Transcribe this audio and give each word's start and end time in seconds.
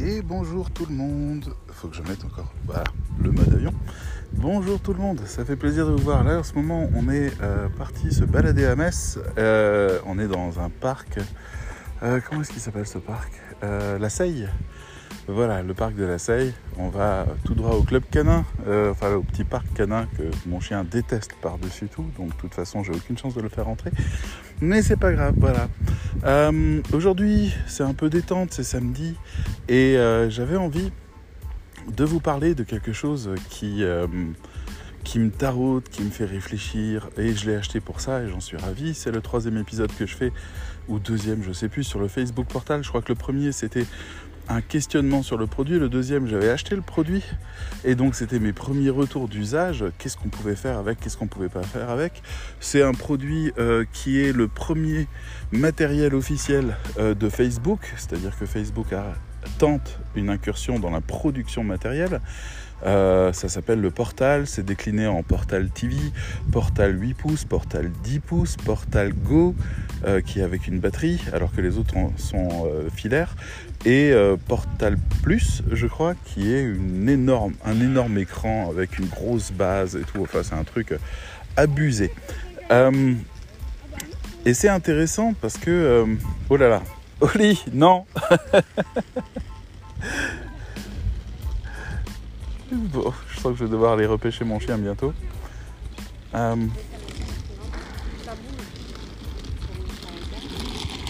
Et 0.00 0.22
bonjour 0.22 0.70
tout 0.70 0.86
le 0.86 0.94
monde. 0.94 1.52
Faut 1.72 1.88
que 1.88 1.96
je 1.96 2.02
mette 2.02 2.24
encore 2.24 2.52
le 3.20 3.32
mode 3.32 3.52
avion. 3.52 3.72
Bonjour 4.32 4.78
tout 4.78 4.92
le 4.92 5.00
monde, 5.00 5.20
ça 5.26 5.44
fait 5.44 5.56
plaisir 5.56 5.86
de 5.86 5.90
vous 5.90 6.04
voir. 6.04 6.22
Là 6.22 6.38
en 6.38 6.42
ce 6.44 6.54
moment 6.54 6.88
on 6.94 7.08
est 7.08 7.32
euh, 7.42 7.68
parti 7.68 8.14
se 8.14 8.22
balader 8.22 8.64
à 8.64 8.76
Metz. 8.76 9.18
Euh, 9.38 9.98
on 10.06 10.20
est 10.20 10.28
dans 10.28 10.60
un 10.60 10.70
parc. 10.70 11.18
Euh, 12.04 12.20
comment 12.24 12.42
est-ce 12.42 12.52
qu'il 12.52 12.60
s'appelle 12.60 12.86
ce 12.86 12.98
parc? 12.98 13.32
La 13.62 14.08
Seille. 14.08 14.48
Voilà, 15.26 15.62
le 15.62 15.74
parc 15.74 15.96
de 15.96 16.04
la 16.04 16.18
Seille. 16.18 16.54
On 16.78 16.90
va 16.90 17.26
tout 17.44 17.54
droit 17.54 17.74
au 17.74 17.82
club 17.82 18.04
canin, 18.08 18.44
enfin 18.90 19.14
au 19.14 19.22
petit 19.22 19.42
parc 19.42 19.66
canin 19.74 20.06
que 20.16 20.22
mon 20.48 20.60
chien 20.60 20.84
déteste 20.84 21.32
par-dessus 21.42 21.88
tout. 21.88 22.06
Donc 22.16 22.28
de 22.28 22.34
toute 22.34 22.54
façon 22.54 22.84
j'ai 22.84 22.92
aucune 22.92 23.18
chance 23.18 23.34
de 23.34 23.40
le 23.40 23.48
faire 23.48 23.64
rentrer. 23.64 23.90
Mais 24.60 24.82
c'est 24.82 24.96
pas 24.96 25.12
grave, 25.12 25.34
voilà. 25.36 25.68
Euh, 26.24 26.82
aujourd'hui, 26.92 27.54
c'est 27.66 27.84
un 27.84 27.94
peu 27.94 28.10
détente, 28.10 28.52
c'est 28.52 28.64
samedi, 28.64 29.14
et 29.68 29.96
euh, 29.96 30.28
j'avais 30.30 30.56
envie 30.56 30.90
de 31.96 32.04
vous 32.04 32.18
parler 32.20 32.54
de 32.54 32.64
quelque 32.64 32.92
chose 32.92 33.30
qui, 33.48 33.84
euh, 33.84 34.06
qui 35.04 35.20
me 35.20 35.30
taraude, 35.30 35.84
qui 35.88 36.02
me 36.02 36.10
fait 36.10 36.24
réfléchir, 36.24 37.08
et 37.16 37.34
je 37.34 37.48
l'ai 37.48 37.54
acheté 37.54 37.80
pour 37.80 38.00
ça, 38.00 38.22
et 38.22 38.28
j'en 38.28 38.40
suis 38.40 38.56
ravi. 38.56 38.94
C'est 38.94 39.12
le 39.12 39.20
troisième 39.20 39.56
épisode 39.58 39.92
que 39.96 40.06
je 40.06 40.16
fais, 40.16 40.32
ou 40.88 40.98
deuxième, 40.98 41.42
je 41.44 41.52
sais 41.52 41.68
plus, 41.68 41.84
sur 41.84 42.00
le 42.00 42.08
Facebook 42.08 42.46
Portal. 42.48 42.82
Je 42.82 42.88
crois 42.88 43.00
que 43.00 43.12
le 43.12 43.18
premier, 43.18 43.52
c'était 43.52 43.86
un 44.48 44.60
questionnement 44.60 45.22
sur 45.22 45.36
le 45.36 45.46
produit. 45.46 45.78
Le 45.78 45.88
deuxième, 45.88 46.26
j'avais 46.26 46.48
acheté 46.48 46.74
le 46.74 46.82
produit. 46.82 47.22
Et 47.84 47.94
donc, 47.94 48.14
c'était 48.14 48.38
mes 48.38 48.52
premiers 48.52 48.90
retours 48.90 49.28
d'usage. 49.28 49.84
Qu'est-ce 49.98 50.16
qu'on 50.16 50.28
pouvait 50.28 50.56
faire 50.56 50.78
avec? 50.78 51.00
Qu'est-ce 51.00 51.16
qu'on 51.16 51.26
pouvait 51.26 51.48
pas 51.48 51.62
faire 51.62 51.90
avec? 51.90 52.22
C'est 52.60 52.82
un 52.82 52.92
produit 52.92 53.52
euh, 53.58 53.84
qui 53.92 54.20
est 54.20 54.32
le 54.32 54.48
premier 54.48 55.06
matériel 55.52 56.14
officiel 56.14 56.76
euh, 56.98 57.14
de 57.14 57.28
Facebook. 57.28 57.92
C'est-à-dire 57.96 58.36
que 58.38 58.46
Facebook 58.46 58.92
a, 58.92 59.14
tente 59.58 59.98
une 60.14 60.30
incursion 60.30 60.78
dans 60.78 60.90
la 60.90 61.00
production 61.00 61.64
matérielle. 61.64 62.20
Euh, 62.86 63.32
ça 63.32 63.48
s'appelle 63.48 63.80
le 63.80 63.90
Portal, 63.90 64.46
c'est 64.46 64.64
décliné 64.64 65.06
en 65.06 65.22
Portal 65.22 65.68
TV, 65.68 65.96
Portal 66.52 67.00
8 67.00 67.14
pouces, 67.14 67.44
Portal 67.44 67.90
10 68.04 68.20
pouces, 68.20 68.56
Portal 68.56 69.12
Go, 69.12 69.54
euh, 70.06 70.20
qui 70.20 70.38
est 70.38 70.42
avec 70.42 70.68
une 70.68 70.78
batterie, 70.78 71.20
alors 71.32 71.52
que 71.52 71.60
les 71.60 71.76
autres 71.76 71.94
sont 72.16 72.66
euh, 72.66 72.88
filaires, 72.94 73.34
et 73.84 74.12
Portal 74.48 74.96
Plus, 75.22 75.62
je 75.70 75.86
crois, 75.86 76.14
qui 76.24 76.52
est 76.52 76.64
un 76.64 77.80
énorme 77.80 78.18
écran 78.18 78.70
avec 78.70 78.98
une 78.98 79.06
grosse 79.06 79.52
base 79.52 79.94
et 79.94 80.02
tout. 80.02 80.20
Enfin, 80.22 80.42
c'est 80.42 80.56
un 80.56 80.64
truc 80.64 80.94
abusé. 81.56 82.10
et 84.44 84.54
c'est 84.54 84.68
intéressant 84.68 85.32
parce 85.40 85.58
que, 85.58 86.06
oh 86.50 86.56
là 86.56 86.68
là, 86.68 86.82
Oli, 87.20 87.64
non 87.72 88.06
Bon, 92.70 93.12
je 93.28 93.40
sens 93.40 93.52
que 93.52 93.58
je 93.58 93.64
vais 93.64 93.70
devoir 93.70 93.94
aller 93.94 94.06
repêcher 94.06 94.44
mon 94.44 94.60
chien 94.60 94.78
bientôt. 94.78 95.12
Euh... 96.34 96.56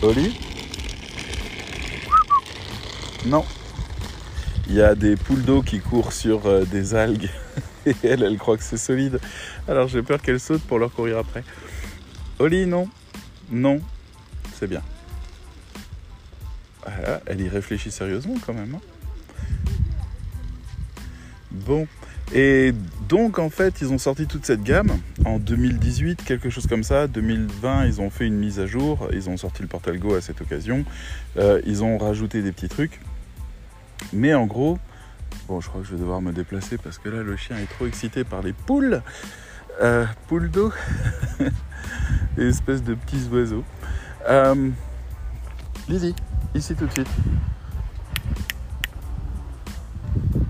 Oli 0.02 0.38
Non. 3.26 3.44
Il 4.68 4.76
y 4.76 4.82
a 4.82 4.94
des 4.94 5.16
poules 5.16 5.42
d'eau 5.42 5.62
qui 5.62 5.80
courent 5.80 6.12
sur 6.12 6.46
euh, 6.46 6.64
des 6.64 6.94
algues 6.94 7.28
et 7.86 7.94
elle, 8.02 8.22
elle 8.22 8.38
croit 8.38 8.56
que 8.56 8.62
c'est 8.62 8.78
solide. 8.78 9.20
Alors 9.66 9.88
j'ai 9.88 10.02
peur 10.02 10.22
qu'elle 10.22 10.40
saute 10.40 10.62
pour 10.62 10.78
leur 10.78 10.92
courir 10.92 11.18
après. 11.18 11.44
Oli, 12.38 12.66
non. 12.66 12.88
Non. 13.50 13.80
C'est 14.54 14.68
bien. 14.68 14.82
Ah, 17.06 17.20
elle 17.26 17.40
y 17.40 17.48
réfléchit 17.48 17.90
sérieusement 17.90 18.34
quand 18.44 18.54
même. 18.54 18.74
Hein. 18.74 18.80
Bon, 21.50 21.86
et 22.34 22.74
donc 23.08 23.38
en 23.38 23.48
fait, 23.48 23.80
ils 23.80 23.90
ont 23.92 23.98
sorti 23.98 24.26
toute 24.26 24.44
cette 24.44 24.62
gamme 24.62 24.98
en 25.24 25.38
2018, 25.38 26.22
quelque 26.24 26.50
chose 26.50 26.66
comme 26.66 26.82
ça. 26.82 27.06
2020, 27.06 27.86
ils 27.86 28.00
ont 28.00 28.10
fait 28.10 28.26
une 28.26 28.36
mise 28.36 28.60
à 28.60 28.66
jour. 28.66 29.08
Ils 29.12 29.30
ont 29.30 29.36
sorti 29.36 29.62
le 29.62 29.68
Portal 29.68 29.98
Go 29.98 30.14
à 30.14 30.20
cette 30.20 30.40
occasion. 30.40 30.84
Euh, 31.38 31.60
ils 31.64 31.82
ont 31.82 31.96
rajouté 31.96 32.42
des 32.42 32.52
petits 32.52 32.68
trucs. 32.68 33.00
Mais 34.12 34.34
en 34.34 34.46
gros, 34.46 34.78
bon, 35.48 35.60
je 35.60 35.68
crois 35.68 35.80
que 35.80 35.86
je 35.86 35.92
vais 35.92 36.00
devoir 36.00 36.20
me 36.20 36.32
déplacer 36.32 36.76
parce 36.78 36.98
que 36.98 37.08
là, 37.08 37.22
le 37.22 37.36
chien 37.36 37.56
est 37.56 37.70
trop 37.70 37.86
excité 37.86 38.24
par 38.24 38.42
les 38.42 38.52
poules. 38.52 39.02
Euh, 39.80 40.04
poules 40.26 40.50
d'eau. 40.50 40.72
des 42.36 42.48
espèces 42.48 42.82
de 42.82 42.94
petits 42.94 43.26
oiseaux. 43.32 43.64
Euh, 44.28 44.70
Lily, 45.88 46.14
ici 46.54 46.74
tout 46.74 46.86
de 46.86 46.92
suite. 46.92 47.08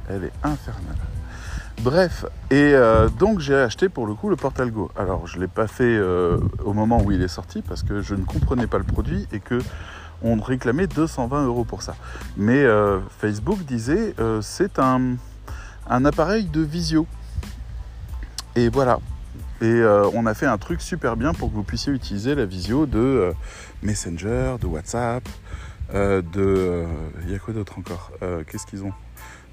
Elle 0.09 0.25
est 0.25 0.33
infernale. 0.43 0.97
Bref, 1.83 2.25
et 2.51 2.73
euh, 2.75 3.09
donc 3.09 3.39
j'ai 3.39 3.55
acheté 3.55 3.89
pour 3.89 4.07
le 4.07 4.15
coup 4.15 4.29
le 4.29 4.37
Portal 4.37 4.71
Go. 4.73 4.91
Alors 4.97 5.29
je 5.29 5.37
ne 5.37 5.43
l'ai 5.43 5.49
pas 5.49 5.69
fait 5.69 5.85
euh, 5.85 6.39
au 6.65 6.73
moment 6.73 7.01
où 7.03 7.13
il 7.13 7.23
est 7.23 7.29
sorti 7.29 7.63
parce 7.63 7.85
que 7.85 8.01
je 8.01 8.17
ne 8.17 8.25
comprenais 8.25 8.67
pas 8.67 8.79
le 8.79 8.85
produit 8.85 9.29
et 9.33 9.39
que 9.39 9.61
on 10.23 10.41
réclamait 10.41 10.89
220 10.89 11.47
euros 11.47 11.65
pour 11.65 11.83
ça. 11.83 11.95
Mais 12.37 12.65
euh, 12.65 12.99
Facebook 13.21 13.65
disait 13.65 14.15
c'est 14.43 14.81
un, 14.81 15.15
un, 15.89 16.05
appareil 16.05 16.47
de 16.47 16.63
visio. 16.63 17.07
Et 18.57 18.69
voilà. 18.69 18.99
Et 19.61 19.83
on 20.15 20.27
a 20.27 20.35
fait 20.35 20.47
un 20.47 20.59
truc 20.59 20.81
super 20.81 21.17
bien 21.17 21.33
pour 21.33 21.51
que 21.51 21.55
vous 21.55 21.63
puissiez 21.63 21.93
utiliser 21.93 22.35
la 22.35 22.45
visio 22.45 22.87
de 22.87 23.33
Messenger, 23.83 24.57
de 24.61 24.67
WhatsApp, 24.67 25.29
de... 25.93 26.84
Il 27.25 27.32
y 27.32 27.34
a 27.34 27.38
quoi 27.38 27.54
d'autre 27.54 27.78
encore? 27.78 28.12
Qu'est-ce 28.47 28.66
qu'ils 28.66 28.84
ont? 28.84 28.93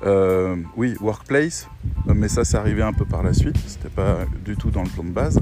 Euh, 0.03 0.55
oui, 0.75 0.95
Workplace, 0.99 1.67
mais 2.05 2.27
ça 2.27 2.43
c'est 2.43 2.57
arrivé 2.57 2.81
un 2.81 2.93
peu 2.93 3.05
par 3.05 3.23
la 3.23 3.33
suite, 3.33 3.55
c'était 3.65 3.89
pas 3.89 4.19
du 4.43 4.57
tout 4.57 4.69
dans 4.69 4.83
le 4.83 4.89
plan 4.89 5.03
de 5.03 5.09
base, 5.09 5.39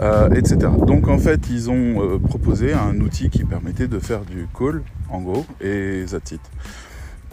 euh, 0.00 0.30
etc. 0.30 0.70
Donc 0.86 1.08
en 1.08 1.18
fait, 1.18 1.50
ils 1.50 1.70
ont 1.70 2.02
euh, 2.02 2.18
proposé 2.18 2.72
un 2.72 2.98
outil 3.00 3.28
qui 3.28 3.44
permettait 3.44 3.88
de 3.88 3.98
faire 3.98 4.22
du 4.24 4.48
call, 4.58 4.82
en 5.10 5.20
gros, 5.20 5.44
et 5.60 6.04
that's. 6.10 6.34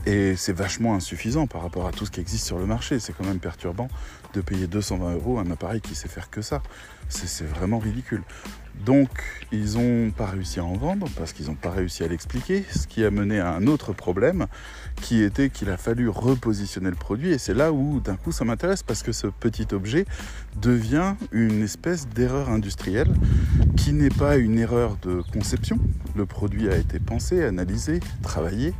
Et 0.05 0.35
c'est 0.35 0.53
vachement 0.53 0.95
insuffisant 0.95 1.45
par 1.45 1.61
rapport 1.61 1.85
à 1.85 1.91
tout 1.91 2.05
ce 2.05 2.11
qui 2.11 2.19
existe 2.19 2.45
sur 2.45 2.57
le 2.57 2.65
marché. 2.65 2.99
C'est 2.99 3.13
quand 3.13 3.25
même 3.25 3.39
perturbant 3.39 3.89
de 4.33 4.41
payer 4.41 4.65
220 4.65 5.15
euros 5.15 5.39
un 5.39 5.51
appareil 5.51 5.81
qui 5.81 5.93
sait 5.93 6.07
faire 6.07 6.29
que 6.29 6.41
ça. 6.41 6.61
C'est 7.09 7.45
vraiment 7.45 7.79
ridicule. 7.79 8.23
Donc, 8.85 9.09
ils 9.51 9.73
n'ont 9.73 10.11
pas 10.11 10.27
réussi 10.27 10.59
à 10.59 10.63
en 10.63 10.73
vendre 10.73 11.07
parce 11.17 11.33
qu'ils 11.33 11.47
n'ont 11.47 11.55
pas 11.55 11.69
réussi 11.69 12.03
à 12.03 12.07
l'expliquer, 12.07 12.63
ce 12.71 12.87
qui 12.87 13.03
a 13.03 13.11
mené 13.11 13.39
à 13.39 13.53
un 13.53 13.67
autre 13.67 13.93
problème 13.93 14.47
qui 15.01 15.21
était 15.21 15.49
qu'il 15.49 15.69
a 15.69 15.77
fallu 15.77 16.09
repositionner 16.09 16.89
le 16.89 16.95
produit. 16.95 17.31
Et 17.31 17.37
c'est 17.37 17.53
là 17.53 17.71
où, 17.71 17.99
d'un 17.99 18.15
coup, 18.15 18.31
ça 18.31 18.45
m'intéresse 18.45 18.83
parce 18.83 19.03
que 19.03 19.11
ce 19.11 19.27
petit 19.27 19.67
objet 19.73 20.05
devient 20.61 21.15
une 21.31 21.61
espèce 21.61 22.07
d'erreur 22.07 22.49
industrielle 22.49 23.13
qui 23.75 23.93
n'est 23.93 24.09
pas 24.09 24.37
une 24.37 24.57
erreur 24.57 24.97
de 25.01 25.21
conception. 25.33 25.77
Le 26.15 26.25
produit 26.25 26.69
a 26.69 26.77
été 26.77 26.99
pensé, 26.99 27.43
analysé, 27.43 27.99
travaillé, 28.23 28.73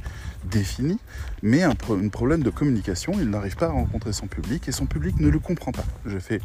défini, 0.46 1.00
mais 1.42 1.64
un, 1.64 1.76
problème 1.76 2.44
de 2.44 2.50
communication. 2.50 3.14
Il 3.20 3.30
n'arrive 3.30 3.56
pas 3.56 3.68
à 3.68 3.72
rencontrer 3.72 4.14
son 4.14 4.28
public 4.28 4.68
et 4.68 4.72
son 4.72 4.86
public 4.86 5.20
ne 5.20 5.30
le 5.30 5.40
comprend 5.40 5.72
pas. 5.72 5.86
J'ai 6.06 6.20
fait 6.20 6.42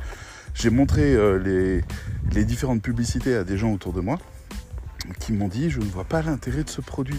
j'ai 0.55 0.71
montré 0.71 1.15
euh, 1.15 1.83
les, 2.33 2.45
différentes 2.45 2.83
publicités 2.83 3.35
à 3.35 3.45
des 3.45 3.59
gens 3.59 3.73
autour 3.73 3.93
de 3.93 4.01
moi 4.01 4.19
qui 5.21 5.33
m'ont 5.33 5.49
dit 5.49 5.69
je 5.69 5.81
ne 5.81 5.85
vois 5.85 6.05
pas 6.05 6.23
l'intérêt 6.23 6.65
de 6.65 6.71
ce 6.71 6.81
produit. 6.81 7.19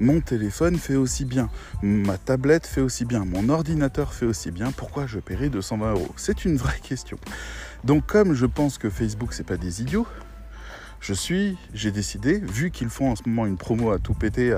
Mon 0.00 0.20
téléphone 0.20 0.76
fait 0.76 0.96
aussi 0.96 1.24
bien, 1.24 1.48
ma 1.82 2.18
tablette 2.18 2.66
fait 2.66 2.80
aussi 2.80 3.04
bien, 3.04 3.24
mon 3.24 3.48
ordinateur 3.48 4.12
fait 4.12 4.26
aussi 4.26 4.50
bien, 4.50 4.70
pourquoi 4.70 5.06
je 5.06 5.18
paierai 5.18 5.48
220 5.48 5.92
euros? 5.92 6.12
C'est 6.16 6.44
une 6.44 6.56
vraie 6.56 6.80
question. 6.82 7.18
Donc 7.84 8.06
comme 8.06 8.34
je 8.34 8.46
pense 8.46 8.78
que 8.78 8.90
Facebook 8.90 9.32
c'est 9.32 9.46
pas 9.46 9.56
des 9.56 9.82
idiots, 9.82 10.06
je 11.06 11.14
suis, 11.14 11.56
j'ai 11.72 11.92
décidé, 11.92 12.40
vu 12.40 12.72
qu'ils 12.72 12.88
font 12.88 13.12
en 13.12 13.14
ce 13.16 13.22
moment 13.26 13.46
une 13.46 13.56
promo 13.56 13.92
à 13.92 14.00
tout 14.00 14.12
péter 14.12 14.52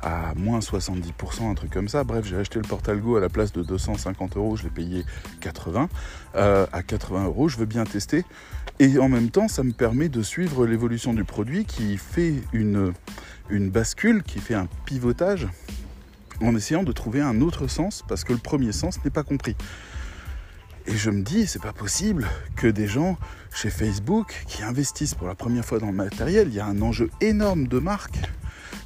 à, 0.00 0.32
moins 0.34 0.60
70%, 0.60 1.50
un 1.50 1.54
truc 1.54 1.70
comme 1.70 1.88
ça, 1.88 2.04
bref, 2.04 2.24
j'ai 2.24 2.36
acheté 2.36 2.58
le 2.58 2.66
Portal 2.66 2.98
Go 3.00 3.16
à 3.16 3.20
la 3.20 3.28
place 3.28 3.52
de 3.52 3.62
250 3.62 4.38
euros, 4.38 4.56
je 4.56 4.62
l'ai 4.62 4.70
payé 4.70 5.04
80, 5.42 5.90
euh, 6.36 6.66
à 6.72 6.82
80 6.82 7.26
euros, 7.26 7.50
je 7.50 7.58
veux 7.58 7.66
bien 7.66 7.84
tester. 7.84 8.24
Et 8.78 8.98
en 8.98 9.10
même 9.10 9.28
temps, 9.28 9.46
ça 9.46 9.62
me 9.62 9.72
permet 9.72 10.08
de 10.08 10.22
suivre 10.22 10.66
l'évolution 10.66 11.12
du 11.12 11.24
produit 11.24 11.66
qui 11.66 11.98
fait 11.98 12.32
une, 12.54 12.94
une 13.50 13.68
bascule, 13.68 14.22
qui 14.22 14.38
fait 14.38 14.54
un 14.54 14.68
pivotage 14.86 15.48
en 16.40 16.56
essayant 16.56 16.82
de 16.82 16.92
trouver 16.92 17.20
un 17.20 17.42
autre 17.42 17.66
sens, 17.66 18.04
parce 18.08 18.24
que 18.24 18.32
le 18.32 18.38
premier 18.38 18.72
sens 18.72 19.04
n'est 19.04 19.10
pas 19.10 19.22
compris. 19.22 19.54
Et 20.92 20.96
je 20.96 21.10
me 21.10 21.22
dis, 21.22 21.46
c'est 21.46 21.62
pas 21.62 21.72
possible 21.72 22.26
que 22.56 22.66
des 22.66 22.88
gens 22.88 23.16
chez 23.54 23.70
Facebook 23.70 24.42
qui 24.48 24.64
investissent 24.64 25.14
pour 25.14 25.28
la 25.28 25.36
première 25.36 25.64
fois 25.64 25.78
dans 25.78 25.86
le 25.86 25.92
matériel, 25.92 26.48
il 26.48 26.54
y 26.54 26.58
a 26.58 26.66
un 26.66 26.82
enjeu 26.82 27.10
énorme 27.20 27.68
de 27.68 27.78
marque. 27.78 28.18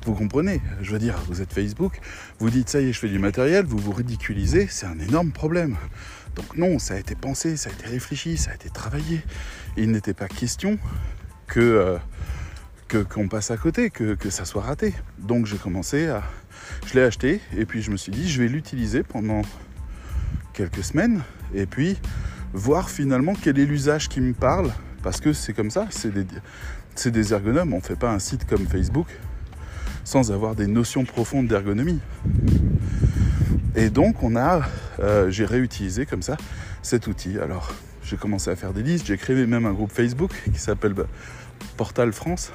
Vous 0.05 0.13
comprenez? 0.13 0.61
Je 0.83 0.93
veux 0.93 0.99
dire, 0.99 1.17
vous 1.29 1.41
êtes 1.41 1.51
Facebook, 1.51 1.99
vous 2.39 2.51
dites 2.51 2.69
ça 2.69 2.83
y 2.83 2.91
est, 2.91 2.93
je 2.93 2.99
fais 2.99 3.09
du 3.09 3.19
matériel, 3.19 3.65
vous 3.65 3.79
vous 3.79 3.93
ridiculisez, 3.93 4.67
c'est 4.71 4.85
un 4.85 4.99
énorme 4.99 5.33
problème. 5.33 5.79
Donc 6.37 6.59
non, 6.59 6.79
ça 6.79 6.93
a 6.93 6.99
été 6.99 7.15
pensé, 7.15 7.57
ça 7.57 7.71
a 7.71 7.73
été 7.73 7.87
réfléchi, 7.87 8.37
ça 8.37 8.51
a 8.51 8.55
été 8.55 8.69
travaillé. 8.69 9.23
Il 9.79 9.91
n'était 9.91 10.13
pas 10.13 10.29
question 10.29 10.79
que, 11.47 11.99
euh, 12.93 13.05
qu'on 13.05 13.29
passe 13.29 13.51
à 13.51 13.57
côté, 13.57 13.89
que, 13.89 14.15
que 14.15 14.29
ça 14.29 14.45
soit 14.45 14.63
raté. 14.63 14.93
Donc 15.19 15.47
j'ai 15.47 15.57
commencé 15.57 16.09
à... 16.09 16.23
Je 16.87 16.95
l'ai 16.95 17.03
acheté 17.03 17.41
et 17.57 17.65
puis 17.65 17.81
je 17.81 17.91
me 17.91 17.97
suis 17.97 18.13
dit, 18.13 18.29
je 18.29 18.43
vais 18.43 18.49
l'utiliser 18.49 19.03
pendant 19.03 19.41
quelques 20.53 20.85
semaines 20.85 21.23
et 21.55 21.67
puis 21.67 21.99
voir 22.53 22.91
finalement 22.91 23.35
quel 23.41 23.59
est 23.59 23.67
l'usage 23.67 24.09
qui 24.09 24.21
me 24.21 24.33
parle. 24.33 24.71
Parce 25.03 25.21
que 25.21 25.33
c'est 25.33 25.53
comme 25.53 25.71
ça, 25.71 25.87
c'est 25.91 26.13
des, 26.13 26.25
des 27.11 27.33
ergonomes. 27.33 27.73
On 27.75 27.79
ne 27.79 27.83
fait 27.83 27.99
pas 27.99 28.11
un 28.11 28.19
site 28.19 28.47
comme 28.47 28.67
Facebook 28.67 29.09
sans 30.05 30.31
avoir 30.33 30.55
des 30.55 30.67
notions 30.67 31.05
profondes 31.05 31.49
d'ergonomie. 31.49 32.01
Et 33.75 33.91
donc 33.91 34.23
on 34.23 34.37
a, 34.37 34.63
euh, 35.01 35.31
j'ai 35.31 35.45
réutilisé 35.45 36.07
comme 36.07 36.23
ça 36.23 36.37
cet 36.83 37.07
outil. 37.07 37.39
Alors 37.39 37.73
j'ai 38.03 38.17
commencé 38.17 38.51
à 38.51 38.57
faire 38.57 38.73
des 38.73 38.83
listes, 38.83 39.07
j'ai 39.07 39.17
créé 39.17 39.47
même 39.47 39.67
un 39.67 39.73
groupe 39.73 39.93
Facebook 39.93 40.31
qui 40.53 40.59
s'appelle 40.59 40.93
bah, 40.93 41.07
Portal 41.77 42.13
France. 42.13 42.53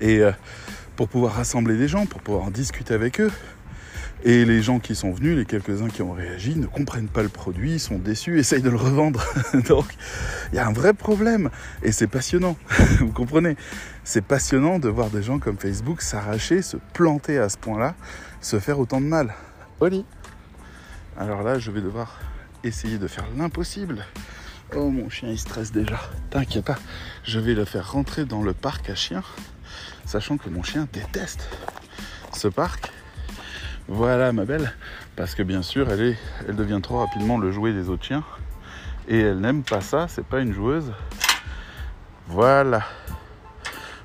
Et 0.00 0.18
euh, 0.18 0.32
pour 0.96 1.08
pouvoir 1.08 1.34
rassembler 1.34 1.76
des 1.76 1.88
gens, 1.88 2.06
pour 2.06 2.20
pouvoir 2.20 2.50
discuter 2.50 2.94
avec 2.94 3.20
eux. 3.20 3.30
Et 4.22 4.44
les 4.44 4.62
gens 4.62 4.80
qui 4.80 4.94
sont 4.94 5.12
venus, 5.12 5.36
les 5.36 5.46
quelques-uns 5.46 5.88
qui 5.88 6.02
ont 6.02 6.12
réagi, 6.12 6.54
ne 6.54 6.66
comprennent 6.66 7.08
pas 7.08 7.22
le 7.22 7.30
produit, 7.30 7.78
sont 7.78 7.98
déçus, 7.98 8.38
essayent 8.38 8.60
de 8.60 8.68
le 8.68 8.76
revendre. 8.76 9.24
Donc, 9.68 9.86
il 10.52 10.56
y 10.56 10.58
a 10.58 10.66
un 10.66 10.72
vrai 10.72 10.92
problème. 10.92 11.48
Et 11.82 11.90
c'est 11.90 12.06
passionnant. 12.06 12.56
Vous 12.98 13.12
comprenez? 13.12 13.56
C'est 14.04 14.22
passionnant 14.22 14.78
de 14.78 14.90
voir 14.90 15.08
des 15.08 15.22
gens 15.22 15.38
comme 15.38 15.56
Facebook 15.56 16.02
s'arracher, 16.02 16.60
se 16.60 16.76
planter 16.92 17.38
à 17.38 17.48
ce 17.48 17.56
point-là, 17.56 17.94
se 18.42 18.58
faire 18.58 18.78
autant 18.78 19.00
de 19.00 19.06
mal. 19.06 19.34
Oli 19.80 20.04
Alors 21.16 21.42
là, 21.42 21.58
je 21.58 21.70
vais 21.70 21.80
devoir 21.80 22.20
essayer 22.62 22.98
de 22.98 23.06
faire 23.06 23.24
l'impossible. 23.38 24.04
Oh, 24.76 24.90
mon 24.90 25.08
chien, 25.08 25.30
il 25.30 25.38
stresse 25.38 25.72
déjà. 25.72 25.98
T'inquiète 26.28 26.66
pas, 26.66 26.78
je 27.24 27.40
vais 27.40 27.54
le 27.54 27.64
faire 27.64 27.90
rentrer 27.90 28.26
dans 28.26 28.42
le 28.42 28.52
parc 28.52 28.90
à 28.90 28.94
chiens, 28.94 29.24
sachant 30.04 30.36
que 30.36 30.50
mon 30.50 30.62
chien 30.62 30.86
déteste 30.92 31.48
ce 32.32 32.48
parc 32.48 32.92
voilà 33.90 34.32
ma 34.32 34.44
belle, 34.44 34.72
parce 35.16 35.34
que 35.34 35.42
bien 35.42 35.62
sûr 35.62 35.90
elle, 35.90 36.00
est, 36.00 36.16
elle 36.48 36.54
devient 36.54 36.78
trop 36.80 36.98
rapidement 37.00 37.38
le 37.38 37.50
jouet 37.50 37.72
des 37.72 37.88
autres 37.88 38.04
chiens. 38.04 38.22
Et 39.08 39.18
elle 39.18 39.40
n'aime 39.40 39.64
pas 39.64 39.80
ça, 39.80 40.06
c'est 40.08 40.24
pas 40.24 40.38
une 40.38 40.52
joueuse. 40.52 40.92
Voilà. 42.28 42.82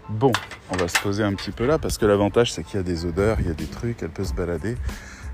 Bon, 0.09 0.31
on 0.71 0.77
va 0.77 0.87
se 0.87 0.99
poser 0.99 1.23
un 1.23 1.33
petit 1.35 1.51
peu 1.51 1.67
là 1.67 1.77
parce 1.77 1.99
que 1.99 2.07
l'avantage 2.07 2.51
c'est 2.51 2.63
qu'il 2.63 2.77
y 2.77 2.79
a 2.79 2.83
des 2.83 3.05
odeurs, 3.05 3.37
il 3.39 3.47
y 3.47 3.51
a 3.51 3.53
des 3.53 3.67
trucs, 3.67 4.01
elle 4.01 4.09
peut 4.09 4.23
se 4.23 4.33
balader. 4.33 4.75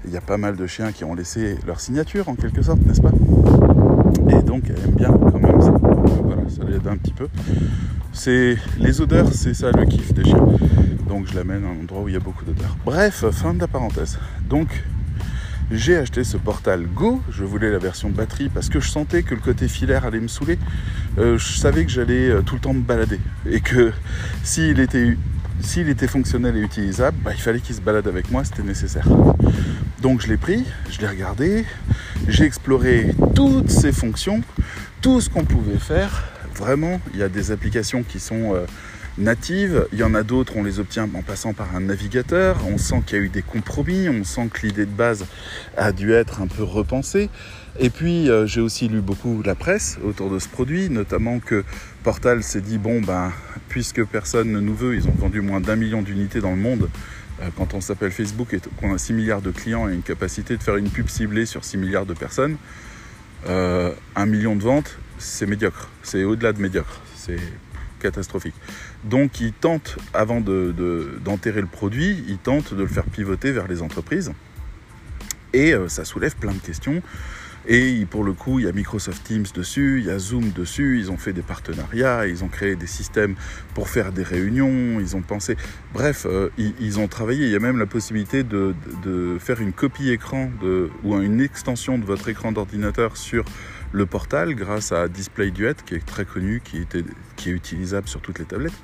Il 0.03 0.12
y 0.12 0.18
a 0.18 0.21
pas 0.21 0.38
mal 0.38 0.57
de 0.57 0.68
chiens 0.68 0.92
qui 0.92 1.06
ont 1.06 1.13
laissé 1.13 1.57
leur 1.65 1.80
signature 1.80 2.27
en 2.27 2.36
quelque 2.36 2.62
sorte, 2.62 2.81
n'est-ce 2.81 3.01
pas? 3.01 3.12
Et 4.30 4.44
donc 4.44 4.63
elle 4.68 4.83
aime 4.83 4.95
bien 4.95 5.12
quand 5.12 5.39
même 5.39 5.62
ça. 5.62 5.71
Voilà, 5.71 6.50
ça 6.50 6.63
l'aide 6.65 6.88
un 6.88 6.98
petit 6.98 7.13
peu. 7.13 7.30
C'est 8.13 8.58
les 8.78 9.02
odeurs, 9.02 9.34
c'est 9.34 9.54
ça 9.54 9.72
le 9.72 9.86
kiff 9.86 10.13
des 10.13 10.24
chiens. 10.24 10.46
Donc 11.08 11.28
je 11.28 11.36
l'amène 11.36 11.63
à 11.63 11.68
un 11.68 11.81
endroit 11.81 12.02
où 12.02 12.08
il 12.08 12.13
y 12.13 12.18
a 12.18 12.19
beaucoup 12.19 12.46
d'odeurs. 12.46 12.75
Bref, 12.86 13.25
fin 13.31 13.54
de 13.54 13.60
la 13.60 13.68
parenthèse. 13.68 14.19
Donc 14.50 14.84
j'ai 15.72 15.96
acheté 15.96 16.25
ce 16.25 16.36
portal 16.36 16.86
Go. 16.86 17.22
Je 17.31 17.46
voulais 17.46 17.72
la 17.72 17.78
version 17.78 18.10
batterie 18.10 18.50
parce 18.50 18.68
que 18.68 18.81
je 18.81 18.90
sentais 18.90 19.24
que 19.24 19.34
le 19.34 19.40
côté 19.40 19.69
filaire 19.69 20.06
allait 20.06 20.19
me 20.19 20.28
saouler. 20.28 20.60
Euh, 21.18 21.38
je 21.38 21.54
savais 21.54 21.86
que 21.86 21.92
j'allais 21.92 22.30
euh, 22.30 22.42
tout 22.42 22.56
le 22.56 22.62
temps 22.62 22.74
me 22.74 22.81
balader 22.81 23.19
et 23.50 23.62
que 23.62 23.94
s'il 24.44 24.81
était, 24.81 25.16
était 25.78 26.08
fonctionnel 26.08 26.58
et 26.58 26.62
utilisable, 26.62 27.18
bah, 27.24 27.31
il 27.34 27.42
fallait 27.42 27.62
qu'il 27.62 27.75
se 27.75 27.81
balade 27.81 28.08
avec 28.08 28.30
moi, 28.31 28.44
c'était 28.44 28.63
nécessaire. 28.63 29.08
Donc 30.02 30.22
je 30.22 30.28
l'ai 30.28 30.38
pris, 30.38 30.66
je 30.90 31.00
l'ai 31.00 31.08
regardé, 31.08 31.66
j'ai 32.28 32.44
exploré 32.44 33.16
toutes 33.34 33.69
ses 33.69 33.94
fonctions, 33.94 34.42
tout 35.02 35.22
ce 35.22 35.30
qu'on 35.30 35.46
pouvait 35.46 35.78
faire. 35.78 36.31
Vraiment, 36.56 37.00
il 37.13 37.19
y 37.19 37.24
a 37.24 37.30
des 37.30 37.51
applications 37.51 38.03
qui 38.03 38.19
sont 38.19 38.56
euh, 38.56 38.65
natives. 39.18 39.88
Il 39.94 40.00
y 40.00 40.03
en 40.03 40.13
a 40.13 40.24
d'autres, 40.24 40.53
on 40.57 40.63
les 40.63 40.80
obtient 40.80 41.09
en 41.13 41.21
passant 41.21 41.53
par 41.53 41.75
un 41.75 41.81
navigateur. 41.81 42.57
On 42.71 42.77
sent 42.77 43.03
qu'il 43.06 43.18
y 43.18 43.21
a 43.21 43.24
eu 43.24 43.30
des 43.30 43.42
compromis, 43.42 44.09
on 44.09 44.24
sent 44.24 44.50
que 44.53 44.65
l'idée 44.65 44.86
de 44.86 44.92
base 44.92 45.25
a 45.77 45.92
dû 45.92 46.13
être 46.13 46.42
un 46.42 46.48
peu 46.48 46.63
repensée. 46.63 47.30
Et 47.80 47.89
puis 47.89 48.30
euh, 48.30 48.45
j'ai 48.45 48.62
aussi 48.62 48.88
lu 48.89 49.01
beaucoup 49.01 49.42
la 49.44 49.56
presse 49.56 49.98
autour 50.03 50.30
de 50.30 50.39
ce 50.39 50.48
produit, 50.48 50.89
notamment 50.89 51.39
que 51.39 51.63
Portal 52.03 52.44
s'est 52.44 52.62
dit 52.62 52.77
bon 52.77 53.01
ben 53.01 53.31
puisque 53.69 54.03
personne 54.03 54.51
ne 54.51 54.59
nous 54.59 54.75
veut, 54.75 54.95
ils 54.95 55.07
ont 55.07 55.13
vendu 55.18 55.39
moins 55.39 55.62
d'un 55.62 55.77
million 55.77 56.01
d'unités 56.01 56.42
dans 56.42 56.51
le 56.51 56.57
monde. 56.57 56.89
Euh, 57.42 57.48
quand 57.57 57.74
on 57.74 57.81
s'appelle 57.81 58.12
Facebook 58.12 58.53
et 58.53 58.59
qu'on 58.77 58.94
a 58.94 58.98
6 58.98 59.13
milliards 59.13 59.42
de 59.42 59.51
clients 59.51 59.88
et 59.89 59.94
une 59.94 60.03
capacité 60.03 60.57
de 60.57 60.63
faire 60.63 60.75
une 60.75 60.89
pub 60.89 61.07
ciblée 61.07 61.45
sur 61.45 61.63
6 61.63 61.77
milliards 61.77 62.06
de 62.06 62.13
personnes, 62.13 62.57
euh, 63.48 63.94
un 64.15 64.25
million 64.25 64.56
de 64.56 64.62
ventes, 64.62 64.98
c'est 65.21 65.45
médiocre. 65.45 65.89
C'est 66.03 66.23
au-delà 66.23 66.53
de 66.53 66.62
médiocre. 66.62 67.00
C'est 67.15 67.39
catastrophique. 68.00 68.56
Donc 69.03 69.39
ils 69.39 69.53
tentent, 69.53 69.97
avant 70.13 70.41
d'enterrer 70.41 71.62
le 71.62 71.68
produit, 71.68 72.23
ils 72.27 72.38
tentent 72.38 72.73
de 72.73 72.81
le 72.81 72.88
faire 72.88 73.06
pivoter 73.06 73.51
vers 73.51 73.68
les 73.68 73.81
entreprises. 73.81 74.33
Et 75.53 75.73
euh, 75.73 75.88
ça 75.88 76.06
soulève 76.06 76.35
plein 76.35 76.53
de 76.53 76.59
questions. 76.59 77.01
Et 77.68 78.07
pour 78.09 78.23
le 78.23 78.33
coup, 78.33 78.57
il 78.57 78.65
y 78.65 78.68
a 78.68 78.71
Microsoft 78.71 79.23
Teams 79.23 79.45
dessus, 79.53 80.00
il 80.00 80.07
y 80.07 80.09
a 80.09 80.18
Zoom 80.18 80.50
dessus, 80.51 80.97
ils 80.97 81.12
ont 81.12 81.18
fait 81.18 81.31
des 81.31 81.44
partenariats, 81.44 82.25
ils 82.25 82.44
ont 82.44 82.47
créé 82.47 82.75
des 82.75 82.88
systèmes 82.88 83.35
pour 83.75 83.88
faire 83.88 84.12
des 84.12 84.24
réunions, 84.24 85.00
ils 85.00 85.15
ont 85.15 85.21
pensé... 85.21 85.57
Bref, 85.94 86.25
euh, 86.27 86.50
ils, 86.57 87.00
ont 87.00 87.07
travaillé, 87.07 87.45
il 87.45 87.51
y 87.51 87.56
a 87.56 87.59
même 87.59 87.77
la 87.77 87.85
possibilité 87.85 88.44
de, 88.44 88.74
faire 89.39 89.62
une 89.62 89.74
copie 89.74 90.09
écran 90.09 90.50
de, 90.59 90.89
ou 91.03 91.15
une 91.17 91.39
extension 91.39 92.00
de 92.00 92.06
votre 92.06 92.29
écran 92.29 92.51
d'ordinateur 92.51 93.15
sur 93.15 93.45
le 93.91 94.05
portal 94.05 94.55
grâce 94.55 94.91
à 94.91 95.07
Display 95.07 95.51
Duet 95.51 95.75
qui 95.85 95.95
est 95.95 96.05
très 96.05 96.25
connu, 96.25 96.61
qui, 96.63 96.85
qui 97.35 97.49
est 97.49 97.53
utilisable 97.53 98.07
sur 98.07 98.21
toutes 98.21 98.39
les 98.39 98.45
tablettes. 98.45 98.79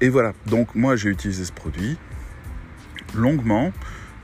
Et 0.00 0.08
voilà, 0.08 0.32
donc 0.46 0.74
moi 0.74 0.96
j'ai 0.96 1.10
utilisé 1.10 1.44
ce 1.44 1.52
produit 1.52 1.98
longuement. 3.14 3.72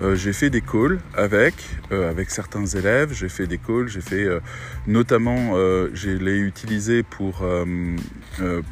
Euh, 0.02 0.14
j'ai 0.14 0.34
fait 0.34 0.50
des 0.50 0.60
calls 0.60 0.98
avec, 1.14 1.54
euh, 1.90 2.10
avec 2.10 2.30
certains 2.30 2.66
élèves, 2.66 3.14
j'ai 3.14 3.30
fait 3.30 3.46
des 3.46 3.56
calls, 3.56 3.88
j'ai 3.88 4.02
fait 4.02 4.24
euh, 4.24 4.40
notamment, 4.86 5.54
je 5.94 6.10
l'ai 6.10 6.38
utilisé 6.38 7.02
pour, 7.02 7.44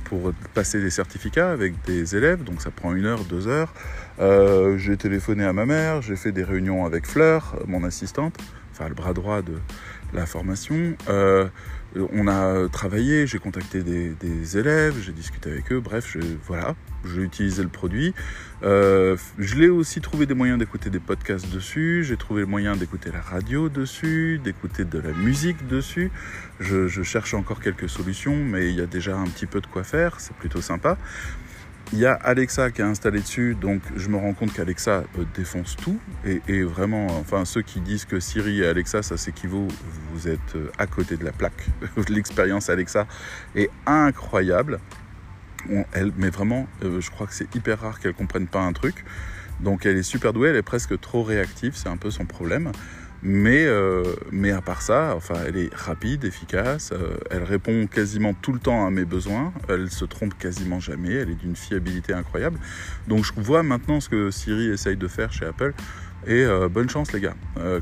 pour 0.05 0.33
passer 0.53 0.81
des 0.81 0.91
certificats 0.91 1.51
avec 1.51 1.75
des 1.87 2.15
élèves, 2.17 2.45
donc 2.45 2.61
ça 2.61 2.71
prend 2.71 2.95
une 2.95 3.07
heure, 3.07 3.25
deux 3.25 3.49
heures. 3.49 3.73
j'ai 4.77 4.97
téléphoné 4.97 5.45
à 5.45 5.53
ma 5.53 5.67
mère, 5.67 6.03
j'ai 6.03 6.17
fait 6.17 6.33
des 6.33 6.45
réunions 6.45 6.85
avec 6.85 7.07
Fleur, 7.07 7.57
mon 7.67 7.85
assistante, 7.85 8.37
enfin 8.73 8.89
le 8.89 8.95
bras 8.95 9.15
droit 9.15 9.41
de, 9.41 9.55
la 10.15 10.27
formation. 10.27 10.97
Euh, 11.09 11.49
on 12.13 12.27
a 12.27 12.69
travaillé, 12.69 13.27
j'ai 13.27 13.39
contacté 13.39 13.83
des, 13.83 14.59
élèves, 14.59 14.97
j'ai 15.01 15.13
discuté 15.13 15.51
avec 15.51 15.71
eux, 15.73 15.81
bref, 15.81 16.11
je, 16.13 16.19
voilà, 16.47 16.75
j'ai 17.05 17.23
utilisé 17.23 17.63
le 17.63 17.69
produit. 17.69 18.15
Euh, 18.63 19.17
je 19.39 19.55
l'ai 19.55 19.69
aussi 19.69 20.01
trouvé 20.01 20.27
des 20.27 20.35
moyens 20.35 20.59
d'écouter 20.59 20.91
des 20.91 20.99
podcasts 20.99 21.49
dessus, 21.53 22.03
j'ai 22.05 22.17
trouvé 22.17 22.41
le 22.41 22.47
moyen 22.47 22.75
d'écouter 22.75 23.11
la 23.13 23.21
radio 23.21 23.69
dessus, 23.69 24.41
d'écouter 24.43 24.85
de 24.85 24.99
la 24.99 25.13
musique 25.13 25.67
dessus. 25.69 26.11
Je, 26.59 26.89
je 26.89 27.03
cherche 27.03 27.35
encore 27.35 27.61
quelques 27.61 27.89
solutions, 27.89 28.37
mais 28.37 28.71
il 28.71 28.75
y 28.75 28.81
a 28.81 28.87
déjà 28.87 29.17
un 29.17 29.27
petit 29.27 29.47
peu 29.47 29.61
de 29.61 29.67
quoi 29.67 29.85
faire, 29.85 30.19
c'est 30.19 30.35
plutôt 30.35 30.63
sympa. 30.63 30.99
Il 31.93 31.99
y 31.99 32.07
a 32.07 32.15
Alexa 32.15 32.71
qui 32.71 32.81
est 32.81 32.85
installé 32.85 33.21
dessus, 33.21 33.57
donc 33.61 33.81
je 33.95 34.09
me 34.09 34.17
rends 34.17 34.33
compte 34.33 34.53
qu'Alexa 34.53 35.05
euh, 35.19 35.25
défonce 35.37 35.77
tout. 35.77 35.99
Et, 36.25 36.63
vraiment, 36.63 37.07
enfin, 37.19 37.45
ceux 37.45 37.63
qui 37.63 37.81
disent 37.81 38.05
que 38.05 38.19
Siri 38.21 38.63
et 38.63 38.67
Alexa, 38.67 39.03
ça 39.03 39.17
s'équivaut, 39.17 39.69
vous 40.13 40.29
êtes 40.29 40.57
euh, 40.57 40.71
à 40.79 40.87
côté 40.87 41.17
de 41.17 41.25
la 41.25 41.33
plaque. 41.33 41.67
L'expérience 42.09 42.71
Alexa 42.71 43.07
est 43.55 43.71
incroyable. 43.87 44.81
mais 46.17 46.31
vraiment, 46.31 46.67
euh, 46.83 47.01
je 47.01 47.11
crois 47.11 47.27
que 47.27 47.35
c'est 47.35 47.55
hyper 47.55 47.81
rare 47.81 48.01
qu'elle 48.01 48.15
comprenne 48.15 48.47
pas 48.47 48.61
un 48.61 48.73
truc. 48.73 49.05
Donc 49.61 49.87
elle 49.87 49.97
est 49.97 50.03
super 50.03 50.33
douée, 50.33 50.49
elle 50.49 50.57
est 50.57 50.63
presque 50.63 50.99
trop 51.01 51.23
réactive, 51.23 51.75
c'est 51.77 51.89
un 51.89 51.97
peu 51.97 52.11
son 52.11 52.25
problème. 52.25 52.73
Mais, 53.27 53.65
euh, 53.65 54.03
mais 54.33 54.51
à 54.51 54.61
part 54.61 54.83
ça, 54.83 55.15
enfin, 55.17 55.37
elle 55.49 55.57
est 55.57 55.75
rapide, 55.75 56.27
efficace, 56.27 56.91
euh, 56.93 57.17
elle 57.31 57.43
répond 57.43 57.87
quasiment 57.87 58.35
tout 58.35 58.53
le 58.53 58.59
temps 58.59 58.87
à 58.87 58.91
mes 58.91 59.07
besoins, 59.07 59.55
elle 59.67 59.91
se 59.91 60.05
trompe 60.05 60.37
quasiment 60.39 60.79
jamais, 60.79 61.15
elle 61.15 61.31
est 61.31 61.35
d'une 61.35 61.57
fiabilité 61.57 62.13
incroyable. 62.13 62.59
Donc 63.09 63.25
je 63.25 63.33
vois 63.39 63.63
maintenant 63.63 64.01
ce 64.01 64.11
que 64.11 64.31
Siri 64.31 64.69
essaye 64.69 64.99
de 64.99 65.09
faire 65.09 65.33
chez 65.33 65.47
Apple. 65.47 65.73
Et 66.27 66.45
euh, 66.45 66.69
bonne 66.69 66.91
chance 66.91 67.13
les 67.13 67.21
gars, 67.21 67.35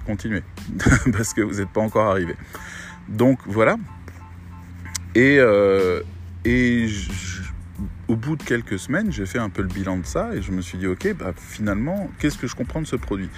continuez, 0.06 0.44
parce 1.12 1.34
que 1.34 1.40
vous 1.40 1.58
n'êtes 1.58 1.70
pas 1.70 1.80
encore 1.80 2.06
arrivés. 2.06 2.36
Donc 3.08 3.40
voilà. 3.46 3.76
Et, 5.16 5.38
et 6.44 6.88
je, 6.88 7.41
au 8.08 8.16
bout 8.16 8.36
de 8.36 8.42
quelques 8.42 8.78
semaines, 8.78 9.10
j'ai 9.10 9.26
fait 9.26 9.38
un 9.38 9.48
peu 9.48 9.62
le 9.62 9.68
bilan 9.68 9.96
de 9.98 10.06
ça 10.06 10.34
et 10.34 10.42
je 10.42 10.52
me 10.52 10.60
suis 10.60 10.78
dit, 10.78 10.86
ok, 10.86 11.14
bah, 11.18 11.32
finalement, 11.36 12.10
qu'est-ce 12.18 12.38
que 12.38 12.46
je 12.46 12.54
comprends 12.54 12.82
de 12.82 12.86
ce 12.86 12.96
produit? 12.96 13.30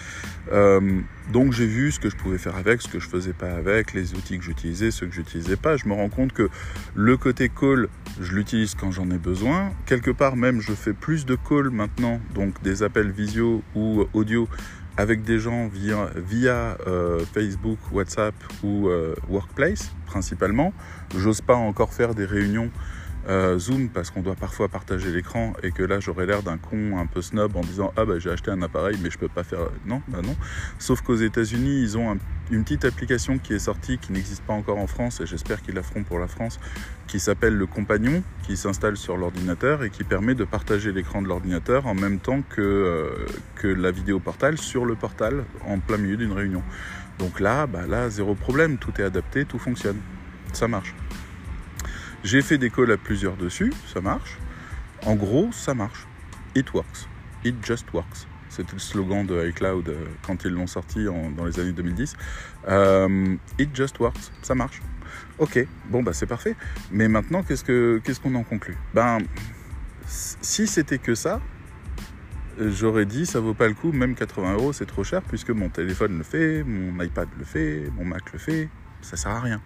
Euh, 0.52 1.00
Donc 1.32 1.52
j'ai 1.52 1.66
vu 1.66 1.92
ce 1.92 2.00
que 2.00 2.10
je 2.10 2.16
pouvais 2.16 2.38
faire 2.38 2.56
avec, 2.56 2.82
ce 2.82 2.88
que 2.88 2.98
je 2.98 3.08
faisais 3.08 3.32
pas 3.32 3.52
avec, 3.52 3.94
les 3.94 4.14
outils 4.14 4.38
que 4.38 4.44
j'utilisais, 4.44 4.90
ceux 4.90 5.06
que 5.06 5.14
j'utilisais 5.14 5.56
pas. 5.56 5.76
Je 5.76 5.86
me 5.88 5.94
rends 5.94 6.08
compte 6.08 6.32
que 6.32 6.48
le 6.94 7.16
côté 7.16 7.48
call, 7.48 7.88
je 8.20 8.34
l'utilise 8.34 8.74
quand 8.74 8.90
j'en 8.90 9.10
ai 9.10 9.18
besoin. 9.18 9.72
Quelque 9.86 10.10
part 10.10 10.36
même, 10.36 10.60
je 10.60 10.72
fais 10.72 10.92
plus 10.92 11.24
de 11.24 11.36
calls 11.36 11.70
maintenant, 11.70 12.20
donc 12.34 12.62
des 12.62 12.82
appels 12.82 13.10
visio 13.10 13.62
ou 13.74 14.04
audio 14.12 14.48
avec 14.96 15.22
des 15.22 15.38
gens 15.38 15.66
via, 15.68 16.08
via 16.16 16.78
euh, 16.86 17.24
Facebook, 17.32 17.78
WhatsApp 17.92 18.34
ou 18.62 18.88
euh, 18.88 19.14
Workplace 19.28 19.92
principalement. 20.06 20.72
J'ose 21.16 21.40
pas 21.40 21.56
encore 21.56 21.92
faire 21.92 22.14
des 22.14 22.24
réunions 22.24 22.70
Euh, 23.26 23.58
Zoom 23.58 23.88
parce 23.88 24.10
qu'on 24.10 24.20
doit 24.20 24.34
parfois 24.34 24.68
partager 24.68 25.10
l'écran 25.10 25.54
et 25.62 25.70
que 25.70 25.82
là 25.82 25.98
j'aurais 25.98 26.26
l'air 26.26 26.42
d'un 26.42 26.58
con 26.58 26.98
un 26.98 27.06
peu 27.06 27.22
snob 27.22 27.56
en 27.56 27.62
disant 27.62 27.90
ah 27.96 28.04
bah 28.04 28.18
j'ai 28.18 28.28
acheté 28.28 28.50
un 28.50 28.60
appareil 28.60 28.98
mais 29.02 29.08
je 29.10 29.16
peux 29.16 29.28
pas 29.28 29.44
faire 29.44 29.60
non 29.86 30.02
bah 30.08 30.18
non. 30.22 30.36
Sauf 30.78 31.00
qu'aux 31.00 31.16
États-Unis 31.16 31.80
ils 31.80 31.96
ont 31.96 32.18
une 32.50 32.64
petite 32.64 32.84
application 32.84 33.38
qui 33.38 33.54
est 33.54 33.58
sortie 33.58 33.96
qui 33.96 34.12
n'existe 34.12 34.42
pas 34.42 34.52
encore 34.52 34.76
en 34.76 34.86
France 34.86 35.22
et 35.22 35.26
j'espère 35.26 35.62
qu'ils 35.62 35.74
la 35.74 35.82
feront 35.82 36.02
pour 36.02 36.18
la 36.18 36.26
France 36.26 36.60
qui 37.06 37.18
s'appelle 37.18 37.54
le 37.54 37.66
compagnon 37.66 38.22
qui 38.42 38.58
s'installe 38.58 38.98
sur 38.98 39.16
l'ordinateur 39.16 39.84
et 39.84 39.88
qui 39.88 40.04
permet 40.04 40.34
de 40.34 40.44
partager 40.44 40.92
l'écran 40.92 41.22
de 41.22 41.28
l'ordinateur 41.28 41.86
en 41.86 41.94
même 41.94 42.18
temps 42.18 42.42
que, 42.42 42.60
euh, 42.60 43.26
que 43.54 43.68
la 43.68 43.90
vidéo 43.90 44.20
portal 44.20 44.58
sur 44.58 44.84
le 44.84 44.96
portal 44.96 45.44
en 45.66 45.78
plein 45.78 45.96
milieu 45.96 46.18
d'une 46.18 46.32
réunion. 46.32 46.62
Donc 47.18 47.40
là 47.40 47.66
bah 47.66 47.86
là 47.88 48.10
zéro 48.10 48.34
problème 48.34 48.76
tout 48.76 48.92
est 48.98 49.04
adapté 49.04 49.46
tout 49.46 49.58
fonctionne. 49.58 49.96
Ça 50.52 50.68
marche 50.68 50.94
j'ai 52.24 52.42
fait 52.42 52.58
des 52.58 52.70
calls 52.70 52.90
à 52.90 52.96
plusieurs 52.96 53.36
dessus, 53.36 53.72
ça 53.92 54.00
marche. 54.00 54.38
En 55.04 55.14
gros, 55.14 55.50
ça 55.52 55.74
marche. 55.74 56.06
It 56.56 56.72
works. 56.72 57.06
It 57.44 57.54
just 57.64 57.86
works. 57.92 58.26
C'était 58.48 58.72
le 58.72 58.78
slogan 58.78 59.26
de 59.26 59.48
iCloud 59.48 59.88
euh, 59.88 60.04
quand 60.26 60.44
ils 60.44 60.50
l'ont 60.50 60.66
sorti 60.66 61.04
dans 61.04 61.44
les 61.44 61.60
années 61.60 61.72
2010. 61.72 62.14
Euh, 62.68 63.36
it 63.58 63.74
just 63.76 63.98
works. 63.98 64.32
Ça 64.42 64.54
marche. 64.54 64.80
Ok, 65.38 65.66
bon 65.90 66.02
bah 66.02 66.12
c'est 66.12 66.26
parfait. 66.26 66.56
Mais 66.90 67.08
maintenant, 67.08 67.42
qu'est-ce 67.42 68.20
qu'on 68.20 68.34
en 68.34 68.44
conclut? 68.44 68.76
Ben, 68.94 69.18
si 70.06 70.66
c'était 70.66 70.98
que 70.98 71.14
ça, 71.14 71.40
j'aurais 72.58 73.06
dit 73.06 73.26
ça 73.26 73.40
vaut 73.40 73.54
pas 73.54 73.68
le 73.68 73.74
coup, 73.74 73.92
même 73.92 74.14
80 74.14 74.54
euros 74.54 74.72
c'est 74.72 74.86
trop 74.86 75.04
cher 75.04 75.22
puisque 75.22 75.50
mon 75.50 75.68
téléphone 75.68 76.18
le 76.18 76.24
fait, 76.24 76.62
mon 76.62 77.02
iPad 77.02 77.28
le 77.38 77.44
fait, 77.44 77.90
mon 77.96 78.04
Mac 78.04 78.32
le 78.32 78.38
fait, 78.38 78.68
ça 79.02 79.16
sert 79.16 79.32
à 79.32 79.40
rien. 79.40 79.60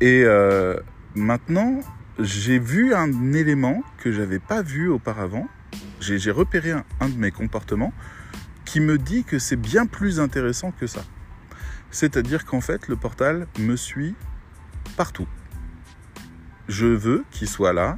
Et 0.00 0.24
euh, 0.24 0.76
Maintenant, 1.14 1.80
j'ai 2.18 2.58
vu 2.58 2.92
un 2.92 3.32
élément 3.32 3.84
que 3.98 4.10
j'avais 4.10 4.40
pas 4.40 4.62
vu 4.62 4.88
auparavant. 4.88 5.48
J'ai 6.00 6.30
repéré 6.32 6.72
un, 6.72 7.08
de 7.08 7.16
mes 7.16 7.30
comportements 7.30 7.92
qui 8.64 8.80
me 8.80 8.98
dit 8.98 9.22
que 9.22 9.38
c'est 9.38 9.56
bien 9.56 9.86
plus 9.86 10.18
intéressant 10.18 10.72
que 10.72 10.88
ça. 10.88 11.04
C'est-à-dire 11.90 12.44
qu'en 12.44 12.60
fait, 12.60 12.88
le 12.88 12.96
portal 12.96 13.46
me 13.60 13.76
suit 13.76 14.16
partout. 14.96 15.28
Je 16.66 16.86
veux 16.86 17.24
qu'il 17.30 17.48
soit 17.48 17.72
là, 17.72 17.96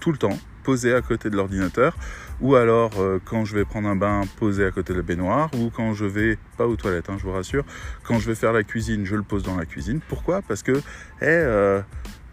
tout 0.00 0.12
le 0.12 0.18
temps, 0.18 0.38
posé 0.62 0.92
à 0.92 1.00
côté 1.00 1.30
de 1.30 1.36
l'ordinateur, 1.36 1.96
ou 2.42 2.54
alors 2.54 2.90
euh, 2.98 3.18
quand 3.24 3.46
je 3.46 3.54
vais 3.54 3.64
prendre 3.64 3.88
un 3.88 3.96
bain, 3.96 4.20
posé 4.36 4.66
à 4.66 4.70
côté 4.70 4.92
de 4.92 4.98
la 4.98 5.02
baignoire, 5.02 5.50
ou 5.54 5.70
quand 5.70 5.94
je 5.94 6.04
vais, 6.04 6.36
pas 6.58 6.66
aux 6.66 6.76
toilettes, 6.76 7.08
hein, 7.08 7.16
je 7.18 7.22
vous 7.22 7.32
rassure, 7.32 7.64
quand 8.02 8.18
je 8.18 8.26
vais 8.26 8.34
faire 8.34 8.52
la 8.52 8.64
cuisine, 8.64 9.06
je 9.06 9.16
le 9.16 9.22
pose 9.22 9.42
dans 9.42 9.56
la 9.56 9.64
cuisine. 9.64 10.00
Pourquoi? 10.06 10.42
Parce 10.42 10.62
que, 10.62 10.72
eh, 10.72 10.82
euh, 11.22 11.80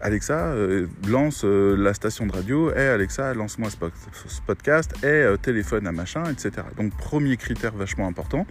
Alexa, 0.00 0.48
euh, 0.48 0.86
lance 1.08 1.42
euh, 1.44 1.74
la 1.76 1.94
station 1.94 2.26
de 2.26 2.32
radio, 2.32 2.70
et 2.70 2.86
Alexa, 2.88 3.32
lance-moi 3.34 3.70
ce, 3.70 4.40
podcast, 4.46 4.92
et 5.02 5.06
euh, 5.06 5.36
téléphone 5.36 5.86
à 5.86 5.92
machin, 5.92 6.24
etc. 6.24 6.50
Donc 6.76 6.94
premier 6.96 7.36
critère 7.36 7.74
vachement 7.74 8.06
important, 8.06 8.46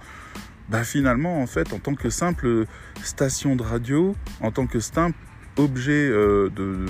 bah 0.70 0.84
finalement 0.84 1.42
en 1.42 1.46
fait 1.46 1.72
en 1.74 1.80
tant 1.80 1.94
que 1.94 2.10
simple 2.10 2.66
station 3.04 3.56
de 3.56 3.62
radio, 3.62 4.16
en 4.42 4.52
tant 4.52 4.66
que 4.66 4.80
simple 4.80 5.18
objet 5.58 6.10
de, 6.10 6.86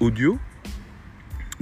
audio, 0.00 0.38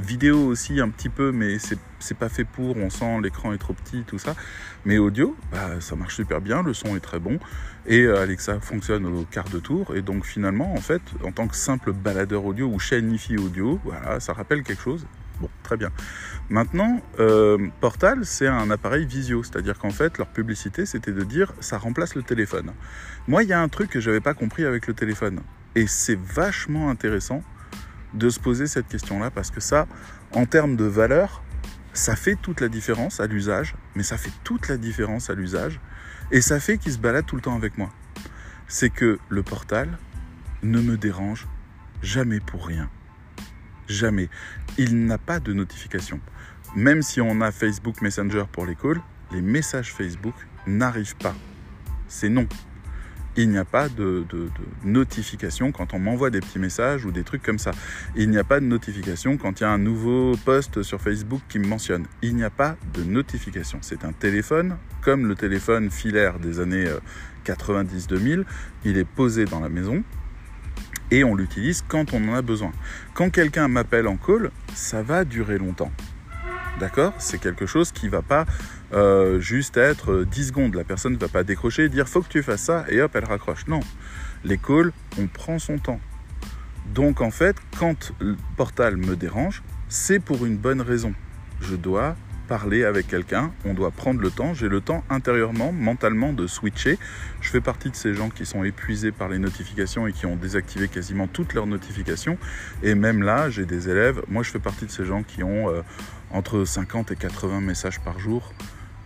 vidéo 0.00 0.46
aussi 0.46 0.80
un 0.80 0.88
petit 0.88 1.08
peu, 1.08 1.32
mais 1.32 1.58
c'est 1.58 2.16
pas 2.16 2.28
fait 2.28 2.44
pour, 2.44 2.76
on 2.76 2.90
sent 2.90 3.20
l'écran 3.22 3.52
est 3.52 3.58
trop 3.58 3.72
petit, 3.72 4.04
tout 4.06 4.18
ça. 4.18 4.34
Mais 4.84 4.98
audio, 4.98 5.36
bah, 5.52 5.80
ça 5.80 5.96
marche 5.96 6.16
super 6.16 6.40
bien, 6.40 6.62
le 6.62 6.74
son 6.74 6.96
est 6.96 7.00
très 7.00 7.18
bon. 7.18 7.38
Et 7.86 8.02
euh, 8.02 8.22
Alexa 8.22 8.60
fonctionne 8.60 9.06
au 9.06 9.24
quart 9.24 9.48
de 9.48 9.58
tour. 9.58 9.94
Et 9.96 10.02
donc 10.02 10.24
finalement, 10.24 10.72
en 10.74 10.80
fait, 10.80 11.02
en 11.24 11.32
tant 11.32 11.48
que 11.48 11.56
simple 11.56 11.92
baladeur 11.92 12.44
audio 12.44 12.66
ou 12.66 12.78
chaîne 12.78 13.16
audio, 13.38 13.80
voilà, 13.84 14.20
ça 14.20 14.32
rappelle 14.32 14.62
quelque 14.62 14.82
chose. 14.82 15.06
Bon, 15.40 15.48
très 15.62 15.78
bien. 15.78 15.90
Maintenant, 16.50 17.00
euh, 17.18 17.68
Portal, 17.80 18.26
c'est 18.26 18.46
un 18.46 18.70
appareil 18.70 19.06
visio, 19.06 19.42
c'est-à-dire 19.42 19.78
qu'en 19.78 19.90
fait, 19.90 20.18
leur 20.18 20.26
publicité, 20.28 20.84
c'était 20.84 21.12
de 21.12 21.24
dire 21.24 21.54
ça 21.60 21.78
remplace 21.78 22.14
le 22.14 22.22
téléphone. 22.22 22.72
Moi, 23.26 23.42
il 23.42 23.48
y 23.48 23.54
a 23.54 23.60
un 23.60 23.68
truc 23.68 23.88
que 23.88 24.00
j'avais 24.00 24.20
pas 24.20 24.34
compris 24.34 24.66
avec 24.66 24.86
le 24.86 24.92
téléphone, 24.92 25.40
et 25.74 25.86
c'est 25.86 26.18
vachement 26.18 26.90
intéressant 26.90 27.42
de 28.14 28.28
se 28.28 28.40
poser 28.40 28.66
cette 28.66 28.88
question-là 28.88 29.30
parce 29.30 29.50
que 29.50 29.60
ça, 29.60 29.86
en 30.32 30.46
termes 30.46 30.76
de 30.76 30.84
valeur, 30.84 31.42
ça 31.92 32.16
fait 32.16 32.36
toute 32.36 32.60
la 32.60 32.68
différence 32.68 33.20
à 33.20 33.26
l'usage, 33.26 33.74
mais 33.94 34.02
ça 34.02 34.16
fait 34.16 34.32
toute 34.44 34.68
la 34.68 34.76
différence 34.76 35.30
à 35.30 35.34
l'usage 35.34 35.80
et 36.30 36.40
ça 36.40 36.60
fait 36.60 36.78
qu'il 36.78 36.92
se 36.92 36.98
balade 36.98 37.26
tout 37.26 37.36
le 37.36 37.42
temps 37.42 37.56
avec 37.56 37.78
moi. 37.78 37.90
C'est 38.68 38.90
que 38.90 39.18
le 39.28 39.42
portal 39.42 39.98
ne 40.62 40.80
me 40.80 40.96
dérange 40.96 41.48
jamais 42.02 42.40
pour 42.40 42.66
rien. 42.66 42.88
Jamais. 43.88 44.28
Il 44.78 45.06
n'a 45.06 45.18
pas 45.18 45.40
de 45.40 45.52
notification. 45.52 46.20
Même 46.76 47.02
si 47.02 47.20
on 47.20 47.40
a 47.40 47.50
Facebook 47.50 48.00
Messenger 48.00 48.44
pour 48.52 48.66
les 48.66 48.76
calls, 48.76 49.00
les 49.32 49.42
messages 49.42 49.92
Facebook 49.92 50.34
n'arrivent 50.66 51.16
pas. 51.16 51.34
C'est 52.06 52.28
non 52.28 52.46
il 53.36 53.50
n'y 53.50 53.58
a 53.58 53.64
pas 53.64 53.88
de, 53.88 54.24
notification 54.84 55.72
quand 55.72 55.94
on 55.94 55.98
m'envoie 55.98 56.30
des 56.30 56.40
petits 56.40 56.58
messages 56.58 57.04
ou 57.04 57.10
des 57.10 57.22
trucs 57.22 57.42
comme 57.42 57.58
ça. 57.58 57.70
Il 58.16 58.30
n'y 58.30 58.38
a 58.38 58.44
pas 58.44 58.60
de 58.60 58.66
notification 58.66 59.36
quand 59.36 59.60
il 59.60 59.62
y 59.62 59.66
a 59.66 59.70
un 59.70 59.78
nouveau 59.78 60.36
post 60.44 60.82
sur 60.82 61.00
Facebook 61.00 61.40
qui 61.48 61.58
me 61.58 61.66
mentionne. 61.66 62.06
Il 62.22 62.36
n'y 62.36 62.44
a 62.44 62.50
pas 62.50 62.76
de 62.94 63.04
notification. 63.04 63.78
C'est 63.82 64.04
un 64.04 64.12
téléphone, 64.12 64.76
comme 65.00 65.26
le 65.26 65.34
téléphone 65.34 65.90
filaire 65.90 66.38
des 66.38 66.60
années 66.60 66.88
90-2000. 67.46 68.40
Euh, 68.40 68.44
il 68.84 68.98
est 68.98 69.04
posé 69.04 69.44
dans 69.44 69.60
la 69.60 69.68
maison 69.68 70.02
et 71.10 71.24
on 71.24 71.34
l'utilise 71.34 71.82
quand 71.86 72.12
on 72.14 72.28
en 72.28 72.34
a 72.34 72.42
besoin. 72.42 72.72
Quand 73.14 73.30
quelqu'un 73.30 73.68
m'appelle 73.68 74.06
en 74.06 74.16
call, 74.16 74.50
ça 74.74 75.02
va 75.02 75.24
durer 75.24 75.58
longtemps. 75.58 75.90
D'accord? 76.80 77.12
C'est 77.18 77.38
quelque 77.38 77.66
chose 77.66 77.92
qui 77.92 78.06
ne 78.06 78.10
va 78.10 78.22
pas 78.22 78.46
euh, 78.94 79.38
juste 79.38 79.76
être 79.76 80.24
10 80.24 80.48
secondes. 80.48 80.74
La 80.74 80.84
personne 80.84 81.12
ne 81.12 81.18
va 81.18 81.28
pas 81.28 81.44
décrocher 81.44 81.84
et 81.84 81.88
dire 81.90 82.08
faut 82.08 82.22
que 82.22 82.28
tu 82.28 82.42
fasses 82.42 82.62
ça 82.62 82.86
et 82.88 83.02
hop, 83.02 83.12
elle 83.14 83.26
raccroche. 83.26 83.66
Non. 83.66 83.80
Les 84.44 84.56
calls, 84.56 84.90
on 85.18 85.26
prend 85.26 85.58
son 85.58 85.76
temps. 85.76 86.00
Donc 86.94 87.20
en 87.20 87.30
fait, 87.30 87.56
quand 87.78 88.12
le 88.18 88.36
portal 88.56 88.96
me 88.96 89.14
dérange, 89.14 89.62
c'est 89.90 90.20
pour 90.20 90.46
une 90.46 90.56
bonne 90.56 90.80
raison. 90.80 91.12
Je 91.60 91.76
dois 91.76 92.16
parler 92.48 92.82
avec 92.84 93.06
quelqu'un, 93.06 93.52
on 93.64 93.74
doit 93.74 93.92
prendre 93.92 94.20
le 94.20 94.28
temps, 94.28 94.54
j'ai 94.54 94.68
le 94.68 94.80
temps 94.80 95.04
intérieurement, 95.08 95.70
mentalement 95.70 96.32
de 96.32 96.48
switcher. 96.48 96.98
Je 97.40 97.48
fais 97.48 97.60
partie 97.60 97.90
de 97.90 97.94
ces 97.94 98.12
gens 98.12 98.28
qui 98.28 98.44
sont 98.44 98.64
épuisés 98.64 99.12
par 99.12 99.28
les 99.28 99.38
notifications 99.38 100.08
et 100.08 100.12
qui 100.12 100.26
ont 100.26 100.34
désactivé 100.34 100.88
quasiment 100.88 101.28
toutes 101.28 101.54
leurs 101.54 101.68
notifications. 101.68 102.38
Et 102.82 102.96
même 102.96 103.22
là, 103.22 103.50
j'ai 103.50 103.66
des 103.66 103.88
élèves, 103.88 104.22
moi 104.26 104.42
je 104.42 104.50
fais 104.50 104.58
partie 104.58 104.84
de 104.84 104.90
ces 104.90 105.04
gens 105.04 105.22
qui 105.22 105.44
ont 105.44 105.70
euh, 105.70 105.82
entre 106.30 106.64
50 106.64 107.10
et 107.10 107.16
80 107.16 107.60
messages 107.60 108.00
par 108.00 108.18
jour 108.18 108.52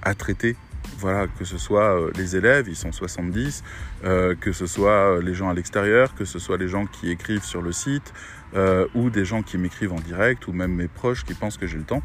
à 0.02 0.14
traiter. 0.14 0.56
Voilà, 0.98 1.26
que 1.26 1.44
ce 1.44 1.58
soit 1.58 1.98
euh, 1.98 2.10
les 2.16 2.36
élèves, 2.36 2.68
ils 2.68 2.76
sont 2.76 2.92
70, 2.92 3.64
euh, 4.04 4.34
que 4.38 4.52
ce 4.52 4.66
soit 4.66 5.20
les 5.22 5.34
gens 5.34 5.48
à 5.48 5.54
l'extérieur, 5.54 6.14
que 6.14 6.24
ce 6.24 6.38
soit 6.38 6.58
les 6.58 6.68
gens 6.68 6.86
qui 6.86 7.10
écrivent 7.10 7.44
sur 7.44 7.62
le 7.62 7.72
site, 7.72 8.12
ou 8.94 9.10
des 9.10 9.24
gens 9.24 9.42
qui 9.42 9.58
m'écrivent 9.58 9.92
en 9.92 10.00
direct, 10.00 10.46
ou 10.46 10.52
même 10.52 10.72
mes 10.72 10.86
proches 10.86 11.24
qui 11.24 11.34
pensent 11.34 11.56
que 11.56 11.66
j'ai 11.66 11.78
le 11.78 11.82
temps 11.82 12.02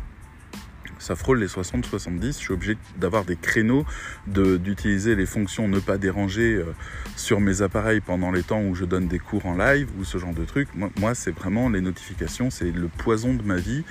ça 1.00 1.16
frôle 1.16 1.40
les 1.40 1.48
60-70. 1.48 2.22
Je 2.22 2.32
suis 2.32 2.54
obligé 2.54 2.78
d'avoir 2.98 3.26
des 3.26 3.38
créneaux, 3.38 3.86
d'utiliser 4.28 5.16
les 5.16 5.26
fonctions 5.26 5.68
ne 5.68 5.80
pas 5.80 5.98
déranger 5.98 6.56
euh, 6.56 6.66
sur 7.16 7.40
mes 7.40 7.62
appareils 7.62 8.02
pendant 8.02 8.32
les 8.32 8.44
temps 8.44 8.62
où 8.62 8.76
je 8.76 8.86
donne 8.86 9.08
des 9.08 9.20
cours 9.20 9.46
en 9.46 9.56
live 9.56 9.88
ou 10.00 10.04
ce 10.04 10.18
genre 10.18 10.34
de 10.34 10.46
trucs. 10.46 10.68
moi 10.76 11.16
c'est 11.16 11.32
vraiment 11.32 11.70
les 11.70 11.82
notifications, 11.82 12.50
c'est 12.50 12.72
le 12.72 12.88
poison 12.88 13.34
de 13.34 13.44
ma 13.44 13.56
vie 13.56 13.84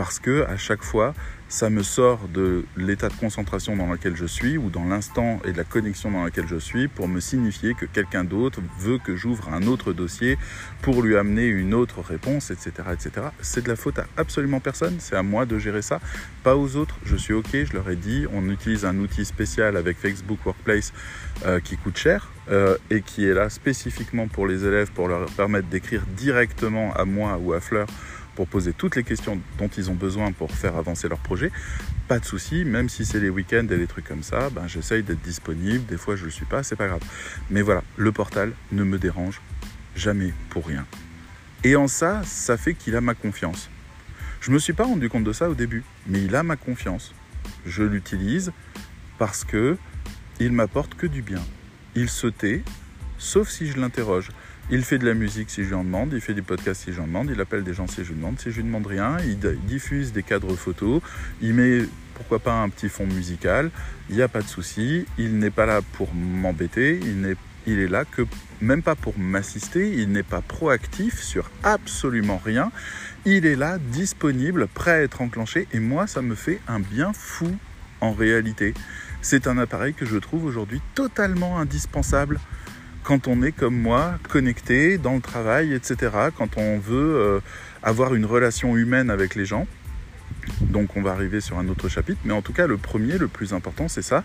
parce 0.00 0.18
que 0.18 0.46
à 0.46 0.56
chaque 0.56 0.82
fois, 0.82 1.12
ça 1.50 1.68
me 1.68 1.82
sort 1.82 2.26
de 2.28 2.64
l'état 2.74 3.10
de 3.10 3.14
concentration 3.14 3.76
dans 3.76 3.92
lequel 3.92 4.16
je 4.16 4.24
suis 4.24 4.56
ou 4.56 4.70
dans 4.70 4.86
l'instant 4.86 5.40
et 5.44 5.52
de 5.52 5.58
la 5.58 5.64
connexion 5.64 6.10
dans 6.10 6.24
laquelle 6.24 6.46
je 6.48 6.56
suis 6.56 6.88
pour 6.88 7.06
me 7.06 7.20
signifier 7.20 7.74
que 7.74 7.84
quelqu'un 7.84 8.24
d'autre 8.24 8.60
veut 8.78 8.96
que 8.96 9.14
j'ouvre 9.14 9.50
un 9.52 9.66
autre 9.66 9.92
dossier 9.92 10.38
pour 10.80 11.02
lui 11.02 11.18
amener 11.18 11.44
une 11.48 11.74
autre 11.74 12.00
réponse, 12.00 12.50
etc. 12.50 12.72
etc. 12.94 13.26
C'est 13.42 13.64
de 13.64 13.68
la 13.68 13.76
faute 13.76 13.98
à 13.98 14.06
absolument 14.16 14.58
personne, 14.58 14.96
c'est 15.00 15.16
à 15.16 15.22
moi 15.22 15.44
de 15.44 15.58
gérer 15.58 15.82
ça, 15.82 16.00
pas 16.44 16.56
aux 16.56 16.76
autres. 16.76 16.96
Je 17.04 17.16
suis 17.16 17.34
OK, 17.34 17.50
je 17.52 17.74
leur 17.74 17.90
ai 17.90 17.96
dit, 17.96 18.24
on 18.32 18.48
utilise 18.48 18.86
un 18.86 18.96
outil 19.00 19.26
spécial 19.26 19.76
avec 19.76 19.98
Facebook 19.98 20.38
Workplace 20.46 20.94
euh, 21.44 21.60
qui 21.60 21.76
coûte 21.76 21.98
cher 21.98 22.32
euh, 22.50 22.78
et 22.88 23.02
qui 23.02 23.26
est 23.26 23.34
là 23.34 23.50
spécifiquement 23.50 24.28
pour 24.28 24.46
les 24.46 24.64
élèves 24.64 24.92
pour 24.92 25.08
leur 25.08 25.30
permettre 25.32 25.68
d'écrire 25.68 26.04
directement 26.16 26.94
à 26.94 27.04
moi 27.04 27.38
ou 27.38 27.52
à 27.52 27.60
Fleur 27.60 27.86
pour 28.34 28.46
poser 28.46 28.72
toutes 28.72 28.96
les 28.96 29.04
questions 29.04 29.40
dont 29.58 29.68
ils 29.68 29.90
ont 29.90 29.94
besoin 29.94 30.32
pour 30.32 30.50
faire 30.52 30.76
avancer 30.76 31.08
leur 31.08 31.18
projet. 31.18 31.50
Pas 32.08 32.18
de 32.18 32.24
souci, 32.24 32.64
même 32.64 32.88
si 32.88 33.04
c'est 33.04 33.20
les 33.20 33.30
week-ends 33.30 33.66
et 33.70 33.76
des 33.76 33.86
trucs 33.86 34.06
comme 34.06 34.22
ça, 34.22 34.50
ben, 34.50 34.66
j'essaye 34.66 35.02
d'être 35.02 35.22
disponible. 35.22 35.84
Des 35.86 35.96
fois, 35.96 36.16
je 36.16 36.22
ne 36.22 36.26
le 36.26 36.32
suis 36.32 36.46
pas, 36.46 36.62
c'est 36.62 36.76
pas 36.76 36.88
grave. 36.88 37.02
Mais 37.50 37.62
voilà, 37.62 37.82
le 37.96 38.12
portal 38.12 38.52
ne 38.72 38.82
me 38.84 38.98
dérange 38.98 39.40
jamais 39.94 40.32
pour 40.50 40.66
rien. 40.66 40.86
Et 41.62 41.76
en 41.76 41.88
ça, 41.88 42.22
ça 42.24 42.56
fait 42.56 42.74
qu'il 42.74 42.96
a 42.96 43.00
ma 43.00 43.14
confiance. 43.14 43.68
Je 44.40 44.50
ne 44.50 44.54
me 44.54 44.58
suis 44.58 44.72
pas 44.72 44.84
rendu 44.84 45.08
compte 45.10 45.24
de 45.24 45.32
ça 45.32 45.50
au 45.50 45.54
début, 45.54 45.84
mais 46.06 46.22
il 46.22 46.34
a 46.34 46.42
ma 46.42 46.56
confiance. 46.56 47.14
Je 47.66 47.82
l'utilise 47.82 48.52
parce 49.18 49.44
que 49.44 49.76
il 50.38 50.52
m'apporte 50.52 50.94
que 50.94 51.06
du 51.06 51.20
bien. 51.20 51.42
Il 51.94 52.08
se 52.08 52.26
tait, 52.26 52.62
sauf 53.18 53.48
si 53.50 53.66
je 53.66 53.78
l'interroge. 53.78 54.30
Il 54.72 54.84
fait 54.84 54.98
de 54.98 55.06
la 55.06 55.14
musique 55.14 55.50
si 55.50 55.64
je 55.64 55.68
lui 55.70 55.74
en 55.74 55.82
demande, 55.82 56.12
il 56.12 56.20
fait 56.20 56.32
des 56.32 56.42
podcasts 56.42 56.84
si 56.84 56.92
je 56.92 56.96
lui 56.98 57.02
en 57.02 57.08
demande, 57.08 57.30
il 57.34 57.40
appelle 57.40 57.64
des 57.64 57.74
gens 57.74 57.88
si 57.88 58.04
je 58.04 58.10
lui 58.10 58.14
demande. 58.14 58.38
Si 58.38 58.52
je 58.52 58.56
lui 58.58 58.62
demande 58.62 58.86
rien, 58.86 59.16
il 59.26 59.38
diffuse 59.66 60.12
des 60.12 60.22
cadres 60.22 60.54
photos, 60.54 61.02
il 61.42 61.54
met 61.54 61.80
pourquoi 62.14 62.38
pas 62.38 62.52
un 62.52 62.68
petit 62.68 62.88
fond 62.88 63.06
musical, 63.06 63.72
il 64.10 64.16
n'y 64.16 64.22
a 64.22 64.28
pas 64.28 64.42
de 64.42 64.46
souci, 64.46 65.06
il 65.18 65.38
n'est 65.38 65.50
pas 65.50 65.66
là 65.66 65.80
pour 65.94 66.14
m'embêter, 66.14 67.00
il 67.02 67.36
il 67.66 67.78
est 67.78 67.88
là 67.88 68.04
que 68.04 68.22
même 68.60 68.82
pas 68.82 68.94
pour 68.94 69.18
m'assister, 69.18 69.92
il 69.92 70.12
n'est 70.12 70.22
pas 70.22 70.40
proactif 70.40 71.20
sur 71.20 71.50
absolument 71.62 72.40
rien. 72.42 72.70
Il 73.26 73.46
est 73.46 73.56
là, 73.56 73.78
disponible, 73.78 74.66
prêt 74.66 74.92
à 74.92 75.02
être 75.02 75.20
enclenché 75.20 75.66
et 75.72 75.80
moi 75.80 76.06
ça 76.06 76.22
me 76.22 76.34
fait 76.34 76.60
un 76.68 76.78
bien 76.78 77.12
fou 77.12 77.50
en 78.00 78.12
réalité. 78.12 78.72
C'est 79.20 79.46
un 79.46 79.58
appareil 79.58 79.94
que 79.94 80.06
je 80.06 80.16
trouve 80.16 80.44
aujourd'hui 80.44 80.80
totalement 80.94 81.58
indispensable 81.58 82.38
quand 83.02 83.28
on 83.28 83.42
est 83.42 83.52
comme 83.52 83.76
moi, 83.76 84.14
connecté 84.28 84.98
dans 84.98 85.14
le 85.14 85.20
travail, 85.20 85.72
etc. 85.72 86.10
Quand 86.36 86.56
on 86.56 86.78
veut 86.78 87.16
euh, 87.16 87.40
avoir 87.82 88.14
une 88.14 88.24
relation 88.24 88.76
humaine 88.76 89.10
avec 89.10 89.34
les 89.34 89.44
gens. 89.44 89.66
Donc 90.60 90.96
on 90.96 91.02
va 91.02 91.12
arriver 91.12 91.40
sur 91.40 91.58
un 91.58 91.68
autre 91.68 91.88
chapitre, 91.88 92.20
mais 92.24 92.32
en 92.32 92.42
tout 92.42 92.52
cas 92.52 92.66
le 92.66 92.76
premier, 92.76 93.18
le 93.18 93.28
plus 93.28 93.52
important, 93.52 93.88
c'est 93.88 94.02
ça. 94.02 94.24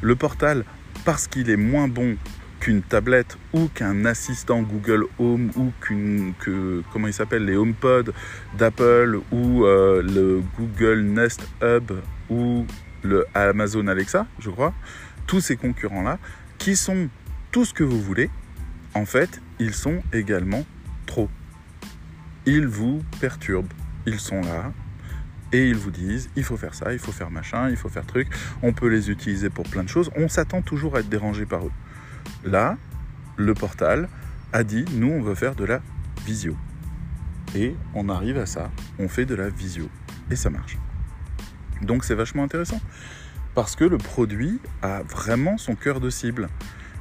Le 0.00 0.16
portal, 0.16 0.64
parce 1.04 1.26
qu'il 1.26 1.50
est 1.50 1.56
moins 1.56 1.88
bon 1.88 2.16
qu'une 2.60 2.82
tablette 2.82 3.36
ou 3.52 3.68
qu'un 3.68 4.04
assistant 4.04 4.62
Google 4.62 5.04
Home 5.18 5.50
ou 5.56 5.72
qu'une 5.80 6.32
que 6.38 6.82
comment 6.92 7.08
il 7.08 7.12
s'appelle 7.12 7.44
les 7.44 7.56
HomePod 7.56 8.12
d'Apple 8.56 9.20
ou 9.32 9.64
euh, 9.64 10.02
le 10.02 10.42
Google 10.58 11.02
Nest 11.02 11.46
Hub 11.62 11.92
ou 12.30 12.66
le 13.02 13.26
Amazon 13.34 13.86
Alexa, 13.86 14.26
je 14.38 14.48
crois, 14.48 14.72
tous 15.26 15.40
ces 15.40 15.56
concurrents 15.56 16.02
là 16.02 16.18
qui 16.58 16.76
sont 16.76 17.08
tout 17.54 17.64
ce 17.64 17.72
que 17.72 17.84
vous 17.84 18.00
voulez, 18.00 18.30
en 18.94 19.04
fait, 19.04 19.40
ils 19.60 19.74
sont 19.74 20.02
également 20.12 20.66
trop. 21.06 21.30
Ils 22.46 22.66
vous 22.66 23.00
perturbent. 23.20 23.72
Ils 24.06 24.18
sont 24.18 24.40
là, 24.40 24.72
et 25.52 25.68
ils 25.68 25.76
vous 25.76 25.92
disent 25.92 26.30
il 26.34 26.42
faut 26.42 26.56
faire 26.56 26.74
ça, 26.74 26.92
il 26.92 26.98
faut 26.98 27.12
faire 27.12 27.30
machin, 27.30 27.70
il 27.70 27.76
faut 27.76 27.88
faire 27.88 28.06
truc, 28.06 28.26
on 28.62 28.72
peut 28.72 28.88
les 28.88 29.08
utiliser 29.08 29.50
pour 29.50 29.68
plein 29.68 29.84
de 29.84 29.88
choses, 29.88 30.10
on 30.16 30.26
s'attend 30.28 30.62
toujours 30.62 30.96
à 30.96 30.98
être 30.98 31.08
dérangé 31.08 31.46
par 31.46 31.64
eux. 31.64 31.70
Là, 32.44 32.76
le 33.36 33.54
portal 33.54 34.08
a 34.52 34.64
dit 34.64 34.84
nous 34.92 35.12
on 35.12 35.22
veut 35.22 35.36
faire 35.36 35.54
de 35.54 35.64
la 35.64 35.80
visio. 36.26 36.56
Et 37.54 37.76
on 37.94 38.08
arrive 38.08 38.36
à 38.36 38.46
ça, 38.46 38.72
on 38.98 39.08
fait 39.08 39.26
de 39.26 39.36
la 39.36 39.48
visio 39.48 39.88
et 40.28 40.34
ça 40.34 40.50
marche. 40.50 40.76
Donc 41.82 42.02
c'est 42.02 42.16
vachement 42.16 42.42
intéressant 42.42 42.80
parce 43.54 43.76
que 43.76 43.84
le 43.84 43.98
produit 43.98 44.58
a 44.82 45.04
vraiment 45.04 45.56
son 45.56 45.76
cœur 45.76 46.00
de 46.00 46.10
cible 46.10 46.48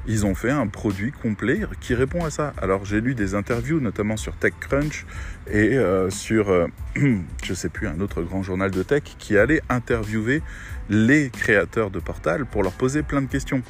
ils 0.07 0.25
ont 0.25 0.35
fait 0.35 0.51
un 0.51 0.67
produit 0.67 1.11
complet 1.11 1.61
qui 1.79 1.93
répond 1.95 2.25
à 2.25 2.29
ça. 2.29 2.53
Alors 2.61 2.85
j'ai 2.85 3.01
lu 3.01 3.15
des 3.15 3.35
interviews, 3.35 3.79
notamment 3.79 4.17
sur 4.17 4.35
TechCrunch 4.35 5.05
et 5.47 5.77
euh, 5.77 6.09
sur, 6.09 6.49
euh, 6.49 6.67
je 7.43 7.53
sais 7.53 7.69
plus, 7.69 7.87
un 7.87 7.99
autre 7.99 8.21
grand 8.21 8.43
journal 8.43 8.71
de 8.71 8.83
tech 8.83 9.03
qui 9.17 9.37
allait 9.37 9.61
interviewer 9.69 10.41
les 10.89 11.29
créateurs 11.29 11.89
de 11.89 11.99
Portal 11.99 12.45
pour 12.45 12.63
leur 12.63 12.73
poser 12.73 13.03
plein 13.03 13.21
de 13.21 13.27
questions. 13.29 13.61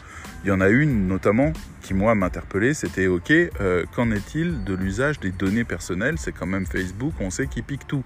Il 0.43 0.49
y 0.49 0.51
en 0.51 0.61
a 0.61 0.69
une 0.69 1.07
notamment 1.07 1.53
qui 1.81 1.93
moi 1.93 2.15
m'interpellait, 2.15 2.73
c'était 2.73 3.07
ok, 3.07 3.31
euh, 3.31 3.85
qu'en 3.95 4.11
est-il 4.11 4.63
de 4.63 4.73
l'usage 4.73 5.19
des 5.19 5.31
données 5.31 5.63
personnelles? 5.63 6.15
C'est 6.17 6.31
quand 6.31 6.45
même 6.45 6.65
Facebook, 6.65 7.13
on 7.19 7.29
sait 7.29 7.47
qu'il 7.47 7.63
pique 7.63 7.87
tout. 7.87 8.03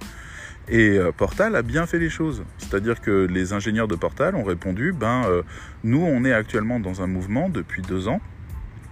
Et 0.70 0.98
euh, 0.98 1.12
Portal 1.12 1.56
a 1.56 1.62
bien 1.62 1.86
fait 1.86 2.00
les 2.00 2.10
choses. 2.10 2.44
C'est-à-dire 2.58 3.02
que 3.02 3.26
les 3.30 3.54
ingénieurs 3.54 3.88
de 3.88 3.96
Portal 3.96 4.36
ont 4.36 4.44
répondu, 4.44 4.94
ben, 4.94 5.24
euh, 5.28 5.44
nous, 5.84 6.04
on 6.04 6.26
est 6.26 6.34
actuellement 6.34 6.80
dans 6.80 7.02
un 7.02 7.08
mouvement 7.08 7.50
depuis 7.50 7.82
deux 7.82 8.08
ans 8.08 8.22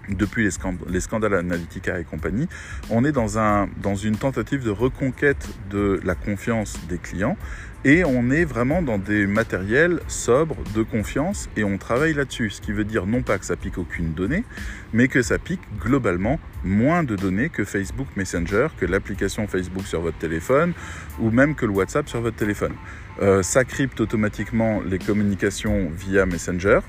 depuis 0.10 0.44
les, 0.44 0.52
les, 0.90 1.00
scandales 1.00 1.34
Analytica 1.34 2.00
et 2.00 2.04
compagnie, 2.04 2.48
on 2.92 3.04
est 3.04 3.12
dans, 3.12 3.40
un, 3.40 3.68
dans 3.82 3.96
une 3.96 4.16
tentative 4.16 4.64
de 4.64 4.70
reconquête 4.70 5.50
de 5.72 6.00
la 6.04 6.14
confiance 6.14 6.78
des 6.88 7.00
clients 7.00 7.38
et 7.86 8.04
on 8.04 8.32
est 8.32 8.46
vraiment 8.46 8.82
dans 8.82 8.98
des 8.98 9.28
matériels 9.28 10.00
sobres 10.08 10.58
de 10.74 10.82
confiance 10.82 11.50
et 11.56 11.64
on 11.64 11.78
travaille 11.78 12.16
là-dessus. 12.16 12.50
Ce 12.50 12.60
qui 12.60 12.72
veut 12.72 12.84
dire 12.84 13.06
non 13.06 13.22
pas 13.22 13.38
que 13.38 13.46
ça 13.46 13.56
pique 13.56 13.78
aucune 13.78 14.14
donnée, 14.14 14.44
mais 14.92 15.08
que 15.08 15.22
ça 15.22 15.38
pique 15.38 15.62
globalement 15.80 16.40
moins 16.64 17.04
de 17.04 17.16
données 17.16 17.50
que 17.50 17.64
Facebook 17.64 18.08
Messenger, 18.16 18.70
que 18.78 18.88
l'application 18.88 19.48
Facebook 19.48 19.86
sur 19.86 20.02
votre 20.02 20.18
téléphone 20.18 20.74
ou 21.20 21.30
même 21.30 21.54
que 21.54 21.68
le 21.68 21.74
WhatsApp 21.74 22.10
sur 22.10 22.22
votre 22.22 22.38
téléphone. 22.38 22.74
Euh, 23.22 23.44
ça 23.44 23.64
crypte 23.64 24.02
automatiquement 24.02 24.82
les 24.82 24.98
communications 24.98 25.92
via 25.96 26.26
Messenger. 26.26 26.80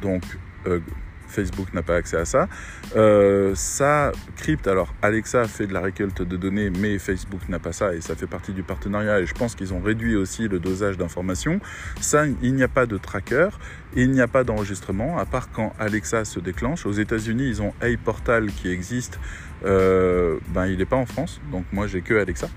Donc, 0.00 0.22
euh, 0.68 0.78
Facebook 1.26 1.72
n'a 1.74 1.82
pas 1.82 1.96
accès 1.96 2.16
à 2.16 2.24
ça. 2.24 2.48
Euh, 2.96 3.52
ça 3.54 4.12
crypte, 4.36 4.66
alors 4.66 4.94
Alexa 5.02 5.44
fait 5.44 5.66
de 5.66 5.72
la 5.72 5.80
récolte 5.80 6.22
de 6.22 6.36
données, 6.36 6.70
mais 6.70 6.98
Facebook 6.98 7.48
n'a 7.48 7.58
pas 7.58 7.72
ça 7.72 7.94
et 7.94 8.00
ça 8.00 8.14
fait 8.14 8.26
partie 8.26 8.52
du 8.52 8.62
partenariat 8.62 9.20
et 9.20 9.26
je 9.26 9.34
pense 9.34 9.54
qu'ils 9.54 9.74
ont 9.74 9.80
réduit 9.80 10.16
aussi 10.16 10.48
le 10.48 10.58
dosage 10.58 10.96
d'informations. 10.96 11.60
Ça, 12.00 12.24
il 12.42 12.54
n'y 12.54 12.62
a 12.62 12.68
pas 12.68 12.86
de 12.86 12.96
tracker, 12.96 13.48
il 13.94 14.10
n'y 14.10 14.20
a 14.20 14.28
pas 14.28 14.44
d'enregistrement, 14.44 15.18
à 15.18 15.26
part 15.26 15.50
quand 15.50 15.72
Alexa 15.78 16.24
se 16.24 16.40
déclenche. 16.40 16.86
Aux 16.86 16.92
États-Unis, 16.92 17.48
ils 17.48 17.62
ont 17.62 17.72
Hey 17.80 17.96
Portal 17.96 18.46
qui 18.46 18.70
existe, 18.70 19.18
euh, 19.64 20.38
ben 20.48 20.66
il 20.66 20.78
n'est 20.78 20.84
pas 20.84 20.96
en 20.96 21.06
France, 21.06 21.40
donc 21.50 21.64
moi 21.72 21.86
j'ai 21.86 22.02
que 22.02 22.14
Alexa. 22.14 22.48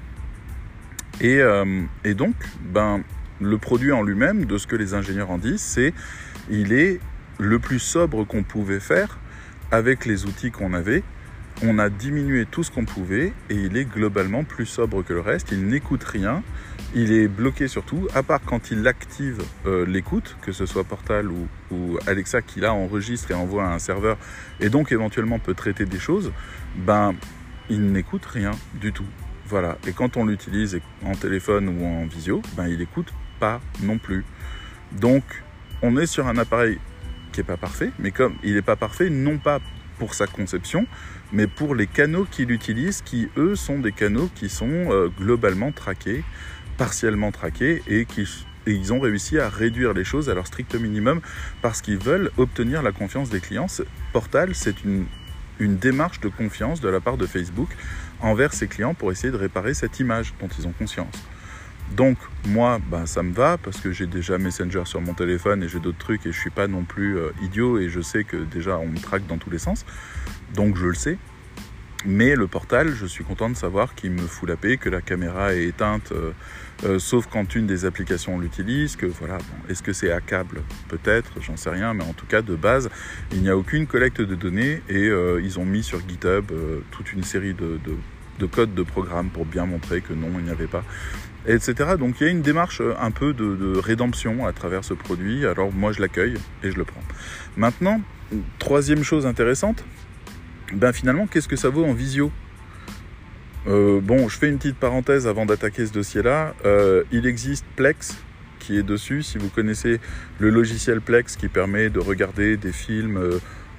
Et, 1.21 1.41
euh, 1.41 1.81
et 2.03 2.13
donc, 2.13 2.35
ben, 2.71 3.01
le 3.41 3.57
produit 3.57 3.91
en 3.91 4.03
lui-même, 4.03 4.45
de 4.45 4.57
ce 4.57 4.67
que 4.67 4.75
les 4.75 4.93
ingénieurs 4.93 5.31
en 5.31 5.37
disent, 5.37 5.61
c'est 5.61 5.93
il 6.49 6.73
est 6.73 6.99
le 7.39 7.57
plus 7.57 7.79
sobre 7.79 8.25
qu'on 8.25 8.43
pouvait 8.43 8.81
faire 8.81 9.17
avec 9.71 10.05
les 10.05 10.25
outils 10.25 10.51
qu'on 10.51 10.73
avait. 10.73 11.03
On 11.61 11.77
a 11.77 11.89
diminué 11.89 12.45
tout 12.45 12.63
ce 12.63 12.71
qu'on 12.71 12.85
pouvait 12.85 13.33
et 13.49 13.55
il 13.55 13.75
est 13.75 13.85
globalement 13.85 14.43
plus 14.43 14.65
sobre 14.65 15.03
que 15.03 15.13
le 15.13 15.19
reste. 15.19 15.51
Il 15.51 15.67
n'écoute 15.67 16.03
rien. 16.03 16.43
Il 16.95 17.11
est 17.11 17.27
bloqué 17.27 17.67
sur 17.67 17.83
tout, 17.83 18.07
à 18.15 18.23
part 18.23 18.41
quand 18.41 18.71
il 18.71 18.87
active 18.87 19.41
euh, 19.65 19.85
l'écoute, 19.85 20.37
que 20.41 20.51
ce 20.51 20.65
soit 20.65 20.83
Portal 20.83 21.27
ou, 21.29 21.47
Alexa 22.07 22.41
qui 22.41 22.61
là 22.61 22.73
enregistre 22.73 23.29
et 23.31 23.33
envoie 23.35 23.65
à 23.65 23.73
un 23.73 23.79
serveur 23.79 24.17
et 24.59 24.69
donc 24.69 24.91
éventuellement 24.91 25.37
peut 25.37 25.53
traiter 25.53 25.85
des 25.85 25.99
choses, 25.99 26.31
ben 26.75 27.13
il 27.69 27.91
n'écoute 27.91 28.25
rien 28.25 28.51
du 28.73 28.91
tout. 28.91 29.05
Voilà. 29.45 29.77
Et 29.85 29.91
quand 29.91 30.17
on 30.17 30.25
l'utilise 30.25 30.79
en 31.05 31.13
téléphone 31.13 31.69
ou 31.69 31.85
en 31.85 32.05
visio, 32.07 32.41
ben 32.57 32.67
il 32.67 32.81
écoute 32.81 33.13
pas 33.39 33.61
non 33.83 33.99
plus. 33.99 34.25
Donc 34.93 35.23
on 35.83 35.95
est 35.97 36.07
sur 36.07 36.27
un 36.27 36.37
appareil 36.37 36.79
qui 37.31 37.39
n'est 37.39 37.45
pas 37.45 37.57
parfait, 37.57 37.91
mais 37.99 38.11
comme 38.11 38.35
il 38.43 38.55
n'est 38.55 38.61
pas 38.61 38.75
parfait, 38.75 39.09
non 39.09 39.37
pas 39.37 39.59
pour 39.97 40.13
sa 40.13 40.27
conception, 40.27 40.87
mais 41.33 41.47
pour 41.47 41.75
les 41.75 41.87
canaux 41.87 42.25
qu'il 42.29 42.51
utilise, 42.51 43.01
qui 43.01 43.29
eux 43.37 43.55
sont 43.55 43.79
des 43.79 43.91
canaux 43.91 44.29
qui 44.35 44.49
sont 44.49 44.67
euh, 44.69 45.09
globalement 45.09 45.71
traqués, 45.71 46.23
partiellement 46.77 47.31
traqués, 47.31 47.83
et 47.87 48.05
qui 48.05 48.27
ils 48.67 48.93
ont 48.93 48.99
réussi 48.99 49.39
à 49.39 49.49
réduire 49.49 49.93
les 49.93 50.03
choses 50.03 50.29
à 50.29 50.33
leur 50.33 50.45
strict 50.45 50.75
minimum 50.75 51.21
parce 51.61 51.81
qu'ils 51.81 51.97
veulent 51.97 52.29
obtenir 52.37 52.83
la 52.83 52.91
confiance 52.91 53.29
des 53.29 53.39
clients. 53.39 53.67
Portal, 54.13 54.53
c'est 54.53 54.83
une, 54.83 55.05
une 55.59 55.77
démarche 55.77 56.19
de 56.19 56.29
confiance 56.29 56.81
de 56.81 56.89
la 56.89 56.99
part 56.99 57.17
de 57.17 57.25
Facebook 57.25 57.69
envers 58.19 58.53
ses 58.53 58.67
clients 58.67 58.93
pour 58.93 59.11
essayer 59.11 59.31
de 59.31 59.37
réparer 59.37 59.73
cette 59.73 59.99
image 59.99 60.33
dont 60.39 60.49
ils 60.57 60.67
ont 60.67 60.73
conscience. 60.73 61.15
Donc 61.95 62.17
moi, 62.47 62.79
ben, 62.89 63.05
ça 63.05 63.23
me 63.23 63.33
va 63.33 63.57
parce 63.57 63.79
que 63.79 63.91
j'ai 63.91 64.05
déjà 64.05 64.37
Messenger 64.37 64.83
sur 64.85 65.01
mon 65.01 65.13
téléphone 65.13 65.63
et 65.63 65.67
j'ai 65.67 65.79
d'autres 65.79 65.97
trucs 65.97 66.25
et 66.25 66.31
je 66.31 66.39
suis 66.39 66.51
pas 66.51 66.67
non 66.67 66.83
plus 66.83 67.17
euh, 67.17 67.31
idiot 67.41 67.79
et 67.79 67.89
je 67.89 67.99
sais 67.99 68.23
que 68.23 68.37
déjà 68.37 68.77
on 68.77 68.87
me 68.87 68.97
traque 68.97 69.25
dans 69.27 69.37
tous 69.37 69.49
les 69.49 69.59
sens. 69.59 69.85
Donc 70.53 70.77
je 70.77 70.87
le 70.87 70.93
sais. 70.93 71.17
Mais 72.05 72.35
le 72.35 72.47
portal, 72.47 72.93
je 72.95 73.05
suis 73.05 73.25
content 73.25 73.49
de 73.49 73.57
savoir 73.57 73.93
qu'il 73.93 74.11
me 74.11 74.21
fout 74.21 74.47
la 74.47 74.55
paix, 74.55 74.77
que 74.77 74.87
la 74.87 75.01
caméra 75.01 75.53
est 75.53 75.65
éteinte, 75.65 76.13
euh, 76.13 76.31
euh, 76.85 76.97
sauf 76.97 77.27
quand 77.27 77.55
une 77.55 77.67
des 77.67 77.83
applications 77.83 78.39
l'utilise, 78.39 78.95
que 78.95 79.05
voilà, 79.05 79.37
est-ce 79.67 79.83
que 79.83 79.91
c'est 79.91 80.09
à 80.09 80.21
câble 80.21 80.61
Peut-être, 80.87 81.41
j'en 81.41 81.57
sais 81.57 81.69
rien, 81.69 81.93
mais 81.93 82.05
en 82.05 82.13
tout 82.13 82.25
cas, 82.25 82.41
de 82.41 82.55
base, 82.55 82.89
il 83.33 83.41
n'y 83.41 83.49
a 83.49 83.57
aucune 83.57 83.85
collecte 83.85 84.21
de 84.21 84.33
données 84.33 84.81
et 84.87 85.09
ils 85.43 85.59
ont 85.59 85.65
mis 85.65 85.83
sur 85.83 85.99
GitHub 86.07 86.53
toute 86.91 87.11
une 87.11 87.23
série 87.23 87.53
de, 87.53 87.77
de 88.39 88.45
codes 88.45 88.73
de 88.73 88.83
programme 88.83 89.29
pour 89.29 89.45
bien 89.45 89.65
montrer 89.65 89.99
que 89.99 90.13
non, 90.13 90.31
il 90.37 90.45
n'y 90.45 90.51
avait 90.51 90.67
pas 90.67 90.85
etc. 91.47 91.95
Donc 91.97 92.19
il 92.19 92.23
y 92.25 92.27
a 92.27 92.31
une 92.31 92.41
démarche 92.41 92.81
euh, 92.81 92.93
un 92.99 93.11
peu 93.11 93.33
de, 93.33 93.77
rédemption 93.77 94.45
à 94.45 94.53
travers 94.53 94.83
ce 94.83 94.93
produit. 94.93 95.45
Alors 95.45 95.71
moi 95.71 95.91
je 95.91 96.01
l'accueille 96.01 96.35
et 96.63 96.71
je 96.71 96.77
le 96.77 96.85
prends. 96.85 97.01
Maintenant, 97.57 98.01
troisième 98.57 99.03
chose 99.03 99.25
intéressante, 99.25 99.83
ben 100.73 100.93
finalement 100.93 101.27
qu'est-ce 101.27 101.47
que 101.47 101.55
ça 101.55 101.69
vaut 101.69 101.85
en 101.85 101.93
visio? 101.93 102.31
Euh, 103.67 103.99
Bon, 104.01 104.29
je 104.29 104.37
fais 104.37 104.49
une 104.49 104.57
petite 104.57 104.77
parenthèse 104.77 105.27
avant 105.27 105.45
d'attaquer 105.45 105.85
ce 105.85 105.93
dossier-là. 105.93 106.53
Euh, 106.65 107.03
il 107.11 107.25
existe 107.25 107.65
Plex 107.75 108.17
qui 108.59 108.77
est 108.77 108.83
dessus. 108.83 109.23
Si 109.23 109.37
vous 109.37 109.49
connaissez 109.49 109.99
le 110.39 110.49
logiciel 110.49 111.01
Plex 111.01 111.35
qui 111.35 111.47
permet 111.47 111.89
de 111.89 111.99
regarder 111.99 112.57
des 112.57 112.71
films 112.71 113.19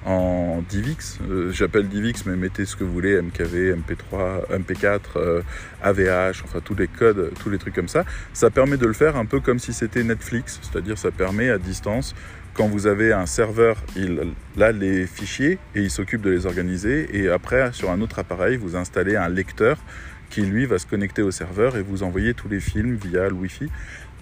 en 0.05 0.63
DivX. 0.69 1.19
Euh, 1.29 1.51
j'appelle 1.51 1.87
DivX, 1.87 2.25
mais 2.25 2.35
mettez 2.35 2.65
ce 2.65 2.75
que 2.75 2.83
vous 2.83 2.93
voulez, 2.93 3.21
MKV, 3.21 3.75
MP3, 3.75 4.47
MP4, 4.49 5.43
AVH, 5.83 6.43
enfin 6.43 6.59
tous 6.63 6.75
les 6.75 6.87
codes, 6.87 7.31
tous 7.41 7.49
les 7.49 7.57
trucs 7.57 7.75
comme 7.75 7.87
ça. 7.87 8.05
Ça 8.33 8.49
permet 8.49 8.77
de 8.77 8.87
le 8.87 8.93
faire 8.93 9.17
un 9.17 9.25
peu 9.25 9.39
comme 9.39 9.59
si 9.59 9.73
c'était 9.73 10.03
Netflix, 10.03 10.59
c'est-à-dire 10.61 10.97
ça 10.97 11.11
permet 11.11 11.49
à 11.49 11.57
distance 11.57 12.15
quand 12.53 12.67
vous 12.67 12.87
avez 12.87 13.13
un 13.13 13.25
serveur, 13.25 13.77
il 13.95 14.33
a 14.59 14.71
les 14.71 15.07
fichiers 15.07 15.57
et 15.73 15.81
il 15.81 15.89
s'occupe 15.89 16.21
de 16.21 16.31
les 16.31 16.45
organiser. 16.45 17.07
Et 17.13 17.29
après, 17.29 17.71
sur 17.71 17.91
un 17.91 18.01
autre 18.01 18.19
appareil, 18.19 18.57
vous 18.57 18.75
installez 18.75 19.15
un 19.15 19.29
lecteur 19.29 19.77
qui, 20.29 20.41
lui, 20.41 20.65
va 20.65 20.77
se 20.77 20.85
connecter 20.85 21.21
au 21.21 21.31
serveur 21.31 21.77
et 21.77 21.81
vous 21.81 22.03
envoyer 22.03 22.33
tous 22.33 22.49
les 22.49 22.59
films 22.59 22.95
via 22.95 23.27
le 23.29 23.35
Wi-Fi. 23.35 23.69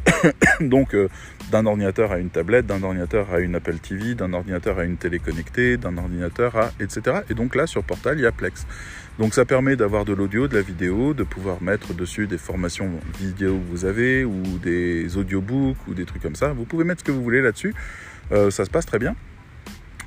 Donc, 0.62 0.94
euh, 0.94 1.08
d'un 1.52 1.66
ordinateur 1.66 2.12
à 2.12 2.20
une 2.20 2.30
tablette, 2.30 2.66
d'un 2.66 2.84
ordinateur 2.84 3.34
à 3.34 3.40
une 3.40 3.56
Apple 3.56 3.78
TV, 3.78 4.16
d'un 4.16 4.34
ordinateur 4.34 4.80
à 4.80 4.84
une 4.84 4.98
télé 4.98 5.20
connectée, 5.20 5.78
d'un 5.78 5.98
ordinateur 5.98 6.56
à 6.56 6.72
etc. 6.80 7.18
Et 7.30 7.34
donc 7.34 7.56
là, 7.56 7.68
sur 7.68 7.84
Portal, 7.84 8.20
il 8.20 8.24
y 8.24 8.26
a 8.26 8.32
Plex. 8.32 8.66
Donc 9.18 9.34
ça 9.34 9.44
permet 9.46 9.76
d'avoir 9.76 10.06
de 10.06 10.14
l'audio, 10.14 10.48
de 10.48 10.56
la 10.56 10.62
vidéo, 10.62 11.14
de 11.14 11.24
pouvoir 11.24 11.62
mettre 11.62 11.94
dessus 11.94 12.28
des 12.28 12.38
formations 12.38 12.90
vidéo 13.20 13.58
que 13.58 13.70
vous 13.70 13.86
avez 13.86 14.24
ou 14.24 14.42
des 14.64 15.18
audiobooks 15.18 15.88
ou 15.88 15.94
des 15.94 16.06
trucs 16.06 16.22
comme 16.22 16.36
ça. 16.36 16.54
Vous 16.54 16.64
pouvez 16.64 16.86
mettre 16.86 17.02
ce 17.02 17.06
que 17.06 17.12
vous 17.12 17.24
voulez 17.24 17.42
là-dessus. 17.42 17.74
Euh, 18.32 18.50
ça 18.50 18.64
se 18.64 18.70
passe 18.70 18.86
très 18.86 19.00
bien. 19.00 19.16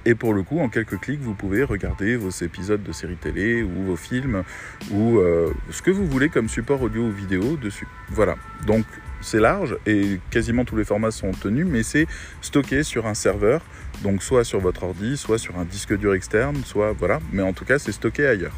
Et 0.04 0.14
pour 0.14 0.32
le 0.34 0.42
coup, 0.42 0.58
en 0.58 0.68
quelques 0.68 0.98
clics, 0.98 1.20
vous 1.20 1.34
pouvez 1.34 1.62
regarder 1.62 2.16
vos 2.16 2.30
épisodes 2.30 2.82
de 2.82 2.92
séries 2.92 3.16
télé 3.16 3.62
ou 3.62 3.84
vos 3.84 3.96
films 3.96 4.42
ou 4.90 5.18
euh, 5.18 5.52
ce 5.70 5.82
que 5.82 5.90
vous 5.90 6.06
voulez 6.06 6.28
comme 6.28 6.48
support 6.48 6.82
audio 6.82 7.02
ou 7.02 7.12
vidéo 7.12 7.56
dessus. 7.56 7.86
Voilà. 8.08 8.36
Donc 8.66 8.84
c'est 9.22 9.40
large 9.40 9.76
et 9.86 10.20
quasiment 10.30 10.64
tous 10.64 10.76
les 10.76 10.84
formats 10.84 11.10
sont 11.10 11.30
tenus, 11.32 11.66
mais 11.66 11.82
c'est 11.82 12.06
stocké 12.40 12.82
sur 12.82 13.06
un 13.06 13.14
serveur, 13.14 13.62
donc 14.02 14.22
soit 14.22 14.44
sur 14.44 14.60
votre 14.60 14.82
ordi, 14.82 15.16
soit 15.16 15.38
sur 15.38 15.58
un 15.58 15.64
disque 15.64 15.96
dur 15.96 16.14
externe, 16.14 16.62
soit 16.64 16.92
voilà, 16.92 17.20
mais 17.32 17.42
en 17.42 17.52
tout 17.52 17.64
cas 17.64 17.78
c'est 17.78 17.92
stocké 17.92 18.26
ailleurs. 18.26 18.54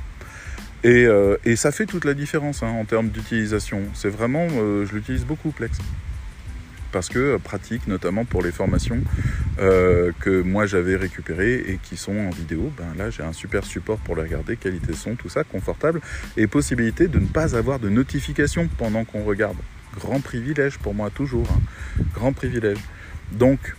Et, 0.84 1.06
euh, 1.06 1.36
ça 1.56 1.72
fait 1.72 1.86
toute 1.86 2.04
la 2.04 2.12
différence 2.12 2.62
hein, 2.62 2.68
en 2.68 2.84
termes 2.84 3.08
d'utilisation. 3.08 3.80
C'est 3.94 4.10
vraiment, 4.10 4.46
euh, 4.52 4.84
je 4.84 4.94
l'utilise 4.94 5.24
beaucoup 5.24 5.50
Plex 5.50 5.78
parce 6.92 7.08
que 7.08 7.18
euh, 7.18 7.38
pratique 7.38 7.88
notamment 7.88 8.24
pour 8.24 8.42
les 8.42 8.52
formations 8.52 9.00
que 9.56 10.42
moi 10.42 10.66
j'avais 10.66 10.96
récupérées 10.96 11.54
et 11.54 11.78
qui 11.82 11.96
sont 11.96 12.16
en 12.16 12.30
vidéo. 12.30 12.70
Ben 12.76 12.86
là 12.98 13.08
j'ai 13.08 13.22
un 13.22 13.32
super 13.32 13.64
support 13.64 13.98
pour 13.98 14.16
les 14.16 14.22
regarder, 14.22 14.56
qualité 14.56 14.92
son, 14.92 15.14
tout 15.14 15.28
ça, 15.28 15.42
confortable 15.44 16.00
et 16.36 16.46
possibilité 16.46 17.08
de 17.08 17.18
ne 17.18 17.26
pas 17.26 17.56
avoir 17.56 17.78
de 17.78 17.88
notification 17.88 18.68
pendant 18.78 19.04
qu'on 19.04 19.22
regarde 19.22 19.56
grand 19.94 20.20
privilège 20.20 20.78
pour 20.78 20.94
moi, 20.94 21.10
toujours. 21.10 21.46
Hein. 21.50 22.02
Grand 22.14 22.32
privilège. 22.32 22.78
Donc, 23.32 23.74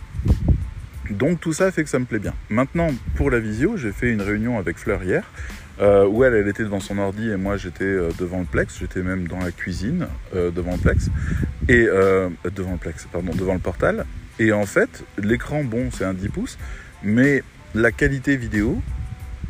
donc 1.10 1.40
tout 1.40 1.52
ça 1.52 1.70
fait 1.70 1.84
que 1.84 1.90
ça 1.90 1.98
me 1.98 2.04
plaît 2.04 2.18
bien. 2.18 2.34
Maintenant, 2.50 2.88
pour 3.14 3.30
la 3.30 3.38
visio, 3.38 3.76
j'ai 3.76 3.92
fait 3.92 4.10
une 4.10 4.22
réunion 4.22 4.58
avec 4.58 4.78
Fleur 4.78 5.02
hier, 5.02 5.24
euh, 5.80 6.06
où 6.06 6.24
elle, 6.24 6.48
était 6.48 6.62
devant 6.62 6.80
son 6.80 6.98
ordi 6.98 7.30
et 7.30 7.36
moi 7.36 7.58
j'étais 7.58 7.84
euh, 7.84 8.10
devant 8.18 8.38
le 8.38 8.46
Plex, 8.46 8.78
j'étais 8.80 9.02
même 9.02 9.28
dans 9.28 9.38
la 9.38 9.52
cuisine 9.52 10.06
euh, 10.34 10.50
devant 10.50 10.72
le 10.72 10.78
Plex, 10.78 11.10
et 11.68 11.86
devant 12.54 12.72
le 12.72 12.78
Plex, 12.78 13.06
pardon, 13.12 13.32
devant 13.34 13.54
le 13.54 13.60
portal. 13.60 14.06
Et 14.38 14.52
en 14.52 14.66
fait, 14.66 15.04
l'écran, 15.18 15.64
bon, 15.64 15.90
c'est 15.92 16.04
un 16.04 16.14
10 16.14 16.28
pouces, 16.28 16.58
mais 17.02 17.42
la 17.74 17.90
qualité 17.90 18.36
vidéo 18.36 18.80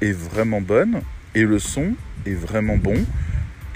est 0.00 0.12
vraiment 0.12 0.60
bonne 0.60 1.00
et 1.34 1.44
le 1.44 1.58
son 1.58 1.94
est 2.24 2.34
vraiment 2.34 2.76
bon. 2.76 2.96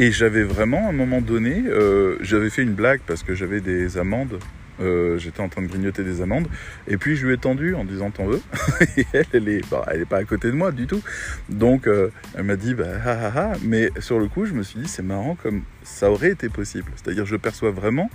Et 0.01 0.13
j'avais 0.13 0.45
vraiment, 0.45 0.87
à 0.87 0.89
un 0.89 0.93
moment 0.93 1.21
donné, 1.21 1.63
euh, 1.67 2.17
j'avais 2.23 2.49
fait 2.49 2.63
une 2.63 2.73
blague 2.73 3.01
parce 3.07 3.23
que 3.23 3.35
j'avais 3.35 3.61
des 3.61 3.99
amandes. 3.99 4.39
Euh, 4.81 5.19
j'étais 5.19 5.43
en 5.43 5.51
train 5.51 5.61
de 5.61 5.67
grignoter 5.67 6.03
des 6.03 6.23
amandes. 6.23 6.49
Et 6.89 6.97
puis 6.97 7.17
je 7.17 7.27
lui 7.27 7.35
ai 7.35 7.37
tendu 7.37 7.75
en 7.75 7.85
disant 7.85 8.11
T'en 8.11 8.25
veux 8.25 8.41
Et 8.97 9.05
elle, 9.13 9.27
elle 9.35 9.49
est, 9.51 9.61
elle 9.89 10.01
est 10.01 10.07
pas 10.07 10.17
à 10.17 10.25
côté 10.25 10.49
de 10.49 10.57
moi 10.57 10.73
du 10.73 10.87
tout. 10.87 11.03
Donc 11.51 11.87
euh, 11.87 12.09
elle 12.35 12.45
m'a 12.45 12.57
dit 12.57 12.73
bah, 12.73 12.87
ha, 13.05 13.11
ha, 13.11 13.33
ha. 13.39 13.53
Mais 13.63 13.91
sur 13.99 14.19
le 14.19 14.29
coup, 14.29 14.47
je 14.47 14.55
me 14.55 14.63
suis 14.63 14.81
dit 14.81 14.89
C'est 14.89 15.03
marrant 15.03 15.35
comme 15.35 15.65
ça 15.83 16.11
aurait 16.11 16.31
été 16.31 16.49
possible. 16.49 16.91
C'est-à-dire, 16.97 17.27
je 17.27 17.37
perçois 17.37 17.71
vraiment 17.71 18.09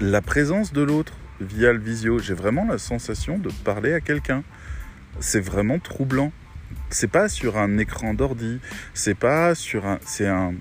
la 0.00 0.20
présence 0.20 0.72
de 0.72 0.82
l'autre 0.82 1.12
via 1.40 1.72
le 1.72 1.78
visio. 1.78 2.18
J'ai 2.18 2.34
vraiment 2.34 2.66
la 2.68 2.78
sensation 2.78 3.38
de 3.38 3.50
parler 3.62 3.92
à 3.92 4.00
quelqu'un. 4.00 4.42
C'est 5.20 5.44
vraiment 5.44 5.78
troublant 5.78 6.32
c'est 6.90 7.10
pas 7.10 7.28
sur 7.28 7.58
un 7.58 7.78
écran 7.78 8.14
d'ordi, 8.14 8.60
c'est 8.94 9.16
pas 9.16 9.54
sur 9.54 9.86
un, 9.86 9.98
c'est 10.04 10.26
un, 10.26 10.54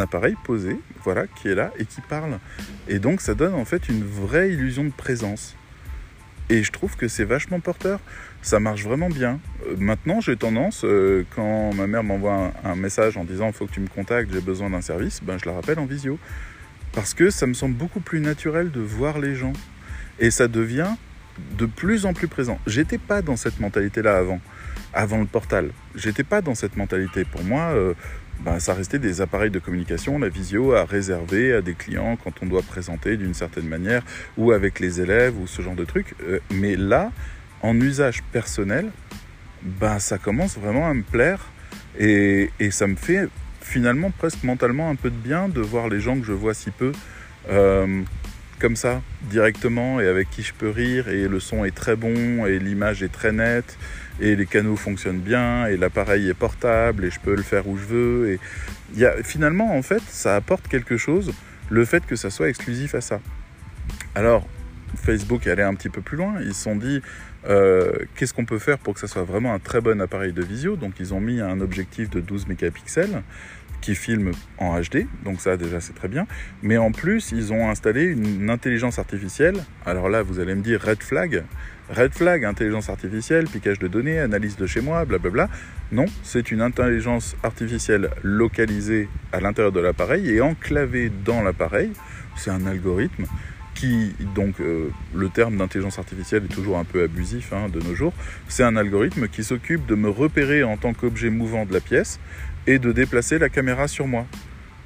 appareil 0.00 0.34
posé, 0.44 0.76
voilà, 1.04 1.26
qui 1.28 1.48
est 1.48 1.54
là 1.54 1.72
et 1.78 1.84
qui 1.84 2.00
parle. 2.00 2.40
Et 2.88 2.98
donc 2.98 3.20
ça 3.20 3.34
donne 3.34 3.54
en 3.54 3.64
fait 3.64 3.88
une 3.88 4.02
vraie 4.02 4.50
illusion 4.50 4.84
de 4.84 4.90
présence. 4.90 5.56
Et 6.50 6.62
je 6.64 6.72
trouve 6.72 6.96
que 6.96 7.08
c'est 7.08 7.24
vachement 7.24 7.60
porteur. 7.60 8.00
Ça 8.42 8.58
marche 8.58 8.82
vraiment 8.82 9.08
bien. 9.08 9.38
Euh, 9.66 9.76
maintenant, 9.78 10.20
j'ai 10.20 10.36
tendance, 10.36 10.82
euh, 10.84 11.24
quand 11.36 11.74
ma 11.74 11.86
mère 11.86 12.02
m'envoie 12.02 12.52
un, 12.64 12.74
message 12.74 13.16
en 13.16 13.24
disant 13.24 13.52
faut 13.52 13.66
que 13.66 13.72
tu 13.72 13.80
me 13.80 13.88
contactes, 13.88 14.32
j'ai 14.32 14.40
besoin 14.40 14.70
d'un 14.70 14.80
service, 14.80 15.20
ben, 15.22 15.38
je 15.38 15.46
la 15.46 15.54
rappelle 15.54 15.78
en 15.78 15.86
visio. 15.86 16.18
Parce 16.92 17.12
que 17.14 17.30
ça 17.30 17.46
me 17.46 17.54
semble 17.54 17.74
beaucoup 17.74 18.00
plus 18.00 18.20
naturel 18.20 18.70
de 18.70 18.80
voir 18.80 19.18
les 19.18 19.34
gens. 19.34 19.52
Et 20.18 20.30
ça 20.30 20.48
devient 20.48 20.94
de 21.56 21.66
plus 21.66 22.06
en 22.06 22.14
plus 22.14 22.28
présent. 22.28 22.58
J'étais 22.66 22.98
pas 22.98 23.22
dans 23.22 23.36
cette 23.36 23.60
mentalité-là 23.60 24.16
avant 24.16 24.40
avant 24.94 25.18
le 25.18 25.26
portal. 25.26 25.70
J'étais 25.94 26.24
pas 26.24 26.40
dans 26.40 26.54
cette 26.54 26.76
mentalité. 26.76 27.24
Pour 27.24 27.44
moi, 27.44 27.62
euh, 27.74 27.94
ben, 28.40 28.58
ça 28.60 28.74
restait 28.74 28.98
des 28.98 29.20
appareils 29.20 29.50
de 29.50 29.58
communication, 29.58 30.18
la 30.18 30.28
visio 30.28 30.74
à 30.74 30.84
réserver 30.84 31.52
à 31.52 31.60
des 31.60 31.74
clients 31.74 32.16
quand 32.22 32.32
on 32.42 32.46
doit 32.46 32.62
présenter 32.62 33.16
d'une 33.16 33.34
certaine 33.34 33.66
manière, 33.66 34.02
ou 34.36 34.52
avec 34.52 34.80
les 34.80 35.00
élèves, 35.00 35.38
ou 35.38 35.46
ce 35.46 35.62
genre 35.62 35.74
de 35.74 35.84
trucs. 35.84 36.14
Euh, 36.22 36.38
mais 36.52 36.76
là, 36.76 37.10
en 37.62 37.78
usage 37.80 38.22
personnel, 38.32 38.90
ben, 39.62 39.98
ça 39.98 40.18
commence 40.18 40.56
vraiment 40.56 40.88
à 40.88 40.94
me 40.94 41.02
plaire 41.02 41.40
et, 41.98 42.50
et, 42.60 42.70
ça 42.70 42.86
me 42.86 42.94
fait 42.94 43.28
finalement 43.60 44.12
presque 44.12 44.44
mentalement 44.44 44.88
un 44.88 44.94
peu 44.94 45.10
de 45.10 45.16
bien 45.16 45.48
de 45.48 45.60
voir 45.60 45.88
les 45.88 45.98
gens 45.98 46.16
que 46.18 46.24
je 46.24 46.32
vois 46.32 46.54
si 46.54 46.70
peu. 46.70 46.92
Euh, 47.50 48.02
comme 48.58 48.76
ça, 48.76 49.02
directement, 49.22 50.00
et 50.00 50.06
avec 50.06 50.30
qui 50.30 50.42
je 50.42 50.52
peux 50.52 50.70
rire, 50.70 51.08
et 51.08 51.28
le 51.28 51.40
son 51.40 51.64
est 51.64 51.74
très 51.74 51.96
bon, 51.96 52.44
et 52.46 52.58
l'image 52.58 53.02
est 53.02 53.12
très 53.12 53.32
nette, 53.32 53.78
et 54.20 54.36
les 54.36 54.46
canaux 54.46 54.76
fonctionnent 54.76 55.20
bien, 55.20 55.66
et 55.66 55.76
l'appareil 55.76 56.28
est 56.28 56.34
portable, 56.34 57.04
et 57.04 57.10
je 57.10 57.20
peux 57.20 57.34
le 57.34 57.42
faire 57.42 57.68
où 57.68 57.76
je 57.76 57.84
veux. 57.84 58.30
Et 58.30 58.40
y 58.96 59.04
a, 59.04 59.22
finalement, 59.22 59.76
en 59.76 59.82
fait, 59.82 60.02
ça 60.08 60.36
apporte 60.36 60.68
quelque 60.68 60.96
chose, 60.96 61.32
le 61.70 61.84
fait 61.84 62.04
que 62.06 62.16
ça 62.16 62.30
soit 62.30 62.48
exclusif 62.48 62.94
à 62.94 63.00
ça. 63.00 63.20
Alors, 64.14 64.46
Facebook 64.96 65.46
est 65.46 65.50
allé 65.50 65.62
un 65.62 65.74
petit 65.74 65.90
peu 65.90 66.00
plus 66.00 66.16
loin. 66.16 66.36
Ils 66.40 66.54
se 66.54 66.62
sont 66.64 66.76
dit 66.76 67.00
euh, 67.46 67.92
qu'est-ce 68.16 68.34
qu'on 68.34 68.44
peut 68.44 68.58
faire 68.58 68.78
pour 68.78 68.94
que 68.94 69.00
ça 69.00 69.06
soit 69.06 69.22
vraiment 69.22 69.54
un 69.54 69.58
très 69.58 69.80
bon 69.80 70.00
appareil 70.00 70.32
de 70.32 70.42
visio? 70.42 70.76
Donc, 70.76 70.94
ils 70.98 71.14
ont 71.14 71.20
mis 71.20 71.40
un 71.40 71.60
objectif 71.60 72.10
de 72.10 72.20
12 72.20 72.48
mégapixels 72.48 73.22
qui 73.80 73.94
filme 73.94 74.32
en 74.58 74.78
HD, 74.80 75.06
donc 75.24 75.40
ça 75.40 75.56
déjà 75.56 75.80
c'est 75.80 75.94
très 75.94 76.08
bien. 76.08 76.26
Mais 76.62 76.76
en 76.76 76.92
plus, 76.92 77.32
ils 77.32 77.52
ont 77.52 77.68
installé 77.68 78.04
une 78.04 78.50
intelligence 78.50 78.98
artificielle. 78.98 79.56
Alors 79.86 80.08
là, 80.08 80.22
vous 80.22 80.40
allez 80.40 80.54
me 80.54 80.62
dire 80.62 80.80
red 80.80 81.02
flag. 81.02 81.44
Red 81.90 82.12
flag, 82.12 82.44
intelligence 82.44 82.90
artificielle, 82.90 83.46
piquage 83.46 83.78
de 83.78 83.88
données, 83.88 84.18
analyse 84.18 84.56
de 84.56 84.66
chez 84.66 84.82
moi, 84.82 85.04
blablabla. 85.06 85.48
Non, 85.90 86.04
c'est 86.22 86.50
une 86.50 86.60
intelligence 86.60 87.34
artificielle 87.42 88.10
localisée 88.22 89.08
à 89.32 89.40
l'intérieur 89.40 89.72
de 89.72 89.80
l'appareil 89.80 90.28
et 90.28 90.42
enclavée 90.42 91.10
dans 91.24 91.42
l'appareil. 91.42 91.92
C'est 92.36 92.50
un 92.50 92.66
algorithme 92.66 93.24
qui, 93.74 94.12
donc 94.34 94.60
euh, 94.60 94.90
le 95.14 95.28
terme 95.28 95.56
d'intelligence 95.56 95.98
artificielle 95.98 96.44
est 96.44 96.52
toujours 96.52 96.78
un 96.78 96.84
peu 96.84 97.04
abusif 97.04 97.52
hein, 97.52 97.68
de 97.72 97.80
nos 97.80 97.94
jours, 97.94 98.12
c'est 98.48 98.64
un 98.64 98.76
algorithme 98.76 99.28
qui 99.28 99.44
s'occupe 99.44 99.86
de 99.86 99.94
me 99.94 100.08
repérer 100.08 100.64
en 100.64 100.76
tant 100.76 100.92
qu'objet 100.94 101.30
mouvant 101.30 101.64
de 101.64 101.72
la 101.72 101.80
pièce 101.80 102.18
et 102.68 102.78
de 102.78 102.92
déplacer 102.92 103.38
la 103.38 103.48
caméra 103.48 103.88
sur 103.88 104.06
moi. 104.06 104.26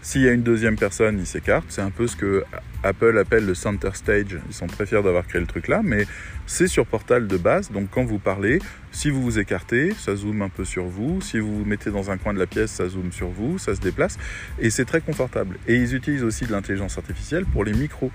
S'il 0.03 0.23
y 0.23 0.29
a 0.29 0.33
une 0.33 0.45
deuxième 0.45 0.77
personne, 0.77 1.19
il 1.19 1.27
s'écarte. 1.27 1.65
C'est 1.69 1.81
un 1.81 1.91
peu 1.91 2.07
ce 2.07 2.15
que 2.15 2.45
Apple 2.85 3.19
appelle 3.19 3.45
le 3.45 3.55
center 3.55 3.91
stage. 3.95 4.39
Ils 4.49 4.55
sont 4.55 4.69
très 4.69 4.87
fiers 4.87 5.03
d'avoir 5.03 5.27
créé 5.27 5.41
le 5.41 5.49
truc 5.49 5.67
là, 5.67 5.81
mais 5.83 6.07
c'est 6.47 6.69
sur 6.69 6.87
portal 6.87 7.27
de 7.27 7.37
base. 7.37 7.73
Donc 7.73 7.89
quand 7.91 8.05
vous 8.05 8.21
parlez, 8.21 8.61
si 8.93 9.11
vous 9.11 9.21
vous 9.21 9.41
écartez, 9.41 9.95
ça 9.99 10.15
zoome 10.15 10.43
un 10.43 10.49
peu 10.49 10.65
sur 10.65 10.85
vous. 10.85 11.21
Si 11.21 11.41
vous 11.41 11.59
vous 11.59 11.65
mettez 11.65 11.91
dans 11.91 12.13
un 12.13 12.19
coin 12.19 12.33
de 12.33 12.39
la 12.39 12.47
pièce, 12.47 12.71
ça 12.71 12.89
zoome 12.89 13.11
sur 13.11 13.29
vous, 13.29 13.59
ça 13.59 13.75
se 13.75 13.81
déplace. 13.81 14.17
Et 14.61 14.71
c'est 14.71 14.85
très 14.85 15.01
confortable. 15.01 15.59
Et 15.67 15.75
ils 15.75 15.97
utilisent 15.97 16.25
aussi 16.25 16.47
de 16.47 16.53
l'intelligence 16.53 16.99
artificielle 16.99 17.47
pour 17.47 17.65
les 17.65 17.73
micros. 17.73 18.13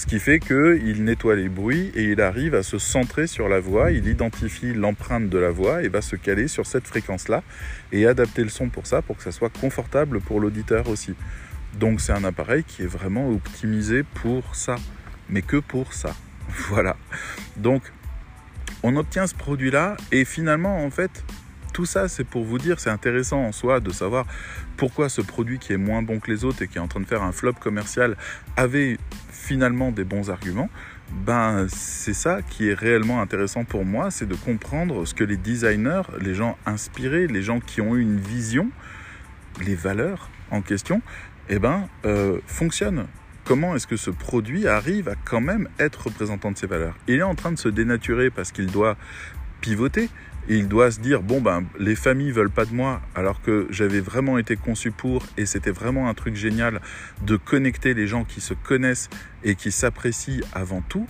Ce 0.00 0.06
qui 0.06 0.18
fait 0.18 0.40
qu'il 0.40 1.04
nettoie 1.04 1.36
les 1.36 1.50
bruits 1.50 1.92
et 1.94 2.04
il 2.04 2.22
arrive 2.22 2.54
à 2.54 2.62
se 2.62 2.78
centrer 2.78 3.26
sur 3.26 3.50
la 3.50 3.60
voix, 3.60 3.92
il 3.92 4.08
identifie 4.08 4.72
l'empreinte 4.72 5.28
de 5.28 5.36
la 5.36 5.50
voix 5.50 5.82
et 5.82 5.88
va 5.88 6.00
se 6.00 6.16
caler 6.16 6.48
sur 6.48 6.64
cette 6.64 6.86
fréquence-là 6.86 7.42
et 7.92 8.06
adapter 8.06 8.42
le 8.42 8.48
son 8.48 8.70
pour 8.70 8.86
ça, 8.86 9.02
pour 9.02 9.18
que 9.18 9.22
ça 9.22 9.30
soit 9.30 9.50
confortable 9.60 10.20
pour 10.20 10.40
l'auditeur 10.40 10.88
aussi. 10.88 11.14
Donc 11.74 12.00
c'est 12.00 12.12
un 12.12 12.24
appareil 12.24 12.64
qui 12.64 12.84
est 12.84 12.86
vraiment 12.86 13.28
optimisé 13.28 14.02
pour 14.02 14.54
ça, 14.54 14.76
mais 15.28 15.42
que 15.42 15.58
pour 15.58 15.92
ça. 15.92 16.16
Voilà. 16.70 16.96
Donc 17.58 17.82
on 18.82 18.96
obtient 18.96 19.26
ce 19.26 19.34
produit-là 19.34 19.98
et 20.12 20.24
finalement 20.24 20.82
en 20.82 20.90
fait 20.90 21.22
tout 21.72 21.86
ça, 21.86 22.08
c'est 22.08 22.24
pour 22.24 22.44
vous 22.44 22.58
dire, 22.58 22.80
c'est 22.80 22.90
intéressant 22.90 23.40
en 23.44 23.52
soi 23.52 23.80
de 23.80 23.90
savoir 23.90 24.26
pourquoi 24.76 25.08
ce 25.08 25.20
produit 25.20 25.58
qui 25.58 25.72
est 25.72 25.78
moins 25.78 26.02
bon 26.02 26.20
que 26.20 26.30
les 26.30 26.44
autres 26.44 26.62
et 26.62 26.68
qui 26.68 26.78
est 26.78 26.80
en 26.80 26.88
train 26.88 27.00
de 27.00 27.06
faire 27.06 27.22
un 27.22 27.32
flop 27.32 27.54
commercial 27.54 28.16
avait 28.56 28.98
finalement 29.50 29.90
des 29.90 30.04
bons 30.04 30.30
arguments. 30.30 30.70
Ben, 31.26 31.66
c'est 31.68 32.14
ça 32.14 32.40
qui 32.40 32.68
est 32.68 32.72
réellement 32.72 33.20
intéressant 33.20 33.64
pour 33.64 33.84
moi, 33.84 34.12
c'est 34.12 34.28
de 34.28 34.36
comprendre 34.36 35.04
ce 35.04 35.12
que 35.12 35.24
les 35.24 35.36
designers, 35.36 36.02
les 36.20 36.36
gens 36.36 36.56
inspirés, 36.66 37.26
les 37.26 37.42
gens 37.42 37.58
qui 37.58 37.80
ont 37.80 37.96
eu 37.96 38.00
une 38.00 38.20
vision, 38.20 38.70
les 39.66 39.74
valeurs 39.74 40.30
en 40.52 40.62
question, 40.62 41.02
eh 41.48 41.58
ben, 41.58 41.88
euh, 42.04 42.38
fonctionnent 42.46 43.06
comment 43.44 43.74
est-ce 43.74 43.88
que 43.88 43.96
ce 43.96 44.10
produit 44.10 44.68
arrive 44.68 45.08
à 45.08 45.16
quand 45.16 45.40
même 45.40 45.68
être 45.80 46.04
représentant 46.04 46.52
de 46.52 46.56
ses 46.56 46.68
valeurs? 46.68 46.94
Il 47.08 47.16
est 47.16 47.24
en 47.24 47.34
train 47.34 47.50
de 47.50 47.58
se 47.58 47.68
dénaturer 47.68 48.30
parce 48.30 48.52
qu'il 48.52 48.66
doit 48.66 48.96
pivoter, 49.60 50.10
il 50.56 50.66
doit 50.66 50.90
se 50.90 50.98
dire 50.98 51.22
bon 51.22 51.40
ben 51.40 51.64
les 51.78 51.94
familles 51.94 52.32
veulent 52.32 52.50
pas 52.50 52.64
de 52.64 52.74
moi 52.74 53.00
alors 53.14 53.40
que 53.40 53.68
j'avais 53.70 54.00
vraiment 54.00 54.36
été 54.36 54.56
conçu 54.56 54.90
pour 54.90 55.22
et 55.36 55.46
c'était 55.46 55.70
vraiment 55.70 56.08
un 56.08 56.14
truc 56.14 56.34
génial 56.34 56.80
de 57.22 57.36
connecter 57.36 57.94
les 57.94 58.08
gens 58.08 58.24
qui 58.24 58.40
se 58.40 58.54
connaissent 58.54 59.08
et 59.44 59.54
qui 59.54 59.70
s'apprécient 59.70 60.40
avant 60.52 60.80
tout, 60.80 61.06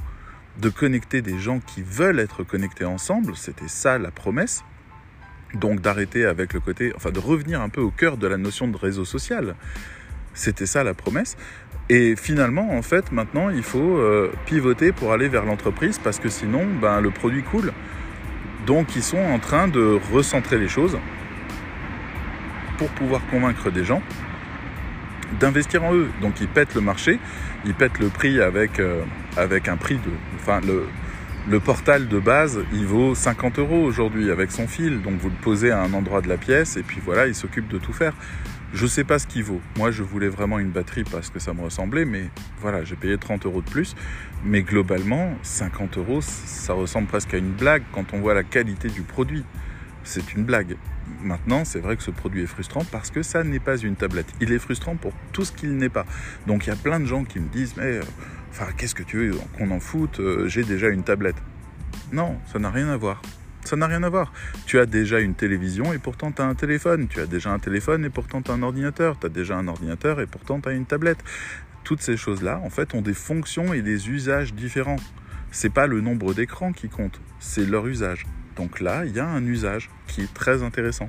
de 0.60 0.68
connecter 0.68 1.22
des 1.22 1.38
gens 1.38 1.58
qui 1.60 1.80
veulent 1.82 2.20
être 2.20 2.44
connectés 2.44 2.84
ensemble, 2.84 3.34
c'était 3.34 3.68
ça 3.68 3.98
la 3.98 4.10
promesse. 4.10 4.62
Donc 5.54 5.80
d'arrêter 5.80 6.26
avec 6.26 6.52
le 6.52 6.60
côté 6.60 6.92
enfin 6.94 7.10
de 7.10 7.18
revenir 7.18 7.60
un 7.60 7.70
peu 7.70 7.80
au 7.80 7.90
cœur 7.90 8.18
de 8.18 8.26
la 8.26 8.36
notion 8.36 8.68
de 8.68 8.76
réseau 8.76 9.04
social. 9.04 9.56
C'était 10.34 10.66
ça 10.66 10.84
la 10.84 10.94
promesse. 10.94 11.36
Et 11.88 12.14
finalement, 12.14 12.70
en 12.70 12.82
fait, 12.82 13.10
maintenant, 13.10 13.50
il 13.50 13.64
faut 13.64 13.96
euh, 13.96 14.30
pivoter 14.46 14.92
pour 14.92 15.12
aller 15.12 15.28
vers 15.28 15.44
l'entreprise 15.44 15.98
parce 15.98 16.20
que 16.20 16.28
sinon, 16.28 16.64
ben, 16.80 17.00
le 17.00 17.10
produit 17.10 17.42
coule. 17.42 17.72
Donc 18.66 18.96
ils 18.96 19.02
sont 19.02 19.18
en 19.18 19.38
train 19.38 19.68
de 19.68 19.98
recentrer 20.12 20.58
les 20.58 20.68
choses 20.68 20.98
pour 22.78 22.88
pouvoir 22.90 23.20
convaincre 23.30 23.70
des 23.70 23.84
gens 23.84 24.02
d'investir 25.38 25.84
en 25.84 25.94
eux. 25.94 26.08
Donc 26.20 26.40
ils 26.40 26.48
pètent 26.48 26.74
le 26.74 26.80
marché, 26.80 27.20
ils 27.64 27.74
pètent 27.74 27.98
le 27.98 28.08
prix 28.08 28.40
avec, 28.40 28.80
euh, 28.80 29.02
un 29.36 29.76
prix 29.76 29.96
de... 29.96 30.10
Enfin, 30.36 30.60
le, 30.66 30.86
le 31.48 31.60
portal 31.60 32.08
de 32.08 32.18
base, 32.18 32.60
il 32.72 32.86
vaut 32.86 33.14
50 33.14 33.58
euros 33.58 33.82
aujourd'hui 33.82 34.30
avec 34.30 34.50
son 34.50 34.66
fil. 34.66 35.02
Donc 35.02 35.14
vous 35.20 35.28
le 35.28 35.36
posez 35.40 35.70
à 35.70 35.80
un 35.80 35.92
endroit 35.92 36.20
de 36.20 36.28
la 36.28 36.36
pièce 36.36 36.76
et 36.76 36.82
puis 36.82 37.00
voilà, 37.04 37.26
il 37.26 37.34
s'occupe 37.34 37.68
de 37.68 37.78
tout 37.78 37.92
faire. 37.92 38.12
Je 38.72 38.86
sais 38.86 39.02
pas 39.02 39.18
ce 39.18 39.26
qu'il 39.26 39.42
vaut. 39.42 39.60
Moi, 39.76 39.90
je 39.90 40.04
voulais 40.04 40.28
vraiment 40.28 40.60
une 40.60 40.70
batterie 40.70 41.02
parce 41.02 41.28
que 41.28 41.40
ça 41.40 41.52
me 41.52 41.60
ressemblait, 41.60 42.04
mais 42.04 42.30
voilà, 42.60 42.84
j'ai 42.84 42.94
payé 42.94 43.18
30 43.18 43.44
euros 43.46 43.62
de 43.62 43.68
plus. 43.68 43.96
Mais 44.44 44.62
globalement, 44.62 45.34
50 45.42 45.98
euros, 45.98 46.20
ça 46.20 46.72
ressemble 46.72 47.08
presque 47.08 47.34
à 47.34 47.38
une 47.38 47.50
blague 47.50 47.82
quand 47.92 48.14
on 48.14 48.20
voit 48.20 48.32
la 48.32 48.44
qualité 48.44 48.88
du 48.88 49.02
produit. 49.02 49.44
C'est 50.04 50.34
une 50.34 50.44
blague. 50.44 50.76
Maintenant, 51.20 51.64
c'est 51.64 51.80
vrai 51.80 51.96
que 51.96 52.02
ce 52.04 52.12
produit 52.12 52.44
est 52.44 52.46
frustrant 52.46 52.84
parce 52.92 53.10
que 53.10 53.22
ça 53.22 53.42
n'est 53.42 53.58
pas 53.58 53.76
une 53.76 53.96
tablette. 53.96 54.32
Il 54.40 54.52
est 54.52 54.60
frustrant 54.60 54.94
pour 54.94 55.12
tout 55.32 55.44
ce 55.44 55.50
qu'il 55.50 55.76
n'est 55.76 55.88
pas. 55.88 56.06
Donc, 56.46 56.66
il 56.66 56.70
y 56.70 56.72
a 56.72 56.76
plein 56.76 57.00
de 57.00 57.06
gens 57.06 57.24
qui 57.24 57.40
me 57.40 57.48
disent, 57.48 57.74
mais, 57.76 57.98
enfin, 58.50 58.66
qu'est-ce 58.76 58.94
que 58.94 59.02
tu 59.02 59.16
veux? 59.16 59.38
Qu'on 59.58 59.72
en 59.72 59.80
foute 59.80 60.20
euh, 60.20 60.46
J'ai 60.46 60.62
déjà 60.62 60.88
une 60.90 61.02
tablette. 61.02 61.36
Non, 62.12 62.38
ça 62.52 62.60
n'a 62.60 62.70
rien 62.70 62.88
à 62.88 62.96
voir. 62.96 63.20
Ça 63.64 63.76
n'a 63.76 63.86
rien 63.86 64.02
à 64.02 64.08
voir. 64.08 64.32
Tu 64.66 64.78
as 64.78 64.86
déjà 64.86 65.20
une 65.20 65.34
télévision 65.34 65.92
et 65.92 65.98
pourtant 65.98 66.32
tu 66.32 66.42
as 66.42 66.46
un 66.46 66.54
téléphone. 66.54 67.08
Tu 67.08 67.20
as 67.20 67.26
déjà 67.26 67.50
un 67.50 67.58
téléphone 67.58 68.04
et 68.04 68.10
pourtant 68.10 68.42
tu 68.42 68.50
as 68.50 68.54
un 68.54 68.62
ordinateur. 68.62 69.18
Tu 69.18 69.26
as 69.26 69.30
déjà 69.30 69.56
un 69.56 69.68
ordinateur 69.68 70.20
et 70.20 70.26
pourtant 70.26 70.60
tu 70.60 70.68
as 70.68 70.72
une 70.72 70.86
tablette. 70.86 71.22
Toutes 71.84 72.02
ces 72.02 72.16
choses-là, 72.16 72.60
en 72.64 72.70
fait, 72.70 72.94
ont 72.94 73.02
des 73.02 73.14
fonctions 73.14 73.72
et 73.72 73.82
des 73.82 74.08
usages 74.10 74.54
différents. 74.54 74.96
C'est 75.50 75.70
pas 75.70 75.86
le 75.86 76.00
nombre 76.00 76.32
d'écrans 76.32 76.72
qui 76.72 76.88
compte, 76.88 77.20
c'est 77.40 77.66
leur 77.66 77.86
usage. 77.86 78.24
Donc 78.56 78.80
là, 78.80 79.04
il 79.04 79.12
y 79.12 79.18
a 79.18 79.26
un 79.26 79.44
usage 79.44 79.90
qui 80.06 80.22
est 80.22 80.32
très 80.32 80.62
intéressant, 80.62 81.08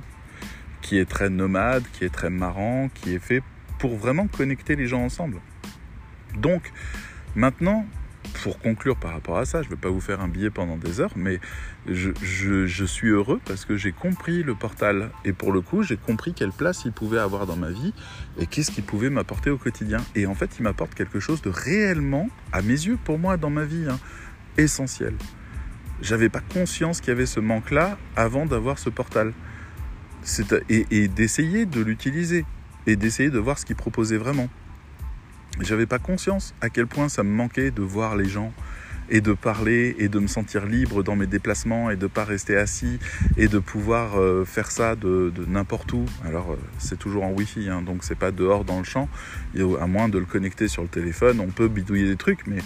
qui 0.80 0.98
est 0.98 1.08
très 1.08 1.30
nomade, 1.30 1.84
qui 1.92 2.04
est 2.04 2.12
très 2.12 2.30
marrant, 2.30 2.88
qui 2.92 3.14
est 3.14 3.20
fait 3.20 3.42
pour 3.78 3.96
vraiment 3.96 4.26
connecter 4.26 4.74
les 4.74 4.86
gens 4.86 5.02
ensemble. 5.02 5.38
Donc, 6.36 6.72
maintenant, 7.36 7.86
pour 8.42 8.58
conclure 8.58 8.96
par 8.96 9.12
rapport 9.12 9.38
à 9.38 9.44
ça, 9.44 9.62
je 9.62 9.68
ne 9.68 9.74
vais 9.74 9.80
pas 9.80 9.88
vous 9.88 10.00
faire 10.00 10.20
un 10.20 10.28
billet 10.28 10.50
pendant 10.50 10.76
des 10.76 11.00
heures, 11.00 11.12
mais 11.16 11.40
je, 11.86 12.84
suis 12.84 13.08
heureux 13.08 13.40
parce 13.44 13.64
que 13.64 13.76
j'ai 13.76 13.92
compris 13.92 14.42
le 14.42 14.54
portal. 14.54 15.10
Et 15.24 15.32
pour 15.32 15.52
le 15.52 15.60
coup, 15.60 15.82
j'ai 15.82 15.96
compris 15.96 16.34
quelle 16.34 16.52
place 16.52 16.84
il 16.84 16.92
pouvait 16.92 17.18
avoir 17.18 17.46
dans 17.46 17.56
ma 17.56 17.70
vie 17.70 17.92
et 18.38 18.46
qu'est-ce 18.46 18.70
qu'il 18.70 18.84
pouvait 18.84 19.10
m'apporter 19.10 19.50
au 19.50 19.58
quotidien. 19.58 19.98
Et 20.14 20.26
en 20.26 20.34
fait, 20.34 20.58
il 20.58 20.62
m'apporte 20.62 20.94
quelque 20.94 21.20
chose 21.20 21.42
de 21.42 21.50
réellement, 21.50 22.28
à 22.52 22.62
mes 22.62 22.70
yeux, 22.70 22.98
pour 23.02 23.18
moi, 23.18 23.36
dans 23.36 23.50
ma 23.50 23.64
vie, 23.64 23.86
hein, 23.88 23.98
essentiel. 24.56 25.14
J'avais 26.00 26.28
pas 26.28 26.40
conscience 26.40 27.00
qu'il 27.00 27.08
y 27.08 27.12
avait 27.12 27.26
ce 27.26 27.40
manque-là 27.40 27.98
avant 28.16 28.46
d'avoir 28.46 28.78
ce 28.78 28.90
portal. 28.90 29.32
Et, 30.68 30.86
et 30.92 31.08
d'essayer 31.08 31.66
de 31.66 31.80
l'utiliser 31.80 32.44
et 32.86 32.94
d'essayer 32.94 33.28
de 33.28 33.40
voir 33.40 33.58
ce 33.58 33.66
qu'il 33.66 33.74
proposait 33.74 34.18
vraiment 34.18 34.48
j'avais 35.60 35.86
pas 35.86 35.98
conscience 35.98 36.54
à 36.60 36.70
quel 36.70 36.86
point 36.86 37.08
ça 37.08 37.22
me 37.22 37.30
manquait 37.30 37.70
de 37.70 37.82
voir 37.82 38.16
les 38.16 38.28
gens 38.28 38.52
et 39.10 39.20
de 39.20 39.32
parler 39.32 39.94
et 39.98 40.08
de 40.08 40.18
me 40.18 40.26
sentir 40.26 40.64
libre 40.64 41.02
dans 41.02 41.16
mes 41.16 41.26
déplacements 41.26 41.90
et 41.90 41.96
de 41.96 42.06
pas 42.06 42.24
rester 42.24 42.56
assis 42.56 42.98
et 43.36 43.48
de 43.48 43.58
pouvoir 43.58 44.18
euh, 44.18 44.44
faire 44.44 44.70
ça 44.70 44.96
de, 44.96 45.32
n'importe 45.48 45.92
où. 45.92 46.06
Alors 46.24 46.52
euh, 46.52 46.58
c'est 46.78 46.98
toujours 46.98 47.24
en 47.24 47.32
Wi-Fi, 47.32 47.68
hein, 47.68 47.82
donc 47.82 48.04
c'est 48.04 48.18
pas 48.18 48.30
dehors 48.30 48.64
dans 48.64 48.78
le 48.78 48.84
champ. 48.84 49.08
à 49.80 49.86
moins 49.86 50.08
de 50.08 50.18
le 50.18 50.24
connecter 50.24 50.68
sur 50.68 50.82
le 50.82 50.88
téléphone, 50.88 51.40
on 51.40 51.48
peut 51.48 51.68
bidouiller 51.68 52.06
des 52.06 52.16
trucs, 52.16 52.46
mais 52.46 52.60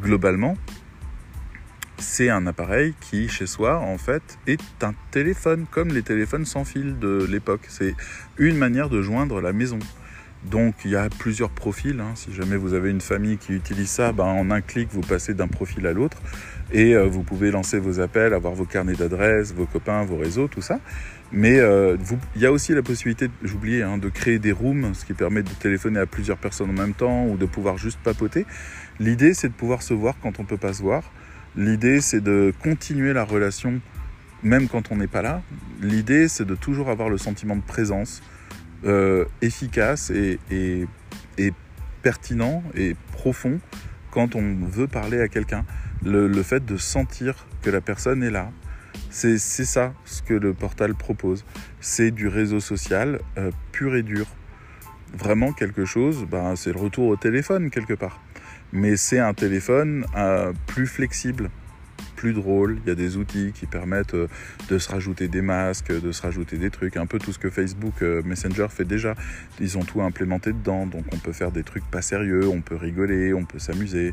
globalement, 0.00 0.56
c'est 1.98 2.30
un 2.30 2.46
appareil 2.46 2.94
qui, 3.00 3.28
chez 3.28 3.46
soi, 3.46 3.78
en 3.78 3.98
fait, 3.98 4.38
est 4.46 4.60
un 4.82 4.94
téléphone, 5.10 5.66
comme 5.70 5.88
les 5.88 6.02
téléphones 6.02 6.46
sans 6.46 6.64
fil 6.64 6.98
de 6.98 7.26
l'époque. 7.28 7.66
C'est 7.68 7.94
une 8.38 8.56
manière 8.56 8.88
de 8.88 9.02
joindre 9.02 9.40
la 9.40 9.52
maison. 9.52 9.78
Donc 10.44 10.74
il 10.84 10.92
y 10.92 10.96
a 10.96 11.08
plusieurs 11.08 11.50
profils. 11.50 11.98
Hein. 12.00 12.12
Si 12.14 12.32
jamais 12.32 12.56
vous 12.56 12.74
avez 12.74 12.90
une 12.90 13.00
famille 13.00 13.36
qui 13.36 13.52
utilise 13.52 13.90
ça, 13.90 14.12
ben, 14.12 14.24
en 14.24 14.50
un 14.50 14.60
clic, 14.60 14.88
vous 14.92 15.02
passez 15.02 15.34
d'un 15.34 15.48
profil 15.48 15.86
à 15.86 15.92
l'autre. 15.92 16.18
Et 16.72 16.94
euh, 16.94 17.06
vous 17.06 17.22
pouvez 17.22 17.50
lancer 17.50 17.78
vos 17.78 18.00
appels, 18.00 18.32
avoir 18.32 18.54
vos 18.54 18.64
carnets 18.64 18.94
d'adresses, 18.94 19.52
vos 19.52 19.66
copains, 19.66 20.04
vos 20.04 20.16
réseaux, 20.16 20.48
tout 20.48 20.62
ça. 20.62 20.78
Mais 21.32 21.58
euh, 21.58 21.96
il 22.34 22.42
y 22.42 22.46
a 22.46 22.52
aussi 22.52 22.74
la 22.74 22.82
possibilité, 22.82 23.28
j'oubliais, 23.42 23.82
hein, 23.82 23.98
de 23.98 24.08
créer 24.08 24.38
des 24.38 24.52
rooms, 24.52 24.94
ce 24.94 25.04
qui 25.04 25.12
permet 25.12 25.42
de 25.42 25.50
téléphoner 25.50 26.00
à 26.00 26.06
plusieurs 26.06 26.38
personnes 26.38 26.70
en 26.70 26.80
même 26.80 26.94
temps 26.94 27.26
ou 27.26 27.36
de 27.36 27.46
pouvoir 27.46 27.78
juste 27.78 27.98
papoter. 28.02 28.46
L'idée, 28.98 29.34
c'est 29.34 29.48
de 29.48 29.54
pouvoir 29.54 29.82
se 29.82 29.94
voir 29.94 30.14
quand 30.22 30.38
on 30.38 30.42
ne 30.42 30.48
peut 30.48 30.56
pas 30.56 30.72
se 30.72 30.82
voir. 30.82 31.02
L'idée, 31.56 32.00
c'est 32.00 32.20
de 32.20 32.52
continuer 32.62 33.12
la 33.12 33.24
relation 33.24 33.80
même 34.42 34.68
quand 34.68 34.90
on 34.90 34.96
n'est 34.96 35.06
pas 35.06 35.22
là. 35.22 35.42
L'idée, 35.80 36.28
c'est 36.28 36.46
de 36.46 36.54
toujours 36.54 36.88
avoir 36.88 37.08
le 37.08 37.18
sentiment 37.18 37.56
de 37.56 37.62
présence, 37.62 38.22
euh, 38.84 39.24
efficace 39.42 40.10
et, 40.10 40.38
pertinent 42.02 42.62
et 42.74 42.96
profond 43.12 43.60
quand 44.10 44.34
on 44.34 44.56
veut 44.64 44.86
parler 44.86 45.20
à 45.20 45.28
quelqu'un. 45.28 45.64
Le, 46.02 46.42
fait 46.42 46.64
de 46.64 46.78
sentir 46.78 47.46
que 47.62 47.68
la 47.68 47.82
personne 47.82 48.22
est 48.22 48.30
là, 48.30 48.50
c'est 49.10 49.38
ça 49.38 49.92
ce 50.06 50.22
que 50.22 50.34
le 50.34 50.54
portal 50.54 50.94
propose. 50.94 51.44
C'est 51.80 52.10
du 52.10 52.28
réseau 52.28 52.60
social 52.60 53.20
euh, 53.36 53.50
pur 53.72 53.94
et 53.96 54.02
dur. 54.02 54.26
Vraiment 55.12 55.52
quelque 55.52 55.84
chose, 55.84 56.24
ben, 56.30 56.56
c'est 56.56 56.72
le 56.72 56.78
retour 56.78 57.08
au 57.08 57.16
téléphone 57.16 57.70
quelque 57.70 57.94
part. 57.94 58.20
Mais 58.72 58.96
c'est 58.96 59.18
un 59.18 59.34
téléphone 59.34 60.06
euh, 60.16 60.52
plus 60.66 60.86
flexible 60.86 61.50
plus 62.20 62.34
drôle. 62.34 62.78
Il 62.84 62.88
y 62.88 62.92
a 62.92 62.94
des 62.94 63.16
outils 63.16 63.52
qui 63.54 63.64
permettent 63.64 64.12
euh, 64.12 64.28
de 64.68 64.76
se 64.76 64.90
rajouter 64.90 65.26
des 65.26 65.40
masques, 65.40 65.90
de 65.90 66.12
se 66.12 66.20
rajouter 66.20 66.58
des 66.58 66.68
trucs, 66.68 66.98
un 66.98 67.06
peu 67.06 67.18
tout 67.18 67.32
ce 67.32 67.38
que 67.38 67.48
Facebook 67.48 67.94
euh, 68.02 68.20
Messenger 68.26 68.66
fait 68.68 68.84
déjà. 68.84 69.14
Ils 69.58 69.78
ont 69.78 69.84
tout 69.84 70.02
implémenté 70.02 70.52
dedans, 70.52 70.86
donc 70.86 71.04
on 71.14 71.16
peut 71.16 71.32
faire 71.32 71.50
des 71.50 71.62
trucs 71.62 71.84
pas 71.90 72.02
sérieux, 72.02 72.46
on 72.46 72.60
peut 72.60 72.76
rigoler, 72.76 73.32
on 73.32 73.46
peut 73.46 73.58
s'amuser. 73.58 74.12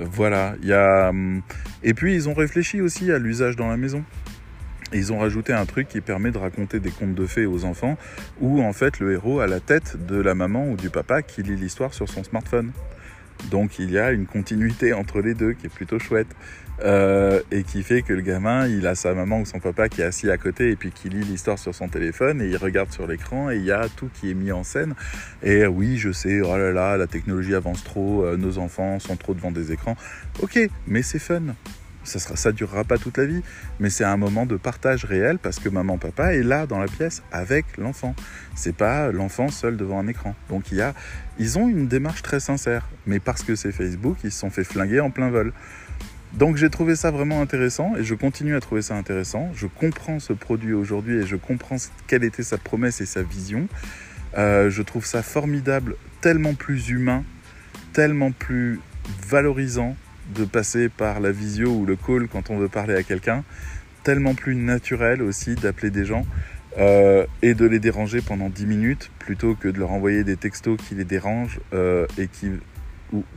Euh, 0.00 0.06
voilà, 0.10 0.54
il 0.62 0.68
y 0.68 0.72
a... 0.72 1.10
Hum, 1.10 1.42
et 1.82 1.92
puis 1.92 2.14
ils 2.14 2.26
ont 2.26 2.34
réfléchi 2.34 2.80
aussi 2.80 3.12
à 3.12 3.18
l'usage 3.18 3.54
dans 3.54 3.68
la 3.68 3.76
maison. 3.76 4.02
ils 4.94 5.12
ont 5.12 5.18
rajouté 5.18 5.52
un 5.52 5.66
truc 5.66 5.88
qui 5.88 6.00
permet 6.00 6.30
de 6.30 6.38
raconter 6.38 6.80
des 6.80 6.90
contes 6.90 7.14
de 7.14 7.26
fées 7.26 7.44
aux 7.44 7.66
enfants, 7.66 7.98
où 8.40 8.62
en 8.62 8.72
fait 8.72 8.98
le 8.98 9.12
héros 9.12 9.40
a 9.40 9.46
la 9.46 9.60
tête 9.60 10.06
de 10.06 10.16
la 10.16 10.34
maman 10.34 10.70
ou 10.70 10.76
du 10.76 10.88
papa 10.88 11.20
qui 11.20 11.42
lit 11.42 11.56
l'histoire 11.56 11.92
sur 11.92 12.08
son 12.08 12.24
smartphone. 12.24 12.72
Donc 13.50 13.78
il 13.78 13.90
y 13.90 13.98
a 13.98 14.12
une 14.12 14.26
continuité 14.26 14.92
entre 14.92 15.20
les 15.20 15.34
deux 15.34 15.52
qui 15.52 15.66
est 15.66 15.74
plutôt 15.74 15.98
chouette. 15.98 16.28
Euh, 16.80 17.40
et 17.50 17.62
qui 17.62 17.82
fait 17.82 18.02
que 18.02 18.12
le 18.12 18.22
gamin, 18.22 18.66
il 18.66 18.86
a 18.86 18.94
sa 18.94 19.14
maman 19.14 19.40
ou 19.40 19.46
son 19.46 19.60
papa 19.60 19.88
qui 19.88 20.00
est 20.00 20.04
assis 20.04 20.30
à 20.30 20.38
côté 20.38 20.70
et 20.70 20.76
puis 20.76 20.90
qui 20.90 21.08
lit 21.08 21.22
l'histoire 21.22 21.58
sur 21.58 21.74
son 21.74 21.86
téléphone 21.86 22.40
et 22.40 22.46
il 22.46 22.56
regarde 22.56 22.90
sur 22.90 23.06
l'écran 23.06 23.50
et 23.50 23.56
il 23.56 23.64
y 23.64 23.70
a 23.70 23.88
tout 23.88 24.08
qui 24.12 24.30
est 24.30 24.34
mis 24.34 24.52
en 24.52 24.64
scène. 24.64 24.94
Et 25.42 25.66
oui, 25.66 25.98
je 25.98 26.10
sais, 26.10 26.40
oh 26.40 26.56
là 26.56 26.72
là, 26.72 26.96
la 26.96 27.06
technologie 27.06 27.54
avance 27.54 27.84
trop, 27.84 28.24
euh, 28.24 28.36
nos 28.36 28.58
enfants 28.58 28.98
sont 28.98 29.16
trop 29.16 29.34
devant 29.34 29.52
des 29.52 29.70
écrans. 29.70 29.96
Ok, 30.40 30.58
mais 30.86 31.02
c'est 31.02 31.18
fun. 31.18 31.42
Ça 32.04 32.18
sera, 32.18 32.34
ça 32.34 32.50
durera 32.50 32.82
pas 32.82 32.98
toute 32.98 33.16
la 33.16 33.26
vie, 33.26 33.42
mais 33.78 33.88
c'est 33.88 34.02
un 34.02 34.16
moment 34.16 34.44
de 34.44 34.56
partage 34.56 35.04
réel 35.04 35.38
parce 35.38 35.60
que 35.60 35.68
maman, 35.68 35.98
papa 35.98 36.34
est 36.34 36.42
là 36.42 36.66
dans 36.66 36.80
la 36.80 36.88
pièce 36.88 37.22
avec 37.30 37.76
l'enfant. 37.78 38.16
C'est 38.56 38.74
pas 38.74 39.12
l'enfant 39.12 39.48
seul 39.48 39.76
devant 39.76 40.00
un 40.00 40.08
écran. 40.08 40.34
Donc 40.48 40.72
il 40.72 40.78
y 40.78 40.82
a, 40.82 40.94
ils 41.38 41.58
ont 41.58 41.68
une 41.68 41.86
démarche 41.86 42.22
très 42.22 42.40
sincère, 42.40 42.88
mais 43.06 43.20
parce 43.20 43.44
que 43.44 43.54
c'est 43.54 43.70
Facebook, 43.70 44.16
ils 44.24 44.32
se 44.32 44.40
sont 44.40 44.50
fait 44.50 44.64
flinguer 44.64 44.98
en 44.98 45.10
plein 45.10 45.30
vol. 45.30 45.52
Donc 46.34 46.56
j'ai 46.56 46.70
trouvé 46.70 46.96
ça 46.96 47.10
vraiment 47.10 47.42
intéressant 47.42 47.94
et 47.96 48.04
je 48.04 48.14
continue 48.14 48.56
à 48.56 48.60
trouver 48.60 48.80
ça 48.82 48.96
intéressant. 48.96 49.50
Je 49.54 49.66
comprends 49.66 50.18
ce 50.18 50.32
produit 50.32 50.72
aujourd'hui 50.72 51.18
et 51.18 51.26
je 51.26 51.36
comprends 51.36 51.76
quelle 52.06 52.24
était 52.24 52.42
sa 52.42 52.56
promesse 52.56 53.00
et 53.00 53.06
sa 53.06 53.22
vision. 53.22 53.68
Euh, 54.38 54.70
je 54.70 54.82
trouve 54.82 55.04
ça 55.04 55.22
formidable, 55.22 55.96
tellement 56.22 56.54
plus 56.54 56.88
humain, 56.88 57.24
tellement 57.92 58.32
plus 58.32 58.80
valorisant 59.28 59.94
de 60.34 60.44
passer 60.46 60.88
par 60.88 61.20
la 61.20 61.32
visio 61.32 61.70
ou 61.70 61.84
le 61.84 61.96
call 61.96 62.28
quand 62.28 62.48
on 62.48 62.56
veut 62.56 62.68
parler 62.68 62.94
à 62.94 63.02
quelqu'un, 63.02 63.44
tellement 64.02 64.34
plus 64.34 64.54
naturel 64.54 65.20
aussi 65.20 65.54
d'appeler 65.54 65.90
des 65.90 66.06
gens 66.06 66.24
euh, 66.78 67.26
et 67.42 67.52
de 67.52 67.66
les 67.66 67.78
déranger 67.78 68.22
pendant 68.22 68.48
10 68.48 68.64
minutes 68.64 69.10
plutôt 69.18 69.54
que 69.54 69.68
de 69.68 69.78
leur 69.78 69.90
envoyer 69.92 70.24
des 70.24 70.38
textos 70.38 70.78
qui 70.80 70.94
les 70.94 71.04
dérangent 71.04 71.60
euh, 71.74 72.06
et 72.16 72.28
qui 72.28 72.52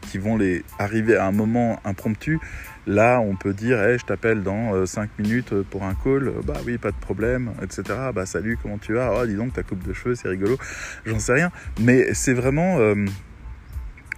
qui 0.01 0.17
vont 0.17 0.37
les 0.37 0.63
arriver 0.79 1.17
à 1.17 1.25
un 1.25 1.33
moment 1.33 1.81
impromptu. 1.83 2.39
Là, 2.87 3.19
on 3.19 3.35
peut 3.35 3.53
dire, 3.53 3.81
hey, 3.81 3.97
je 3.97 4.05
t'appelle 4.05 4.43
dans 4.43 4.85
5 4.85 5.03
euh, 5.03 5.23
minutes 5.23 5.53
pour 5.71 5.83
un 5.83 5.95
call. 5.95 6.31
Bah 6.45 6.53
oui, 6.65 6.77
pas 6.77 6.91
de 6.91 6.97
problème, 6.97 7.51
etc. 7.61 7.83
Bah 8.13 8.25
salut, 8.25 8.57
comment 8.61 8.77
tu 8.77 8.93
vas? 8.93 9.11
Oh, 9.15 9.25
dis 9.25 9.35
donc, 9.35 9.53
ta 9.53 9.63
coupe 9.63 9.85
de 9.87 9.93
cheveux, 9.93 10.15
c'est 10.15 10.27
rigolo. 10.27 10.57
J'en 11.05 11.19
sais 11.19 11.33
rien. 11.33 11.51
Mais 11.79 12.13
c'est 12.13 12.33
vraiment, 12.33 12.77
euh, 12.79 13.05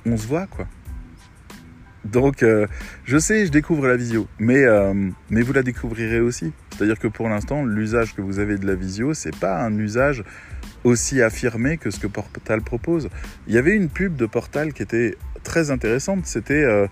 on 0.06 0.18
se 0.18 0.28
voit, 0.28 0.48
quoi. 0.48 0.68
Donc, 2.04 2.44
euh, 2.44 2.68
je 3.06 3.18
sais, 3.18 3.46
je 3.46 3.52
découvre 3.52 3.88
la 3.88 3.98
visio, 3.98 4.28
mais, 4.40 4.64
mais 5.30 5.42
vous 5.42 5.54
la 5.54 5.64
découvrirez 5.64 6.20
aussi. 6.20 6.54
C'est-à-dire 6.72 7.00
que 7.00 7.08
pour 7.08 7.28
l'instant, 7.28 7.66
l'usage 7.66 8.16
que 8.16 8.22
vous 8.22 8.40
avez 8.40 8.58
de 8.58 8.68
la 8.68 8.76
visio, 8.76 9.14
c'est 9.14 9.36
pas 9.36 9.62
un 9.62 9.78
usage 9.78 10.24
aussi 10.84 11.22
affirmé 11.22 11.78
que 11.78 11.92
ce 11.92 12.00
que 12.00 12.08
Portal 12.08 12.62
propose. 12.62 13.10
Il 13.48 13.54
y 13.54 13.58
avait 13.58 13.76
une 13.76 13.90
pub 13.90 14.16
de 14.16 14.26
Portal 14.26 14.74
qui 14.74 14.84
était 14.84 15.18
très 15.44 15.72
intéressante. 15.72 16.26
C'était 16.26 16.64
euh, 16.64 16.88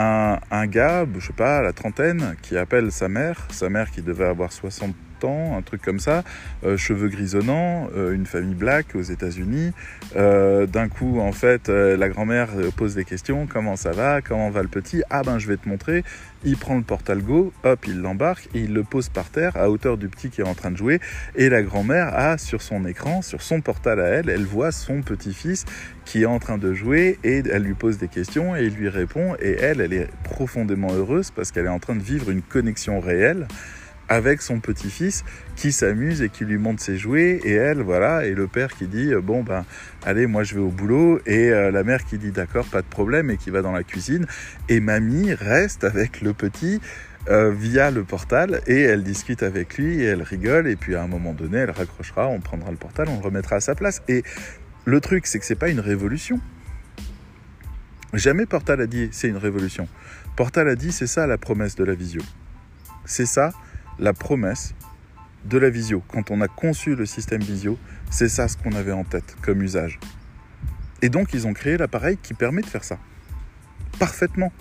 un, 0.00 0.66
gars, 0.66 1.06
je 1.18 1.26
sais 1.26 1.32
pas, 1.32 1.62
la 1.62 1.72
trentaine, 1.72 2.36
qui 2.42 2.56
appelle 2.56 2.92
sa 2.92 3.08
mère, 3.08 3.46
sa 3.50 3.68
mère 3.68 3.90
qui 3.90 4.02
devait 4.02 4.26
avoir 4.26 4.52
60 4.52 4.94
un 5.28 5.62
truc 5.62 5.82
comme 5.82 6.00
ça, 6.00 6.24
euh, 6.64 6.76
cheveux 6.76 7.08
grisonnants, 7.08 7.88
euh, 7.96 8.12
une 8.12 8.26
famille 8.26 8.54
black 8.54 8.94
aux 8.94 9.02
États-Unis. 9.02 9.72
Euh, 10.16 10.66
d'un 10.66 10.88
coup, 10.88 11.20
en 11.20 11.32
fait, 11.32 11.68
la 11.68 12.08
grand-mère 12.08 12.48
pose 12.76 12.94
des 12.94 13.04
questions 13.04 13.46
comment 13.46 13.76
ça 13.76 13.92
va, 13.92 14.20
comment 14.22 14.50
va 14.50 14.62
le 14.62 14.68
petit? 14.68 15.02
Ah 15.10 15.22
ben, 15.22 15.38
je 15.38 15.48
vais 15.48 15.56
te 15.56 15.68
montrer. 15.68 16.04
Il 16.42 16.56
prend 16.56 16.76
le 16.76 16.82
portal 16.82 17.20
Go, 17.20 17.52
hop, 17.64 17.86
il 17.86 18.00
l'embarque 18.00 18.48
et 18.54 18.60
il 18.60 18.72
le 18.72 18.82
pose 18.82 19.10
par 19.10 19.28
terre 19.28 19.52
à 19.56 19.68
hauteur 19.68 19.98
du 19.98 20.08
petit 20.08 20.30
qui 20.30 20.40
est 20.40 20.48
en 20.48 20.54
train 20.54 20.70
de 20.70 20.76
jouer. 20.76 20.98
Et 21.36 21.50
la 21.50 21.62
grand-mère 21.62 22.14
a 22.14 22.38
sur 22.38 22.62
son 22.62 22.86
écran, 22.86 23.20
sur 23.20 23.42
son 23.42 23.60
portal 23.60 24.00
à 24.00 24.06
elle, 24.06 24.30
elle 24.30 24.44
voit 24.44 24.72
son 24.72 25.02
petit-fils 25.02 25.66
qui 26.06 26.22
est 26.22 26.26
en 26.26 26.38
train 26.38 26.56
de 26.56 26.72
jouer 26.72 27.18
et 27.24 27.42
elle 27.50 27.62
lui 27.62 27.74
pose 27.74 27.98
des 27.98 28.08
questions 28.08 28.56
et 28.56 28.64
il 28.64 28.74
lui 28.74 28.88
répond. 28.88 29.36
Et 29.40 29.52
elle, 29.60 29.80
elle 29.80 29.92
est 29.92 30.08
profondément 30.24 30.92
heureuse 30.92 31.30
parce 31.30 31.52
qu'elle 31.52 31.66
est 31.66 31.68
en 31.68 31.78
train 31.78 31.94
de 31.94 32.02
vivre 32.02 32.30
une 32.30 32.42
connexion 32.42 33.00
réelle 33.00 33.46
avec 34.10 34.42
son 34.42 34.58
petit-fils 34.58 35.24
qui 35.56 35.72
s'amuse 35.72 36.20
et 36.20 36.28
qui 36.28 36.44
lui 36.44 36.58
montre 36.58 36.82
ses 36.82 36.98
jouets. 36.98 37.40
Et 37.44 37.52
elle 37.52 37.80
voilà 37.80 38.26
et 38.26 38.34
le 38.34 38.48
père 38.48 38.74
qui 38.74 38.86
dit 38.86 39.14
euh, 39.14 39.22
bon 39.22 39.42
ben 39.42 39.64
allez 40.04 40.26
moi 40.26 40.42
je 40.42 40.56
vais 40.56 40.60
au 40.60 40.68
boulot. 40.68 41.20
Et 41.24 41.50
euh, 41.50 41.70
la 41.70 41.84
mère 41.84 42.04
qui 42.04 42.18
dit 42.18 42.32
d'accord 42.32 42.66
pas 42.66 42.82
de 42.82 42.86
problème 42.86 43.30
et 43.30 43.38
qui 43.38 43.50
va 43.50 43.62
dans 43.62 43.72
la 43.72 43.84
cuisine. 43.84 44.26
Et 44.68 44.80
mamie 44.80 45.32
reste 45.32 45.84
avec 45.84 46.20
le 46.20 46.34
petit 46.34 46.80
euh, 47.28 47.52
via 47.52 47.90
le 47.90 48.02
portal. 48.02 48.60
Et 48.66 48.80
elle 48.82 49.04
discute 49.04 49.44
avec 49.44 49.78
lui 49.78 50.02
et 50.02 50.06
elle 50.06 50.22
rigole. 50.22 50.66
Et 50.66 50.76
puis 50.76 50.96
à 50.96 51.02
un 51.02 51.08
moment 51.08 51.32
donné 51.32 51.58
elle 51.58 51.70
raccrochera 51.70 52.26
on 52.26 52.40
prendra 52.40 52.70
le 52.70 52.76
portal 52.76 53.08
on 53.08 53.16
le 53.16 53.24
remettra 53.24 53.56
à 53.56 53.60
sa 53.60 53.76
place. 53.76 54.02
Et 54.08 54.24
le 54.84 55.00
truc 55.00 55.26
c'est 55.26 55.38
que 55.38 55.46
c'est 55.46 55.54
pas 55.54 55.68
une 55.68 55.80
révolution. 55.80 56.40
Jamais 58.12 58.44
Portal 58.44 58.80
a 58.80 58.88
dit 58.88 59.08
c'est 59.12 59.28
une 59.28 59.36
révolution. 59.36 59.86
Portal 60.34 60.68
a 60.68 60.74
dit 60.74 60.90
c'est 60.90 61.06
ça 61.06 61.28
la 61.28 61.38
promesse 61.38 61.76
de 61.76 61.84
la 61.84 61.94
visio 61.94 62.22
c'est 63.10 63.26
ça 63.26 63.52
la 64.00 64.12
promesse 64.12 64.74
de 65.44 65.58
la 65.58 65.70
visio. 65.70 66.02
Quand 66.08 66.30
on 66.30 66.40
a 66.40 66.48
conçu 66.48 66.96
le 66.96 67.06
système 67.06 67.42
visio, 67.42 67.78
c'est 68.10 68.28
ça 68.28 68.48
ce 68.48 68.56
qu'on 68.56 68.72
avait 68.72 68.92
en 68.92 69.04
tête 69.04 69.36
comme 69.42 69.62
usage. 69.62 70.00
Et 71.02 71.08
donc 71.08 71.32
ils 71.32 71.46
ont 71.46 71.52
créé 71.52 71.76
l'appareil 71.76 72.18
qui 72.20 72.34
permet 72.34 72.62
de 72.62 72.66
faire 72.66 72.84
ça. 72.84 72.98
Parfaitement. 73.98 74.52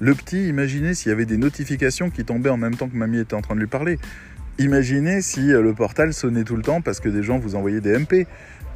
Le 0.00 0.14
petit, 0.14 0.48
imaginez 0.48 0.94
s'il 0.94 1.10
y 1.10 1.12
avait 1.12 1.26
des 1.26 1.36
notifications 1.36 2.10
qui 2.10 2.24
tombaient 2.24 2.50
en 2.50 2.56
même 2.56 2.76
temps 2.76 2.88
que 2.88 2.96
mamie 2.96 3.18
était 3.18 3.34
en 3.34 3.42
train 3.42 3.54
de 3.54 3.60
lui 3.60 3.66
parler. 3.66 3.98
Imaginez 4.58 5.22
si 5.22 5.52
euh, 5.52 5.62
le 5.62 5.72
portal 5.72 6.12
sonnait 6.12 6.44
tout 6.44 6.56
le 6.56 6.62
temps 6.62 6.80
parce 6.80 7.00
que 7.00 7.08
des 7.08 7.22
gens 7.22 7.38
vous 7.38 7.54
envoyaient 7.54 7.80
des 7.80 7.96
MP. 7.96 8.26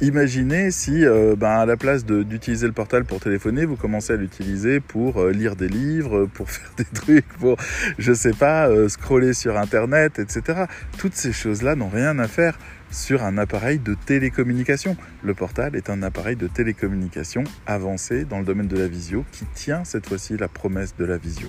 Imaginez 0.03 0.69
si, 0.69 1.05
euh, 1.05 1.37
ben, 1.37 1.59
à 1.59 1.65
la 1.65 1.77
place 1.77 2.03
d'utiliser 2.03 2.67
le 2.67 2.73
portal 2.73 3.05
pour 3.05 3.21
téléphoner, 3.21 3.63
vous 3.63 3.77
commencez 3.77 4.11
à 4.11 4.17
l'utiliser 4.17 4.81
pour 4.81 5.21
euh, 5.21 5.31
lire 5.31 5.55
des 5.55 5.69
livres, 5.69 6.25
pour 6.25 6.51
faire 6.51 6.69
des 6.75 6.83
trucs, 6.83 7.25
pour, 7.39 7.55
je 7.97 8.11
sais 8.11 8.33
pas, 8.33 8.67
euh, 8.67 8.89
scroller 8.89 9.31
sur 9.31 9.57
Internet, 9.57 10.19
etc. 10.19 10.65
Toutes 10.97 11.15
ces 11.15 11.31
choses-là 11.31 11.75
n'ont 11.75 11.87
rien 11.87 12.19
à 12.19 12.27
faire 12.27 12.59
sur 12.91 13.23
un 13.23 13.37
appareil 13.37 13.79
de 13.79 13.93
télécommunication. 13.93 14.97
Le 15.23 15.33
portal 15.33 15.73
est 15.77 15.89
un 15.89 16.03
appareil 16.03 16.35
de 16.35 16.47
télécommunication 16.47 17.45
avancé 17.65 18.25
dans 18.25 18.39
le 18.39 18.45
domaine 18.45 18.67
de 18.67 18.77
la 18.77 18.89
visio 18.89 19.23
qui 19.31 19.45
tient 19.55 19.85
cette 19.85 20.09
fois-ci 20.09 20.35
la 20.35 20.49
promesse 20.49 20.97
de 20.97 21.05
la 21.05 21.15
visio. 21.15 21.47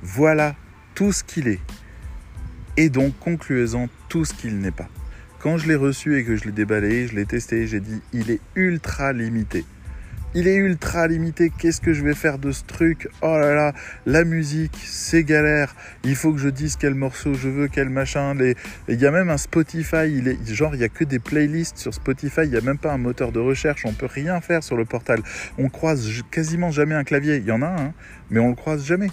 Voilà 0.00 0.54
tout 0.94 1.10
ce 1.10 1.24
qu'il 1.24 1.48
est. 1.48 1.60
Et 2.76 2.88
donc, 2.88 3.18
concluez-en 3.18 3.88
tout 4.08 4.24
ce 4.24 4.32
qu'il 4.32 4.60
n'est 4.60 4.70
pas. 4.70 4.88
Quand 5.44 5.58
je 5.58 5.68
l'ai 5.68 5.74
reçu 5.74 6.16
et 6.16 6.24
que 6.24 6.36
je 6.36 6.44
l'ai 6.44 6.52
déballé, 6.52 7.06
je 7.06 7.14
l'ai 7.14 7.26
testé, 7.26 7.66
j'ai 7.66 7.80
dit 7.80 8.00
il 8.14 8.30
est 8.30 8.40
ultra 8.56 9.12
limité. 9.12 9.66
Il 10.34 10.48
est 10.48 10.54
ultra 10.54 11.06
limité, 11.06 11.52
qu'est-ce 11.58 11.82
que 11.82 11.92
je 11.92 12.02
vais 12.02 12.14
faire 12.14 12.38
de 12.38 12.50
ce 12.50 12.64
truc? 12.64 13.08
Oh 13.20 13.36
là 13.38 13.54
là, 13.54 13.74
la 14.06 14.24
musique, 14.24 14.74
c'est 14.82 15.22
galère. 15.22 15.76
Il 16.02 16.16
faut 16.16 16.32
que 16.32 16.38
je 16.38 16.48
dise 16.48 16.76
quel 16.76 16.94
morceau 16.94 17.34
je 17.34 17.50
veux, 17.50 17.68
quel 17.68 17.90
machin. 17.90 18.34
Il 18.88 18.98
y 18.98 19.04
a 19.04 19.10
même 19.10 19.28
un 19.28 19.36
Spotify, 19.36 20.10
il 20.10 20.28
est... 20.28 20.38
genre 20.46 20.74
il 20.74 20.78
n'y 20.78 20.84
a 20.84 20.88
que 20.88 21.04
des 21.04 21.18
playlists 21.18 21.76
sur 21.76 21.92
Spotify, 21.92 22.44
il 22.44 22.50
n'y 22.50 22.56
a 22.56 22.62
même 22.62 22.78
pas 22.78 22.94
un 22.94 22.98
moteur 22.98 23.30
de 23.30 23.38
recherche, 23.38 23.84
on 23.84 23.92
peut 23.92 24.08
rien 24.10 24.40
faire 24.40 24.64
sur 24.64 24.78
le 24.78 24.86
portal. 24.86 25.20
On 25.58 25.68
croise 25.68 26.08
quasiment 26.30 26.70
jamais 26.70 26.94
un 26.94 27.04
clavier. 27.04 27.36
Il 27.36 27.44
y 27.44 27.52
en 27.52 27.60
a 27.60 27.66
un, 27.66 27.88
hein, 27.88 27.92
mais 28.30 28.40
on 28.40 28.48
le 28.48 28.56
croise 28.56 28.82
jamais. 28.86 29.10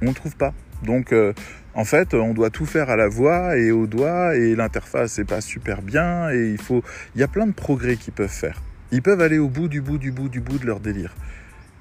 On 0.00 0.06
ne 0.06 0.14
trouve 0.14 0.36
pas. 0.36 0.54
Donc 0.82 1.12
euh, 1.12 1.34
en 1.74 1.84
fait, 1.84 2.14
on 2.14 2.34
doit 2.34 2.50
tout 2.50 2.66
faire 2.66 2.90
à 2.90 2.96
la 2.96 3.08
voix 3.08 3.56
et 3.56 3.70
au 3.70 3.86
doigt 3.86 4.36
et 4.36 4.54
l'interface 4.54 5.18
n'est 5.18 5.24
pas 5.24 5.40
super 5.40 5.82
bien 5.82 6.30
et 6.30 6.50
il 6.50 6.60
faut 6.60 6.82
il 7.14 7.20
y 7.20 7.24
a 7.24 7.28
plein 7.28 7.46
de 7.46 7.52
progrès 7.52 7.96
qu'ils 7.96 8.12
peuvent 8.12 8.28
faire. 8.28 8.60
Ils 8.90 9.02
peuvent 9.02 9.20
aller 9.20 9.38
au 9.38 9.48
bout 9.48 9.68
du 9.68 9.80
bout 9.80 9.98
du 9.98 10.12
bout 10.12 10.28
du 10.28 10.40
bout 10.40 10.58
de 10.58 10.66
leur 10.66 10.80
délire. 10.80 11.14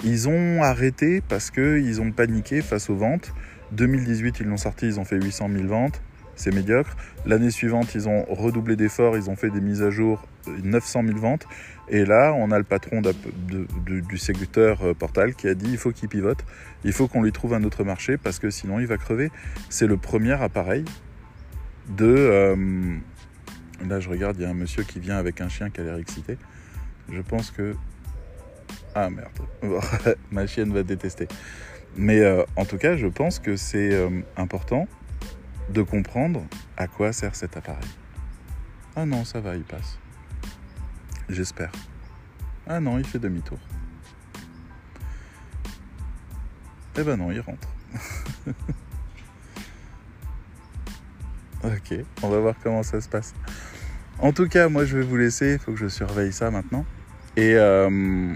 Ils 0.04 0.30
ont 0.30 0.64
arrêté 0.64 1.22
parce 1.28 1.52
qu'ils 1.52 2.02
ont 2.02 2.12
paniqué 2.12 2.62
face 2.62 2.90
aux 2.90 2.96
ventes. 2.96 3.34
2018, 3.74 4.40
ils 4.40 4.48
l'ont 4.48 4.58
sorti, 4.58 4.88
ils 4.88 5.00
ont 5.00 5.06
fait 5.06 5.22
800 5.22 5.50
000 5.54 5.68
ventes 5.68 6.02
c'est 6.42 6.54
médiocre. 6.54 6.96
L'année 7.26 7.52
suivante, 7.52 7.94
ils 7.96 8.10
ont 8.10 8.26
redoublé 8.26 8.76
d'efforts, 8.76 9.16
ils 9.16 9.30
ont 9.30 9.36
fait 9.36 9.50
des 9.50 9.62
mises 9.62 9.84
à 9.84 9.92
jour, 9.92 10.26
900 10.64 11.04
000 11.06 11.20
ventes. 11.20 11.46
Et 11.92 12.06
là, 12.06 12.34
on 12.34 12.52
a 12.52 12.58
le 12.58 12.64
patron 12.64 13.02
du 13.02 14.18
secteur 14.18 14.82
euh, 14.82 14.94
Portal 14.94 15.36
qui 15.36 15.50
a 15.50 15.54
dit 15.54 15.70
il 15.70 15.78
faut 15.78 15.92
qu'il 15.92 16.08
pivote, 16.08 16.46
il 16.86 16.94
faut 16.94 17.10
qu'on 17.10 17.22
lui 17.22 17.34
trouve 17.34 17.54
un 17.54 17.66
autre 17.66 17.84
marché 17.84 18.18
parce 18.18 18.40
que 18.40 18.50
sinon 18.50 18.80
il 18.80 18.88
va 18.88 18.98
crever. 18.98 19.30
C'est 19.70 19.88
le 19.88 19.98
premier 19.98 20.42
appareil 20.42 20.86
de... 21.90 22.06
Euh, 22.06 22.96
là, 23.86 24.00
je 24.00 24.10
regarde, 24.10 24.38
il 24.40 24.44
y 24.44 24.46
a 24.46 24.50
un 24.50 24.54
monsieur 24.54 24.84
qui 24.84 25.02
vient 25.02 25.18
avec 25.18 25.42
un 25.42 25.50
chien 25.50 25.70
qui 25.70 25.82
a 25.82 25.84
l'air 25.84 25.98
excité. 25.98 26.38
Je 27.12 27.20
pense 27.20 27.52
que... 27.52 27.76
Ah 28.96 29.10
merde, 29.10 29.30
ma 30.32 30.48
chienne 30.48 30.72
va 30.72 30.84
détester. 30.84 31.28
Mais 31.98 32.22
euh, 32.22 32.44
en 32.56 32.64
tout 32.64 32.78
cas, 32.78 32.96
je 32.96 33.08
pense 33.08 33.40
que 33.40 33.58
c'est 33.58 34.10
important 34.38 34.88
de 35.70 35.82
comprendre 35.82 36.46
à 36.78 36.88
quoi 36.88 37.12
sert 37.12 37.36
cet 37.36 37.58
appareil. 37.58 37.84
Ah 38.96 39.06
non, 39.06 39.26
ça 39.26 39.42
va, 39.42 39.56
il 39.58 39.64
passe. 39.64 40.01
J'espère. 41.32 41.72
Ah 42.68 42.80
non, 42.82 42.98
il 42.98 43.06
fait 43.06 43.20
demi-tour. 43.20 43.58
Eh 46.98 47.04
ben 47.04 47.16
non, 47.16 47.32
il 47.32 47.40
rentre. 47.40 47.70
ok, 51.64 51.96
on 52.22 52.30
va 52.30 52.40
voir 52.40 52.56
comment 52.62 52.84
ça 52.84 53.00
se 53.00 53.08
passe. 53.08 53.34
En 54.20 54.34
tout 54.34 54.50
cas, 54.50 54.68
moi 54.68 54.84
je 54.84 54.98
vais 54.98 55.04
vous 55.04 55.16
laisser, 55.16 55.54
il 55.54 55.60
faut 55.60 55.72
que 55.72 55.78
je 55.78 55.88
surveille 55.88 56.34
ça 56.34 56.52
maintenant. 56.52 56.86
Et, 57.38 57.56
euh, 57.56 58.36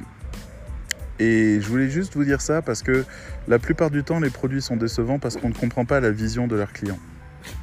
et 1.20 1.60
je 1.60 1.68
voulais 1.68 1.90
juste 1.90 2.16
vous 2.16 2.24
dire 2.24 2.40
ça 2.40 2.62
parce 2.62 2.82
que 2.82 3.04
la 3.50 3.60
plupart 3.60 3.92
du 3.92 4.06
temps, 4.06 4.22
les 4.22 4.30
produits 4.30 4.62
sont 4.62 4.78
décevants 4.78 5.20
parce 5.20 5.36
qu'on 5.36 5.50
ne 5.50 5.54
comprend 5.54 5.84
pas 5.84 6.00
la 6.00 6.12
vision 6.12 6.48
de 6.48 6.56
leurs 6.56 6.72
clients. 6.72 7.00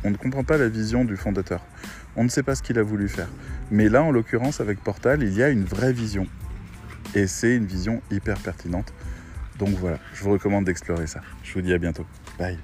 On 0.04 0.10
ne 0.10 0.16
comprend 0.16 0.44
pas 0.44 0.58
la 0.58 0.68
vision 0.68 1.06
du 1.06 1.16
fondateur. 1.16 1.64
On 2.16 2.24
ne 2.24 2.28
sait 2.28 2.42
pas 2.42 2.54
ce 2.54 2.62
qu'il 2.62 2.78
a 2.78 2.82
voulu 2.82 3.08
faire. 3.08 3.28
Mais 3.72 3.88
là, 3.88 4.02
en 4.02 4.10
l'occurrence, 4.10 4.60
avec 4.60 4.80
Portal, 4.84 5.22
il 5.22 5.32
y 5.32 5.42
a 5.42 5.48
une 5.48 5.64
vraie 5.64 5.94
vision. 5.94 6.26
Et 7.14 7.26
c'est 7.26 7.56
une 7.56 7.64
vision 7.64 8.02
hyper 8.10 8.38
pertinente. 8.38 8.92
Donc 9.58 9.70
voilà, 9.70 9.98
je 10.12 10.22
vous 10.22 10.30
recommande 10.32 10.66
d'explorer 10.66 11.06
ça. 11.06 11.22
Je 11.42 11.54
vous 11.54 11.62
dis 11.62 11.72
à 11.72 11.78
bientôt. 11.78 12.04
Bye. 12.38 12.58